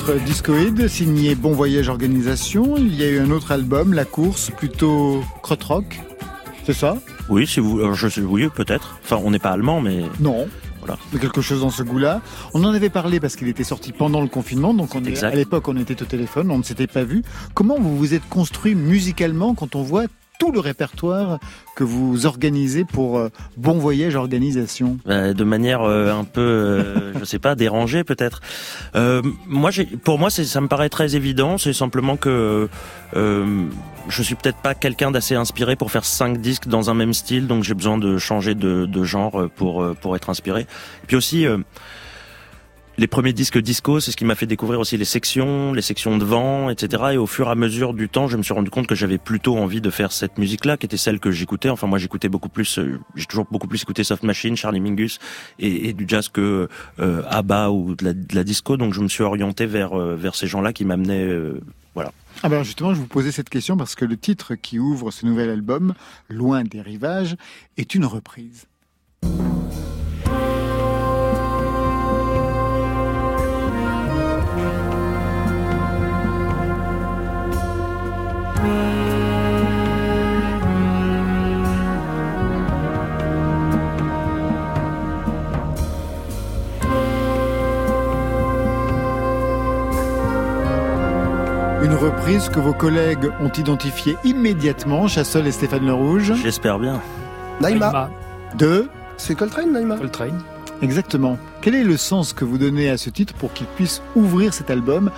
Titre 0.07 0.25
discoïde 0.25 0.89
signé 0.89 1.35
Bon 1.35 1.51
Voyage 1.53 1.89
Organisation. 1.89 2.77
Il 2.77 2.95
y 2.95 3.03
a 3.03 3.09
eu 3.09 3.19
un 3.19 3.31
autre 3.33 3.51
album, 3.51 3.93
La 3.93 4.05
Course, 4.05 4.53
plutôt 4.57 5.25
crotte-rock. 5.43 6.01
C'est 6.65 6.75
ça? 6.75 6.97
Oui, 7.29 7.45
si 7.45 7.59
vous, 7.59 7.81
euh, 7.81 7.93
je 7.95 8.21
oui, 8.21 8.49
peut-être. 8.55 9.01
Enfin, 9.03 9.21
on 9.25 9.33
n'est 9.33 9.41
pas 9.41 9.51
allemand, 9.51 9.81
mais 9.81 10.03
Non. 10.21 10.47
Voilà. 10.79 10.97
Quelque 11.21 11.41
chose 11.41 11.63
dans 11.63 11.71
ce 11.71 11.83
goût-là. 11.83 12.21
On 12.55 12.63
en 12.63 12.73
avait 12.73 12.91
parlé 12.91 13.19
parce 13.19 13.35
qu'il 13.35 13.49
était 13.49 13.65
sorti 13.65 13.91
pendant 13.91 14.21
le 14.21 14.29
confinement, 14.29 14.73
donc 14.75 14.95
on 14.95 15.05
est, 15.05 15.09
Exact. 15.09 15.33
à 15.33 15.35
l'époque 15.35 15.67
on 15.67 15.77
était 15.77 16.01
au 16.01 16.05
téléphone, 16.05 16.53
on 16.53 16.59
ne 16.59 16.63
s'était 16.63 16.87
pas 16.87 17.03
vu. 17.03 17.25
Comment 17.55 17.77
vous 17.77 17.97
vous 17.97 18.15
êtes 18.15 18.29
construit 18.29 18.77
musicalement 18.77 19.55
quand 19.57 19.75
on 19.75 19.83
voit 19.83 20.05
tout 20.39 20.53
le 20.53 20.61
répertoire 20.61 21.39
que 21.75 21.85
vous 21.85 22.27
organisez 22.27 22.85
pour 22.85 23.19
euh, 23.19 23.29
Bon 23.57 23.75
Voyage 23.79 24.17
Organisation 24.17 24.99
Euh, 25.09 25.33
de 25.33 25.45
manière 25.45 25.83
euh, 25.83 26.13
un 26.13 26.25
peu, 26.25 26.41
euh, 26.41 27.13
je 27.19 27.25
sais 27.25 27.39
pas, 27.39 27.55
dérangée 27.55 28.05
peut-être. 28.05 28.41
Euh, 28.95 29.23
moi, 29.47 29.71
pour 30.05 30.19
moi, 30.19 30.31
ça 30.31 30.61
me 30.61 30.69
paraît 30.69 30.89
très 30.89 31.17
évident. 31.17 31.59
C'est 31.59 31.73
simplement 31.73 32.17
que 32.17 32.69
euh, 33.15 33.65
je 34.09 34.23
suis 34.23 34.35
peut-être 34.35 34.59
pas 34.59 34.75
quelqu'un 34.75 35.11
d'assez 35.11 35.35
inspiré 35.35 35.77
pour 35.77 35.91
faire 35.91 36.05
cinq 36.05 36.41
disques 36.41 36.69
dans 36.69 36.91
un 36.91 36.95
même 36.95 37.15
style, 37.15 37.47
donc 37.47 37.65
j'ai 37.65 37.75
besoin 37.75 37.99
de 37.99 38.19
changer 38.19 38.55
de, 38.55 38.87
de 38.87 39.05
genre 39.05 39.49
pour 39.57 39.85
pour 40.01 40.17
être 40.17 40.31
inspiré. 40.31 40.67
Puis 41.07 41.17
aussi. 41.17 41.47
Les 42.99 43.07
premiers 43.07 43.33
disques 43.33 43.59
disco, 43.59 44.01
c'est 44.01 44.11
ce 44.11 44.17
qui 44.17 44.25
m'a 44.25 44.35
fait 44.35 44.47
découvrir 44.47 44.81
aussi 44.81 44.97
les 44.97 45.05
sections, 45.05 45.73
les 45.73 45.83
sections 45.83 46.17
de 46.17 46.25
vent, 46.25 46.71
etc. 46.71 47.05
Et 47.13 47.17
au 47.19 47.27
fur 47.27 47.49
et 47.49 47.51
à 47.51 47.55
mesure 47.55 47.93
du 47.93 48.09
temps, 48.09 48.27
je 48.27 48.37
me 48.37 48.43
suis 48.43 48.55
rendu 48.55 48.71
compte 48.71 48.87
que 48.87 48.95
j'avais 48.95 49.19
plutôt 49.19 49.57
envie 49.59 49.81
de 49.81 49.91
faire 49.91 50.13
cette 50.13 50.39
musique-là, 50.39 50.77
qui 50.77 50.87
était 50.87 50.97
celle 50.97 51.21
que 51.21 51.31
j'écoutais. 51.31 51.69
Enfin, 51.69 51.87
moi, 51.87 51.99
j'écoutais 51.99 52.29
beaucoup 52.29 52.49
plus, 52.49 52.79
euh, 52.79 52.99
j'ai 53.15 53.27
toujours 53.27 53.47
beaucoup 53.51 53.69
plus 53.69 53.83
écouté 53.83 54.03
Soft 54.03 54.23
Machine, 54.23 54.57
Charlie 54.57 54.81
Mingus 54.81 55.19
et, 55.59 55.93
du 55.93 56.05
jazz 56.09 56.29
que 56.29 56.69
euh, 56.99 57.23
ABBA 57.29 57.71
ou 57.71 57.95
de 57.95 58.15
la, 58.33 58.45
disco. 58.45 58.77
Donc, 58.77 58.95
je 58.95 59.01
me 59.01 59.09
suis 59.09 59.23
orienté 59.23 59.67
vers 59.67 59.99
euh, 59.99 60.17
vers 60.17 60.35
ces 60.35 60.47
gens-là 60.47 60.73
qui 60.73 60.85
m'amenaient, 60.85 61.37
voilà. 61.95 62.13
Ah 62.43 62.49
ben 62.49 62.63
justement, 62.63 62.95
je 62.95 63.01
vous 63.01 63.07
posais 63.07 63.33
cette 63.33 63.49
question 63.49 63.77
parce 63.77 63.95
que 63.95 64.05
le 64.05 64.17
titre 64.17 64.55
qui 64.55 64.79
ouvre 64.79 65.11
ce 65.11 65.25
nouvel 65.25 65.51
album, 65.51 65.95
Loin 66.29 66.65
des 66.65 66.83
rivages, 66.83 67.37
est 67.77 67.95
une 67.95 68.05
reprise. 68.05 68.67
Une 92.07 92.13
reprise 92.13 92.49
que 92.49 92.61
vos 92.61 92.73
collègues 92.73 93.33
ont 93.41 93.49
identifiée 93.51 94.17
immédiatement, 94.23 95.09
Chassol 95.09 95.45
et 95.49 95.51
Stéphane 95.51 95.85
Le 95.85 95.93
Rouge. 95.93 96.35
J'espère 96.41 96.79
bien. 96.79 97.01
Naïma. 97.61 98.11
De 98.57 98.87
C'est 99.17 99.35
Coltrane, 99.35 99.73
Naïma 99.73 99.97
Coltrane. 99.97 100.41
Exactement. 100.83 101.37
Quel 101.63 101.75
est 101.75 101.83
le 101.83 101.97
sens 101.97 102.33
que 102.33 102.45
vous 102.45 102.59
donnez 102.59 102.91
à 102.91 102.97
ce 102.97 103.11
titre 103.11 103.35
pour 103.35 103.53
qu'il 103.53 103.67
puisse 103.67 104.03
ouvrir 104.15 104.55
cet 104.55 104.71
album 104.71 105.11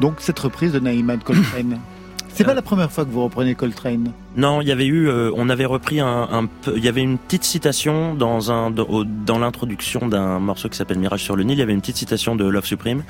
Donc 0.00 0.14
cette 0.20 0.38
reprise 0.38 0.72
de 0.72 0.78
Naïma 0.78 1.18
de 1.18 1.22
Coltrane. 1.22 1.78
C'est 2.28 2.44
pas 2.44 2.54
la 2.54 2.60
première 2.62 2.90
fois 2.92 3.04
que 3.06 3.10
vous 3.10 3.24
reprenez 3.24 3.54
Coltrane. 3.54 4.12
Non, 4.36 4.60
il 4.62 4.68
y 4.68 4.72
avait 4.72 4.84
eu, 4.86 5.08
euh, 5.08 5.30
on 5.36 5.48
avait 5.50 5.64
repris 5.64 6.00
un, 6.00 6.48
il 6.74 6.84
y 6.84 6.88
avait 6.88 7.00
une 7.02 7.16
petite 7.18 7.44
citation 7.44 8.14
dans 8.14 8.50
un, 8.52 8.70
dans, 8.70 8.84
au- 8.84 9.04
dans 9.04 9.38
l'introduction 9.38 10.06
d'un 10.08 10.38
morceau 10.38 10.68
qui 10.70 10.76
s'appelle 10.76 10.98
Mirage 10.98 11.22
sur 11.22 11.34
le 11.36 11.44
Nil, 11.44 11.56
il 11.56 11.60
y 11.60 11.62
avait 11.62 11.72
une 11.72 11.80
petite 11.80 11.96
citation 11.96 12.36
de 12.36 12.44
Love 12.46 12.66
Supreme. 12.66 13.04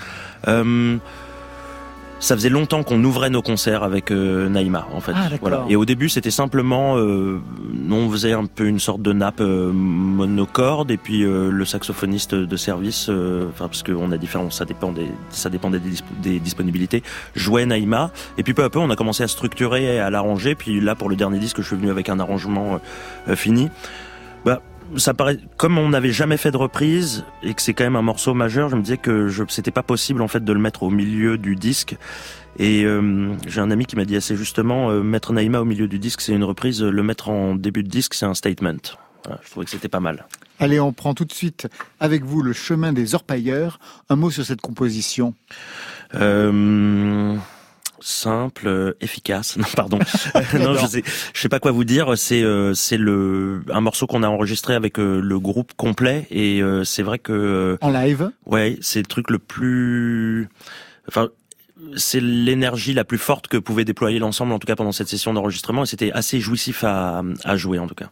Euh, 0.47 0.97
ça 2.19 2.35
faisait 2.35 2.49
longtemps 2.49 2.83
qu'on 2.83 3.03
ouvrait 3.05 3.31
nos 3.31 3.43
concerts 3.43 3.83
avec 3.83 4.11
euh, 4.11 4.49
Naïma, 4.49 4.87
en 4.95 5.01
fait. 5.01 5.13
Ah, 5.15 5.29
voilà. 5.41 5.65
Et 5.69 5.77
au 5.77 5.85
début, 5.85 6.09
c'était 6.09 6.31
simplement, 6.31 6.97
euh, 6.97 7.41
on 7.91 8.11
faisait 8.11 8.33
un 8.33 8.47
peu 8.47 8.67
une 8.67 8.79
sorte 8.79 9.03
de 9.03 9.13
nappe 9.13 9.41
euh, 9.41 9.71
monocorde, 9.73 10.91
et 10.91 10.97
puis 10.97 11.25
euh, 11.25 11.51
le 11.51 11.65
saxophoniste 11.65 12.35
de 12.35 12.57
service, 12.57 13.09
euh, 13.09 13.49
enfin 13.51 13.69
parce 13.69 13.83
qu'on 13.83 14.13
a 14.13 14.17
différents, 14.17 14.51
ça 14.51 14.65
dépend 14.65 14.93
des, 14.93 15.09
ça 15.31 15.51
dépendait 15.51 15.79
des, 15.79 15.91
disp- 15.91 16.21
des 16.23 16.39
disponibilités, 16.41 17.03
jouait 17.35 17.67
Naïma. 17.67 18.11
Et 18.39 18.43
puis 18.43 18.55
peu 18.55 18.65
à 18.65 18.71
peu, 18.71 18.79
on 18.79 18.91
a 18.91 18.97
commencé 18.97 19.23
à 19.23 19.29
structurer 19.29 19.97
et 19.97 19.99
à 20.01 20.11
l'arranger. 20.11 20.55
Puis 20.55 20.81
là, 20.81 20.95
pour 20.95 21.09
le 21.09 21.17
dernier 21.17 21.39
disque, 21.39 21.61
je 21.61 21.67
suis 21.67 21.77
venu 21.77 21.91
avec 21.91 22.09
un 22.09 22.19
arrangement 22.19 22.75
euh, 22.75 23.33
euh, 23.33 23.37
fini. 23.37 23.69
Bah, 24.45 24.63
ça 24.97 25.15
paraît 25.15 25.39
comme 25.57 25.79
on 25.79 25.89
n'avait 25.91 26.13
jamais 26.13 26.37
fait 26.37 26.51
de 26.51 26.57
reprise 26.57 27.25
et 27.43 27.55
que 27.55 27.63
c'est 27.63 27.75
quand 27.75 27.85
même 27.85 27.97
un 27.97 28.03
morceau 28.03 28.35
majeur. 28.35 28.69
Je 28.69 28.77
me 28.77 28.83
disais 28.83 28.97
que 28.97 29.29
je 29.29 29.45
c'était 29.49 29.71
pas 29.71 29.83
possible 29.83 30.23
en 30.23 30.29
fait 30.29 30.45
de 30.45 30.53
le 30.53 30.61
mettre 30.61 30.83
au 30.83 30.91
milieu 30.91 31.39
du 31.39 31.57
disque. 31.57 31.97
Et 32.59 32.85
euh, 32.85 33.35
j'ai 33.47 33.61
un 33.61 33.71
ami 33.71 33.85
qui 33.85 33.97
m'a 33.97 34.05
dit 34.05 34.17
assez 34.17 34.37
justement 34.37 34.91
euh, 34.91 35.03
mettre 35.03 35.33
Naïma 35.33 35.61
au 35.61 35.65
milieu 35.65 35.89
du 35.89 35.99
disque, 35.99 36.21
c'est 36.23 36.33
une 36.33 36.45
reprise. 36.45 36.83
Le 36.83 37.03
mettre 37.03 37.29
en 37.29 37.55
début 37.55 37.83
de 37.83 37.89
disque, 37.89 38.15
c'est 38.15 38.27
un 38.27 38.35
statement. 38.35 38.97
Voilà, 39.25 39.41
je 39.45 39.51
trouvais 39.51 39.65
que 39.65 39.71
c'était 39.71 39.89
pas 39.89 40.01
mal. 40.01 40.27
Allez, 40.59 40.81
on 40.81 40.93
prend 40.93 41.13
tout 41.13 41.27
de 41.27 41.33
suite 41.33 41.69
avec 42.01 42.25
vous 42.25 42.43
le 42.43 42.53
chemin 42.53 42.93
des 42.93 43.15
orpailleurs. 43.15 43.79
Un 44.09 44.17
mot 44.17 44.31
sur 44.31 44.45
cette 44.45 44.63
composition. 44.63 45.35
Euh, 46.15 47.37
simple, 48.01 48.69
euh, 48.69 48.93
efficace. 49.01 49.57
Non, 49.67 49.67
pardon. 49.75 49.99
non, 50.59 50.75
je 50.75 50.87
sais, 50.87 51.03
je 51.33 51.41
sais 51.41 51.49
pas 51.49 51.61
quoi 51.61 51.71
vous 51.71 51.85
dire. 51.85 52.17
C'est 52.17 52.43
euh, 52.43 52.75
c'est 52.75 52.99
le 52.99 53.63
un 53.73 53.81
morceau 53.81 54.07
qu'on 54.07 54.23
a 54.23 54.29
enregistré 54.29 54.75
avec 54.75 54.99
euh, 54.99 55.21
le 55.21 55.39
groupe 55.39 55.73
complet 55.77 56.27
et 56.31 56.63
euh, 56.63 56.85
c'est 56.85 57.03
vrai 57.03 57.19
que 57.19 57.33
euh, 57.33 57.79
En 57.81 57.91
live 57.91 58.31
ouais, 58.47 58.77
c'est 58.81 59.01
le 59.01 59.07
truc 59.07 59.31
le 59.31 59.39
plus. 59.39 60.49
Enfin. 61.09 61.29
C'est 61.95 62.21
l'énergie 62.21 62.95
la 62.95 63.05
plus 63.05 63.19
forte 63.19 63.49
que 63.49 63.59
pouvait 63.59 63.85
déployer 63.85 64.19
l'ensemble, 64.19 64.53
en 64.53 64.59
tout 64.59 64.67
cas 64.67 64.77
pendant 64.77 64.93
cette 64.93 65.09
session 65.09 65.35
d'enregistrement, 65.35 65.85
et 65.85 65.87
c'était 65.87 66.11
assez 66.11 66.41
jouissif 66.41 66.83
à, 66.85 67.23
à 67.45 67.57
jouer, 67.57 67.79
en 67.79 67.87
tout 67.87 67.95
cas. 67.95 68.11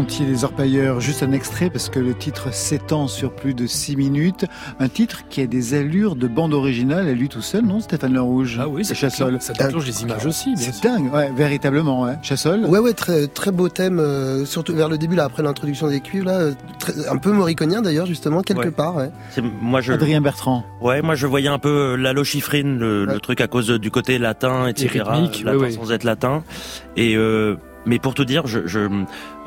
Sentier 0.00 0.24
des 0.24 0.44
Orpailleurs, 0.44 0.98
juste 0.98 1.22
un 1.22 1.32
extrait 1.32 1.68
parce 1.68 1.90
que 1.90 1.98
le 2.00 2.14
titre 2.14 2.54
s'étend 2.54 3.06
sur 3.06 3.32
plus 3.36 3.52
de 3.52 3.66
six 3.66 3.96
minutes. 3.96 4.46
Un 4.78 4.88
titre 4.88 5.24
qui 5.28 5.42
a 5.42 5.46
des 5.46 5.74
allures 5.74 6.16
de 6.16 6.26
bande 6.26 6.54
originale 6.54 7.06
à 7.06 7.12
lui 7.12 7.28
tout 7.28 7.42
seul, 7.42 7.66
non 7.66 7.80
Stéphane 7.80 8.14
Le 8.14 8.22
Rouge? 8.22 8.58
Ah 8.62 8.66
oui, 8.66 8.82
ça 8.82 8.94
Chassol. 8.94 9.36
ça 9.42 9.52
déclenche 9.52 9.84
des 9.84 10.00
images 10.02 10.24
aussi, 10.24 10.54
C'est 10.56 10.82
dingue, 10.82 11.12
ouais, 11.12 11.30
véritablement. 11.36 12.00
Ouais. 12.04 12.14
Chassol? 12.22 12.64
Ouais, 12.64 12.78
ouais, 12.78 12.94
très, 12.94 13.26
très 13.26 13.50
beau 13.52 13.68
thème, 13.68 13.98
euh, 14.00 14.46
surtout 14.46 14.74
vers 14.74 14.88
le 14.88 14.96
début, 14.96 15.16
là, 15.16 15.24
après 15.24 15.42
l'introduction 15.42 15.86
des 15.88 16.00
cuivres, 16.00 16.24
là, 16.28 16.38
euh, 16.40 16.52
très- 16.78 17.06
un 17.06 17.18
peu 17.18 17.30
mauriconien 17.32 17.82
d'ailleurs, 17.82 18.06
justement, 18.06 18.40
quelque 18.40 18.60
Ouais. 18.60 18.70
part, 18.70 18.96
ouais. 18.96 19.10
C'est- 19.32 19.42
Moi, 19.60 19.82
je, 19.82 19.92
Adrien 19.92 20.22
Bertrand. 20.22 20.64
Ouais, 20.80 21.02
moi 21.02 21.14
je 21.14 21.26
voyais 21.26 21.48
un 21.48 21.58
peu 21.58 21.68
euh, 21.92 21.96
l'allo 21.96 22.24
chiffrine, 22.24 22.78
le, 22.78 23.04
le 23.04 23.20
truc 23.20 23.42
à 23.42 23.48
cause 23.48 23.68
du 23.68 23.90
côté 23.90 24.16
latin, 24.16 24.66
etc. 24.66 25.02
rythmique, 25.04 25.44
latin 25.44 25.58
ouais, 25.58 25.64
ouais. 25.64 25.70
sans 25.72 25.92
être 25.92 26.04
latin. 26.04 26.42
Et 26.96 27.16
euh, 27.16 27.56
mais 27.86 27.98
pour 27.98 28.14
tout 28.14 28.24
dire, 28.24 28.46
je, 28.46 28.66
je 28.66 28.88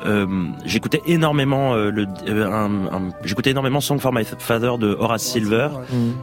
euh, 0.04 0.26
j'écoutais 0.64 1.00
énormément 1.06 1.74
euh, 1.74 1.90
le, 1.90 2.06
euh, 2.28 2.46
un- 2.50 2.86
un- 2.94 3.10
j'écoutais 3.24 3.50
énormément 3.50 3.80
Song 3.80 3.98
for 4.00 4.12
My 4.12 4.24
Father 4.24 4.72
de 4.78 4.96
Horace 4.98 5.22
Silver. 5.22 5.68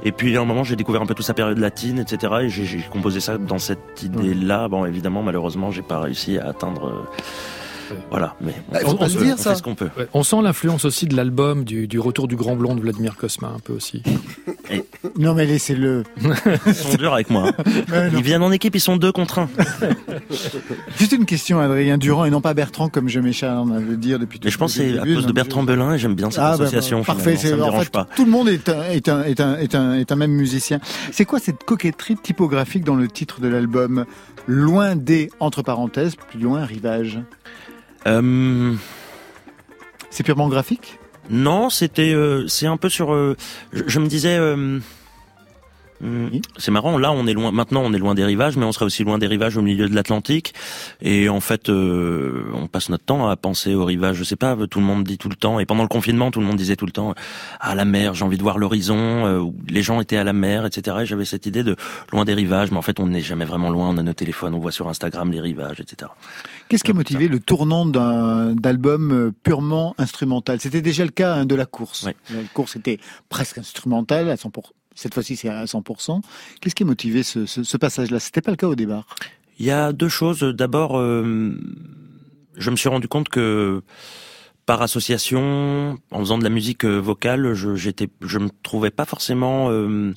Et 0.03 0.11
puis 0.11 0.35
à 0.37 0.41
un 0.41 0.45
moment, 0.45 0.63
j'ai 0.63 0.75
découvert 0.75 1.01
un 1.01 1.05
peu 1.05 1.15
toute 1.15 1.25
sa 1.25 1.33
période 1.33 1.57
latine, 1.57 1.99
etc. 1.99 2.33
Et 2.43 2.49
j'ai 2.49 2.65
j'ai 2.65 2.81
composé 2.91 3.19
ça 3.19 3.37
dans 3.37 3.59
cette 3.59 4.03
idée-là. 4.03 4.67
Bon, 4.67 4.85
évidemment, 4.85 5.23
malheureusement, 5.23 5.71
j'ai 5.71 5.81
pas 5.81 5.99
réussi 5.99 6.37
à 6.37 6.47
atteindre. 6.49 7.07
Voilà, 8.09 8.35
mais 8.41 8.53
Bah, 8.71 8.79
on, 8.85 9.01
le 9.03 9.09
se- 9.09 9.17
dire, 9.17 9.35
on 9.35 9.37
ça. 9.37 9.51
fait 9.51 9.55
ce 9.57 9.63
qu'on 9.63 9.75
peut. 9.75 9.89
Ouais, 9.97 10.07
On 10.13 10.23
sent 10.23 10.37
l'influence 10.41 10.85
aussi 10.85 11.05
de 11.07 11.15
l'album 11.15 11.63
du, 11.63 11.87
du 11.87 11.99
Retour 11.99 12.27
du 12.27 12.35
Grand 12.35 12.55
Blond 12.55 12.75
de 12.75 12.81
Vladimir 12.81 13.15
Kosma, 13.17 13.47
un 13.55 13.59
peu 13.59 13.73
aussi. 13.73 14.03
Non 15.17 15.33
mais 15.33 15.45
laissez-le. 15.45 16.03
Ils 16.65 16.73
sont 16.75 16.95
durs 16.95 17.13
avec 17.13 17.29
moi. 17.29 17.51
hein. 17.91 18.09
Ils 18.13 18.21
viennent 18.23 18.43
en 18.43 18.51
équipe, 18.51 18.73
ils 18.75 18.79
sont 18.79 18.95
deux 18.95 19.11
contre 19.11 19.39
un. 19.39 19.49
Juste 20.97 21.11
une 21.11 21.25
question, 21.25 21.59
Adrien 21.59 21.97
Durand, 21.97 22.25
et 22.25 22.29
non 22.29 22.39
pas 22.41 22.53
Bertrand, 22.53 22.87
comme 22.89 23.09
je 23.09 23.19
m'acharne 23.19 23.71
à 23.75 23.79
le 23.79 23.97
dire 23.97 24.19
depuis 24.19 24.39
tout 24.39 24.45
Mais 24.45 24.51
je 24.51 24.57
pense 24.57 24.73
c'est 24.73 24.97
à 24.97 25.03
cause 25.03 25.25
de 25.25 25.31
Bertrand 25.33 25.63
Belin 25.63 25.93
et 25.93 25.99
j'aime 25.99 26.15
bien 26.15 26.29
cette 26.31 26.39
Ah, 26.39 26.55
bah, 26.57 26.63
association. 26.65 26.99
bah, 26.99 27.05
parfait, 27.07 27.35
finalement, 27.35 27.41
c'est 27.41 27.49
ça 27.49 27.55
me 27.57 27.61
en 27.61 27.65
dérange 27.65 27.83
fait, 27.85 27.91
pas. 27.91 28.07
tout 28.15 28.25
le 28.25 28.31
monde 28.31 28.47
est 28.49 28.69
un, 28.69 28.83
est 28.83 29.09
un, 29.09 29.23
est 29.23 29.39
un, 29.41 29.57
est 29.57 29.75
un, 29.75 29.93
est 29.95 30.11
un 30.11 30.15
même 30.15 30.31
musicien. 30.31 30.79
C'est 31.11 31.25
quoi 31.25 31.39
cette 31.39 31.63
coquetterie 31.63 32.15
typographique 32.17 32.83
dans 32.83 32.95
le 32.95 33.07
titre 33.07 33.41
de 33.41 33.47
l'album? 33.47 34.05
Loin 34.47 34.95
des, 34.95 35.29
entre 35.39 35.61
parenthèses, 35.61 36.15
plus 36.15 36.39
loin, 36.39 36.63
rivage 36.65 37.19
Euh, 38.07 38.73
C'est 40.09 40.23
purement 40.23 40.47
graphique? 40.49 40.99
Non, 41.29 41.69
c'était, 41.69 42.13
euh, 42.13 42.47
c'est 42.47 42.67
un 42.67 42.77
peu 42.77 42.89
sur. 42.89 43.13
euh, 43.13 43.35
je, 43.73 43.83
je 43.87 43.99
me 43.99 44.07
disais. 44.07 44.37
Hum, 46.01 46.29
C'est 46.57 46.71
marrant, 46.71 46.97
là 46.97 47.11
on 47.11 47.27
est 47.27 47.33
loin, 47.33 47.51
maintenant 47.51 47.81
on 47.83 47.93
est 47.93 47.97
loin 47.99 48.15
des 48.15 48.25
rivages, 48.25 48.57
mais 48.57 48.65
on 48.65 48.71
serait 48.71 48.85
aussi 48.85 49.03
loin 49.03 49.17
des 49.17 49.27
rivages 49.27 49.57
au 49.57 49.61
milieu 49.61 49.87
de 49.87 49.95
l'Atlantique. 49.95 50.53
Et 51.01 51.29
en 51.29 51.39
fait, 51.39 51.69
euh, 51.69 52.45
on 52.53 52.67
passe 52.67 52.89
notre 52.89 53.05
temps 53.05 53.27
à 53.29 53.35
penser 53.35 53.73
aux 53.75 53.85
rivages. 53.85 54.17
Je 54.17 54.23
sais 54.23 54.35
pas, 54.35 54.55
tout 54.69 54.79
le 54.79 54.85
monde 54.85 55.03
dit 55.03 55.17
tout 55.17 55.29
le 55.29 55.35
temps. 55.35 55.59
Et 55.59 55.65
pendant 55.65 55.83
le 55.83 55.89
confinement, 55.89 56.31
tout 56.31 56.39
le 56.39 56.45
monde 56.45 56.57
disait 56.57 56.75
tout 56.75 56.85
le 56.85 56.91
temps 56.91 57.13
à 57.59 57.75
la 57.75 57.85
mer, 57.85 58.13
j'ai 58.13 58.25
envie 58.25 58.37
de 58.37 58.43
voir 58.43 58.57
l'horizon. 58.57 59.25
euh, 59.25 59.43
les 59.69 59.81
gens 59.81 60.01
étaient 60.01 60.17
à 60.17 60.23
la 60.23 60.33
mer, 60.33 60.65
etc. 60.65 60.97
Et 61.01 61.05
j'avais 61.05 61.25
cette 61.25 61.45
idée 61.45 61.63
de 61.63 61.75
loin 62.11 62.25
des 62.25 62.33
rivages, 62.33 62.71
mais 62.71 62.77
en 62.77 62.81
fait 62.81 62.99
on 62.99 63.07
n'est 63.07 63.21
jamais 63.21 63.45
vraiment 63.45 63.69
loin. 63.69 63.89
On 63.89 63.97
a 63.97 64.03
nos 64.03 64.13
téléphones, 64.13 64.53
on 64.53 64.59
voit 64.59 64.71
sur 64.71 64.87
Instagram 64.87 65.31
les 65.31 65.39
rivages, 65.41 65.79
etc. 65.79 66.11
Qu'est-ce 66.69 66.83
qui 66.83 66.91
a 66.91 66.93
motivé 66.93 67.27
le 67.27 67.39
tournant 67.39 67.85
d'un 67.85 68.53
d'album 68.55 69.11
euh, 69.11 69.31
purement 69.43 69.95
instrumental? 69.97 70.59
C'était 70.59 70.81
déjà 70.81 71.03
le 71.03 71.11
cas 71.11 71.35
hein, 71.35 71.45
de 71.45 71.55
la 71.55 71.65
course. 71.65 72.07
La 72.29 72.41
course 72.53 72.75
était 72.75 72.99
presque 73.29 73.57
instrumentale 73.57 74.29
à 74.29 74.35
100%. 74.35 74.49
Cette 75.01 75.15
fois-ci, 75.15 75.35
c'est 75.35 75.49
à 75.49 75.65
100%. 75.65 76.21
Qu'est-ce 76.59 76.75
qui 76.75 76.83
a 76.83 76.85
motivé 76.85 77.23
ce, 77.23 77.47
ce, 77.47 77.63
ce 77.63 77.77
passage-là? 77.77 78.19
C'était 78.19 78.41
pas 78.41 78.51
le 78.51 78.57
cas 78.57 78.67
au 78.67 78.75
départ. 78.75 79.07
Il 79.57 79.65
y 79.65 79.71
a 79.71 79.93
deux 79.93 80.09
choses. 80.09 80.41
D'abord, 80.41 80.99
euh, 80.99 81.59
je 82.55 82.69
me 82.69 82.75
suis 82.75 82.87
rendu 82.87 83.07
compte 83.07 83.27
que 83.27 83.81
par 84.67 84.83
association, 84.83 85.97
en 86.11 86.19
faisant 86.19 86.37
de 86.37 86.43
la 86.43 86.51
musique 86.51 86.85
euh, 86.85 86.99
vocale, 86.99 87.55
je, 87.55 87.73
j'étais, 87.73 88.09
je 88.21 88.37
me 88.37 88.49
trouvais 88.61 88.91
pas 88.91 89.05
forcément, 89.05 89.71
euh, 89.71 90.13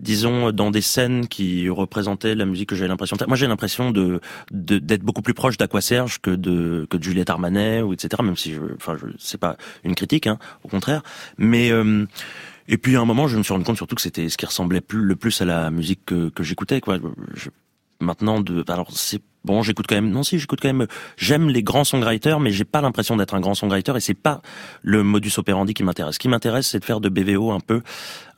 disons, 0.00 0.50
dans 0.50 0.70
des 0.70 0.80
scènes 0.80 1.28
qui 1.28 1.68
représentaient 1.68 2.34
la 2.34 2.46
musique 2.46 2.70
que 2.70 2.74
j'avais 2.74 2.88
l'impression. 2.88 3.18
Moi, 3.28 3.36
j'ai 3.36 3.46
l'impression 3.46 3.90
de, 3.90 4.18
d'être 4.50 5.02
beaucoup 5.02 5.20
plus 5.20 5.34
proche 5.34 5.58
d'Aqua 5.58 5.82
Serge 5.82 6.20
que 6.22 6.30
de 6.30 6.86
que 6.88 6.96
de 6.96 7.02
Juliette 7.02 7.28
Armanet 7.28 7.82
ou 7.82 7.92
etc. 7.92 8.22
Même 8.22 8.38
si 8.38 8.54
je, 8.54 8.62
enfin, 8.76 8.96
je, 8.98 9.08
c'est 9.18 9.38
pas 9.38 9.58
une 9.84 9.94
critique, 9.94 10.26
hein, 10.26 10.38
au 10.64 10.68
contraire. 10.68 11.02
Mais 11.36 11.70
et 12.68 12.78
puis 12.78 12.96
à 12.96 13.00
un 13.00 13.04
moment, 13.04 13.28
je 13.28 13.36
me 13.36 13.42
suis 13.42 13.52
rendu 13.52 13.64
compte 13.64 13.76
surtout 13.76 13.94
que 13.96 14.02
c'était 14.02 14.28
ce 14.28 14.36
qui 14.36 14.46
ressemblait 14.46 14.80
plus, 14.80 15.00
le 15.02 15.16
plus 15.16 15.40
à 15.40 15.44
la 15.44 15.70
musique 15.70 16.00
que, 16.06 16.28
que 16.30 16.42
j'écoutais. 16.42 16.80
Quoi. 16.80 16.98
Je- 17.34 17.50
maintenant, 18.00 18.40
de, 18.40 18.64
alors 18.68 18.90
c'est 18.92 19.20
bon, 19.44 19.62
j'écoute 19.62 19.86
quand 19.88 19.94
même. 19.94 20.10
Non, 20.10 20.22
si, 20.22 20.38
j'écoute 20.38 20.58
quand 20.60 20.72
même. 20.72 20.86
J'aime 21.16 21.48
les 21.48 21.62
grands 21.62 21.84
songwriters, 21.84 22.40
mais 22.40 22.50
j'ai 22.50 22.64
pas 22.64 22.80
l'impression 22.80 23.16
d'être 23.16 23.34
un 23.34 23.40
grand 23.40 23.54
songwriter, 23.54 23.92
et 23.96 24.00
c'est 24.00 24.14
pas 24.14 24.42
le 24.82 25.02
modus 25.02 25.32
operandi 25.38 25.74
qui 25.74 25.82
m'intéresse. 25.84 26.14
Ce 26.14 26.18
qui 26.18 26.28
m'intéresse, 26.28 26.68
c'est 26.68 26.80
de 26.80 26.84
faire 26.84 27.00
de 27.00 27.08
BVO 27.08 27.50
un 27.52 27.60
peu 27.60 27.82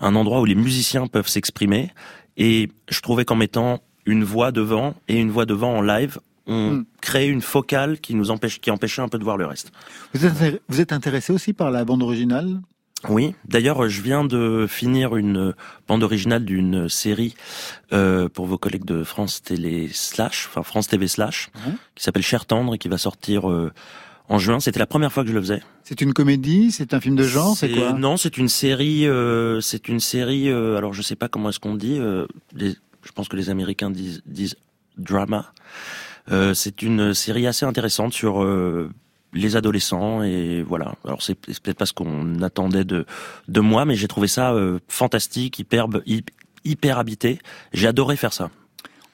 un 0.01 0.15
endroit 0.17 0.41
où 0.41 0.45
les 0.45 0.55
musiciens 0.55 1.07
peuvent 1.07 1.29
s'exprimer. 1.29 1.91
Et 2.37 2.69
je 2.91 3.01
trouvais 3.01 3.25
qu'en 3.25 3.37
mettant 3.37 3.81
une 4.07 4.25
voix 4.25 4.53
devant 4.53 4.95
et 5.09 5.19
une 5.19 5.31
voix 5.31 5.47
devant 5.47 5.77
en 5.77 5.81
live, 5.83 6.19
on 6.47 6.73
Hmm. 6.73 6.85
créait 7.01 7.29
une 7.29 7.41
focale 7.41 7.99
qui 8.01 8.15
nous 8.15 8.31
empêche, 8.31 8.61
qui 8.61 8.71
empêchait 8.71 9.01
un 9.01 9.09
peu 9.09 9.19
de 9.19 9.25
voir 9.25 9.39
le 9.39 9.47
reste. 9.47 9.73
Vous 10.13 10.27
êtes, 10.27 10.35
intér- 10.35 10.59
vous 10.69 10.79
êtes 10.83 10.93
intéressé 10.93 11.33
aussi 11.33 11.55
par 11.55 11.71
la 11.71 11.87
bande 11.87 12.03
originale? 12.03 12.61
Oui, 13.09 13.35
d'ailleurs, 13.47 13.89
je 13.89 14.01
viens 14.03 14.25
de 14.25 14.67
finir 14.69 15.17
une 15.17 15.55
bande 15.89 16.03
originale 16.03 16.45
d'une 16.45 16.89
série 16.89 17.35
euh, 17.93 18.29
pour 18.29 18.47
vos 18.47 18.59
collègues 18.59 18.85
de 18.85 19.05
France 19.05 19.43
Télé 19.43 19.89
Slash, 19.93 20.47
enfin 20.49 20.63
France 20.63 20.89
TV 20.89 21.07
Slash, 21.09 21.51
Mhm. 21.55 21.75
qui 21.95 22.03
s'appelle 22.05 22.23
Cher 22.23 22.47
Tendre 22.47 22.75
et 22.75 22.79
qui 22.79 22.89
va 22.89 22.99
sortir 22.99 23.51
euh, 23.51 23.73
en 24.29 24.39
juin. 24.39 24.59
C'était 24.61 24.79
la 24.79 24.87
première 24.87 25.13
fois 25.13 25.23
que 25.23 25.29
je 25.29 25.35
le 25.35 25.41
faisais. 25.41 25.63
C'est 25.83 26.01
une 26.01 26.15
comédie? 26.15 26.71
C'est 26.73 26.95
un 26.95 27.01
film 27.01 27.15
de 27.17 27.25
genre? 27.25 27.57
C'est 27.57 27.71
quoi? 27.71 27.93
Non, 27.93 28.17
c'est 28.17 28.39
une 28.39 28.49
série. 28.49 29.07
euh, 29.07 29.61
c'est 29.61 29.89
une 29.89 30.01
série. 30.01 30.49
euh, 30.49 30.77
alors, 30.79 30.95
je 30.95 31.03
sais 31.03 31.17
pas 31.17 31.29
comment 31.29 31.51
est-ce 31.51 31.61
qu'on 31.61 31.75
dit. 31.75 31.99
euh, 31.99 32.27
les- 32.55 32.77
je 33.05 33.13
pense 33.13 33.29
que 33.29 33.37
les 33.37 33.51
Américains 33.51 33.91
disent, 33.91 34.23
disent 34.25 34.57
drama. 34.97 35.53
Euh, 36.33 36.55
c'est 36.55 36.81
une 36.81 37.13
série 37.13 37.47
assez 37.47 37.67
intéressante 37.67 38.15
sur 38.15 38.43
euh, 38.43 38.89
les 39.35 39.57
adolescents 39.57 40.23
et 40.23 40.63
voilà. 40.63 40.95
Alors 41.05 41.23
c'est 41.23 41.35
peut-être 41.35 41.77
pas 41.79 41.87
ce 41.87 41.93
qu'on 41.93 42.41
attendait 42.43 42.85
de 42.85 43.05
de 43.49 43.61
moi, 43.61 43.85
mais 43.85 43.95
j'ai 43.97 44.09
trouvé 44.09 44.29
ça 44.29 44.53
euh, 44.53 44.79
fantastique, 44.89 45.59
hyper 45.59 45.89
hy- 46.07 46.25
hyper 46.65 46.99
habité. 46.99 47.39
J'ai 47.73 47.87
adoré 47.89 48.17
faire 48.17 48.33
ça. 48.33 48.51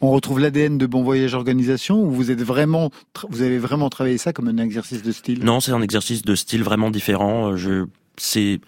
On 0.03 0.11
retrouve 0.13 0.41
l'ADN 0.41 0.79
de 0.79 0.87
Bon 0.87 1.03
Voyage 1.03 1.35
Organisation 1.35 2.03
ou 2.03 2.11
vous 2.11 2.31
êtes 2.31 2.41
vraiment, 2.43 2.91
vous 3.29 3.43
avez 3.43 3.59
vraiment 3.59 3.91
travaillé 3.91 4.17
ça 4.17 4.33
comme 4.33 4.49
un 4.49 4.57
exercice 4.57 5.03
de 5.03 5.13
style? 5.13 5.45
Non, 5.45 5.61
c'est 5.61 5.73
un 5.73 5.83
exercice 5.83 6.23
de 6.23 6.35
style 6.35 6.63
vraiment 6.63 6.91
différent. 6.91 7.53
Euh, 7.53 7.57
Je, 7.57 7.85
c'est, 8.17 8.61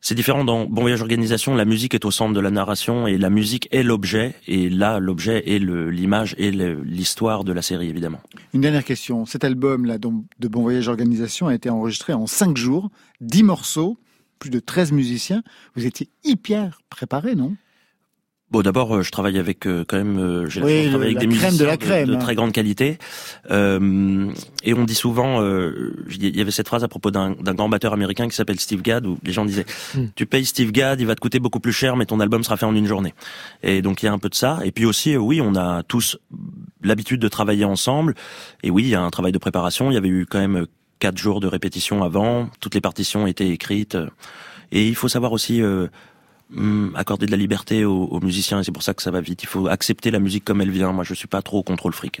c'est 0.00 0.14
différent 0.14 0.44
dans 0.44 0.64
Bon 0.64 0.82
Voyage 0.82 1.00
Organisation. 1.02 1.54
La 1.54 1.64
musique 1.64 1.94
est 1.94 2.04
au 2.04 2.10
centre 2.10 2.32
de 2.32 2.40
la 2.40 2.50
narration 2.50 3.06
et 3.06 3.18
la 3.18 3.30
musique 3.30 3.68
est 3.72 3.82
l'objet. 3.82 4.34
Et 4.46 4.70
là, 4.70 5.00
l'objet 5.00 5.42
est 5.50 5.58
l'image 5.58 6.34
et 6.38 6.50
l'histoire 6.50 7.44
de 7.44 7.52
la 7.52 7.62
série, 7.62 7.88
évidemment. 7.88 8.20
Une 8.54 8.60
dernière 8.60 8.84
question. 8.84 9.26
Cet 9.26 9.44
album-là 9.44 9.98
donc, 9.98 10.24
de 10.38 10.48
Bon 10.48 10.62
Voyage 10.62 10.88
Organisation 10.88 11.48
a 11.48 11.54
été 11.54 11.68
enregistré 11.68 12.12
en 12.12 12.26
5 12.26 12.56
jours, 12.56 12.90
10 13.20 13.42
morceaux, 13.42 13.98
plus 14.38 14.50
de 14.50 14.60
13 14.60 14.92
musiciens. 14.92 15.42
Vous 15.74 15.84
étiez 15.84 16.08
hyper 16.24 16.80
préparé, 16.90 17.34
non? 17.34 17.56
Bon, 18.50 18.62
d'abord, 18.62 18.96
euh, 18.96 19.02
je 19.02 19.10
travaille 19.10 19.38
avec 19.38 19.66
euh, 19.66 19.84
quand 19.86 19.98
même, 19.98 20.18
euh, 20.18 20.48
j'ai 20.48 20.62
Oui, 20.62 20.70
chance 20.70 20.80
de 20.80 20.84
le- 20.84 20.88
travailler 20.90 21.12
la 21.12 21.18
avec 21.18 21.18
des 21.20 21.26
musiciens 21.26 21.52
de 21.58 21.64
la 21.66 21.76
crème, 21.76 22.08
de, 22.08 22.14
hein. 22.14 22.18
très 22.18 22.34
grande 22.34 22.52
qualité. 22.52 22.96
Euh, 23.50 24.30
et 24.64 24.72
on 24.72 24.84
dit 24.84 24.94
souvent, 24.94 25.42
euh, 25.42 25.94
il 26.10 26.34
y 26.34 26.40
avait 26.40 26.50
cette 26.50 26.66
phrase 26.68 26.82
à 26.82 26.88
propos 26.88 27.10
d'un 27.10 27.32
grand 27.34 27.68
batteur 27.68 27.92
américain 27.92 28.26
qui 28.28 28.34
s'appelle 28.34 28.58
Steve 28.58 28.80
Gadd, 28.82 29.06
où 29.06 29.18
les 29.22 29.32
gens 29.32 29.44
disaient, 29.44 29.66
Hmm. 29.94 30.06
tu 30.14 30.24
payes 30.24 30.46
Steve 30.46 30.72
Gadd, 30.72 30.98
il 31.00 31.06
va 31.06 31.14
te 31.14 31.20
coûter 31.20 31.40
beaucoup 31.40 31.60
plus 31.60 31.72
cher, 31.72 31.96
mais 31.96 32.06
ton 32.06 32.20
album 32.20 32.42
sera 32.42 32.56
fait 32.56 32.64
en 32.66 32.74
une 32.74 32.86
journée. 32.86 33.12
Et 33.62 33.82
donc 33.82 34.02
il 34.02 34.06
y 34.06 34.08
a 34.08 34.12
un 34.12 34.18
peu 34.18 34.30
de 34.30 34.34
ça. 34.34 34.60
Et 34.64 34.72
puis 34.72 34.86
aussi, 34.86 35.16
oui, 35.16 35.40
on 35.42 35.54
a 35.54 35.82
tous 35.82 36.16
l'habitude 36.82 37.20
de 37.20 37.28
travailler 37.28 37.64
ensemble. 37.66 38.14
Et 38.62 38.70
oui, 38.70 38.84
il 38.84 38.88
y 38.88 38.94
a 38.94 39.02
un 39.02 39.10
travail 39.10 39.32
de 39.32 39.38
préparation. 39.38 39.90
Il 39.90 39.94
y 39.94 39.98
avait 39.98 40.08
eu 40.08 40.24
quand 40.24 40.38
même 40.38 40.66
quatre 41.00 41.18
jours 41.18 41.40
de 41.40 41.46
répétition 41.48 42.02
avant. 42.02 42.48
Toutes 42.60 42.74
les 42.74 42.80
partitions 42.80 43.26
étaient 43.26 43.48
écrites. 43.50 43.96
Et 44.72 44.86
il 44.88 44.94
faut 44.94 45.08
savoir 45.08 45.32
aussi 45.32 45.60
euh, 45.62 45.86
hum, 46.56 46.92
accorder 46.94 47.26
de 47.26 47.30
la 47.30 47.36
liberté 47.36 47.84
aux, 47.84 48.04
aux 48.04 48.20
musiciens. 48.20 48.60
Et 48.60 48.64
c'est 48.64 48.72
pour 48.72 48.82
ça 48.82 48.94
que 48.94 49.02
ça 49.02 49.10
va 49.10 49.20
vite. 49.20 49.42
Il 49.42 49.48
faut 49.48 49.68
accepter 49.68 50.10
la 50.10 50.18
musique 50.18 50.44
comme 50.44 50.60
elle 50.60 50.70
vient. 50.70 50.92
Moi, 50.92 51.04
je 51.04 51.14
suis 51.14 51.28
pas 51.28 51.42
trop 51.42 51.58
au 51.58 51.62
contrôle 51.62 51.92
fric. 51.92 52.20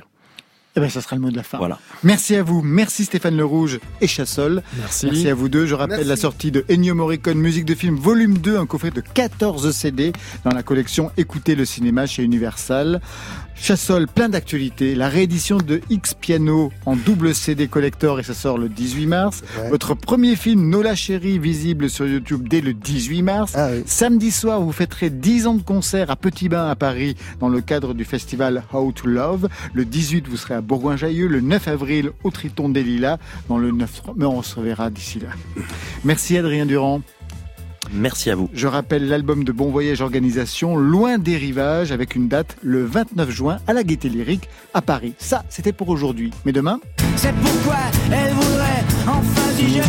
Eh 0.78 0.80
ben, 0.80 0.88
ça 0.88 1.00
sera 1.00 1.16
le 1.16 1.22
mot 1.22 1.30
de 1.30 1.36
la 1.36 1.42
fin. 1.42 1.58
Voilà. 1.58 1.80
Merci 2.04 2.36
à 2.36 2.44
vous. 2.44 2.62
Merci 2.62 3.04
Stéphane 3.04 3.36
Le 3.36 3.44
Rouge 3.44 3.80
et 4.00 4.06
Chassol. 4.06 4.62
Merci. 4.78 5.06
Merci 5.06 5.28
à 5.28 5.34
vous 5.34 5.48
deux. 5.48 5.66
Je 5.66 5.74
rappelle 5.74 5.96
Merci. 5.96 6.08
la 6.08 6.16
sortie 6.16 6.50
de 6.52 6.64
Ennio 6.70 6.94
Morricone, 6.94 7.38
musique 7.38 7.64
de 7.64 7.74
film, 7.74 7.96
volume 7.96 8.38
2, 8.38 8.56
un 8.56 8.66
coffret 8.66 8.92
de 8.92 9.00
14 9.00 9.72
CD 9.72 10.12
dans 10.44 10.52
la 10.52 10.62
collection 10.62 11.10
Écoutez 11.16 11.56
le 11.56 11.64
cinéma 11.64 12.06
chez 12.06 12.22
Universal. 12.22 13.00
Chassol, 13.60 14.06
plein 14.06 14.28
d'actualités. 14.28 14.94
La 14.94 15.08
réédition 15.08 15.58
de 15.58 15.80
X 15.90 16.14
Piano 16.14 16.72
en 16.86 16.96
double 16.96 17.34
CD 17.34 17.68
collector 17.68 18.20
et 18.20 18.22
ça 18.22 18.34
sort 18.34 18.56
le 18.56 18.68
18 18.68 19.06
mars. 19.06 19.42
Ouais. 19.58 19.68
Votre 19.68 19.94
premier 19.94 20.36
film 20.36 20.70
Nola 20.70 20.94
Chérie 20.94 21.38
visible 21.38 21.90
sur 21.90 22.06
YouTube 22.06 22.48
dès 22.48 22.60
le 22.60 22.72
18 22.72 23.22
mars. 23.22 23.52
Ah 23.54 23.68
oui. 23.72 23.82
Samedi 23.86 24.30
soir, 24.30 24.60
vous 24.60 24.72
fêterez 24.72 25.10
10 25.10 25.46
ans 25.48 25.54
de 25.54 25.62
concert 25.62 26.10
à 26.10 26.16
Petit 26.16 26.48
Bain 26.48 26.68
à 26.68 26.76
Paris 26.76 27.16
dans 27.40 27.48
le 27.48 27.60
cadre 27.60 27.94
du 27.94 28.04
festival 28.04 28.62
How 28.72 28.92
to 28.92 29.08
Love. 29.08 29.48
Le 29.74 29.84
18, 29.84 30.28
vous 30.28 30.36
serez 30.36 30.54
à 30.54 30.60
Bourgoin-Jailleux. 30.60 31.26
Le 31.26 31.40
9 31.40 31.68
avril, 31.68 32.10
au 32.24 32.30
Triton 32.30 32.68
des 32.68 32.82
Lilas. 32.82 33.18
Dans 33.48 33.58
le 33.58 33.70
9, 33.70 34.02
mais 34.16 34.24
on 34.24 34.42
se 34.42 34.56
reverra 34.56 34.88
d'ici 34.90 35.18
là. 35.20 35.28
Merci 36.04 36.38
Adrien 36.38 36.64
Durand. 36.64 37.02
Merci 37.92 38.30
à 38.30 38.34
vous. 38.34 38.48
Je 38.52 38.66
rappelle 38.66 39.08
l'album 39.08 39.44
de 39.44 39.52
Bon 39.52 39.70
Voyage 39.70 40.00
Organisation, 40.00 40.76
Loin 40.76 41.18
des 41.18 41.36
rivages, 41.36 41.92
avec 41.92 42.14
une 42.14 42.28
date 42.28 42.56
le 42.62 42.84
29 42.84 43.30
juin 43.30 43.58
à 43.66 43.72
la 43.72 43.82
Gaîté 43.82 44.08
Lyrique 44.08 44.48
à 44.74 44.82
Paris. 44.82 45.14
Ça, 45.18 45.44
c'était 45.48 45.72
pour 45.72 45.88
aujourd'hui. 45.88 46.32
Mais 46.44 46.52
demain, 46.52 46.80
C'est 47.16 47.34
pourquoi 47.34 47.76
elle 48.12 48.32
voudrait 48.32 48.84
enfin 49.06 49.50
si 49.56 49.68
je 49.68 49.82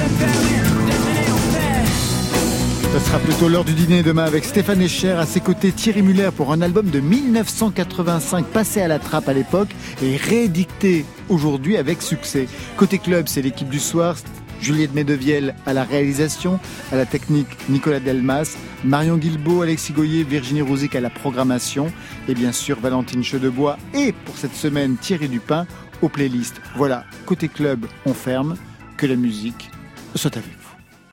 ce 2.92 2.98
sera 2.98 3.20
plutôt 3.20 3.48
l'heure 3.50 3.66
du 3.66 3.74
dîner 3.74 4.02
demain 4.02 4.24
avec 4.24 4.44
Stéphane 4.44 4.82
Escher, 4.82 5.12
à 5.12 5.28
ses 5.28 5.42
côtés 5.42 5.72
Thierry 5.72 6.02
Muller 6.02 6.32
pour 6.36 6.52
un 6.52 6.60
album 6.60 6.90
de 6.90 7.00
1985 7.00 8.48
passé 8.48 8.82
à 8.82 8.88
la 8.88 8.98
trappe 8.98 9.30
à 9.30 9.34
l'époque 9.34 9.70
et 10.02 10.18
réédicté 10.18 11.06
aujourd'hui 11.30 11.78
avec 11.78 12.02
succès. 12.02 12.48
Côté 12.78 12.98
club, 12.98 13.28
c'est 13.28 13.44
l'équipe 13.44 13.70
du 13.70 13.80
soir. 13.80 14.16
Juliette 14.62 14.94
Medevielle 14.94 15.56
à 15.66 15.74
la 15.74 15.84
réalisation, 15.84 16.60
à 16.92 16.96
la 16.96 17.06
technique 17.06 17.48
Nicolas 17.70 18.00
Delmas, 18.00 18.58
Marion 18.84 19.18
Guilbault, 19.18 19.62
Alexis 19.62 19.94
Goyer, 19.94 20.24
Virginie 20.24 20.62
Rouzic 20.62 20.96
à 20.96 21.02
la 21.02 21.10
programmation 21.10 21.92
et 22.28 22.34
bien 22.34 22.52
sûr 22.52 22.80
Valentine 22.80 23.24
Chedebois 23.24 23.78
et 23.94 24.12
pour 24.12 24.38
cette 24.38 24.56
semaine 24.56 24.98
Thierry 24.98 25.28
Dupin 25.28 25.66
aux 26.02 26.10
playlists. 26.10 26.62
Voilà, 26.76 27.06
côté 27.26 27.48
club, 27.48 27.86
on 28.06 28.14
ferme, 28.14 28.56
que 28.98 29.06
la 29.06 29.16
musique 29.16 29.70
soit 30.16 30.36
avec. 30.38 30.59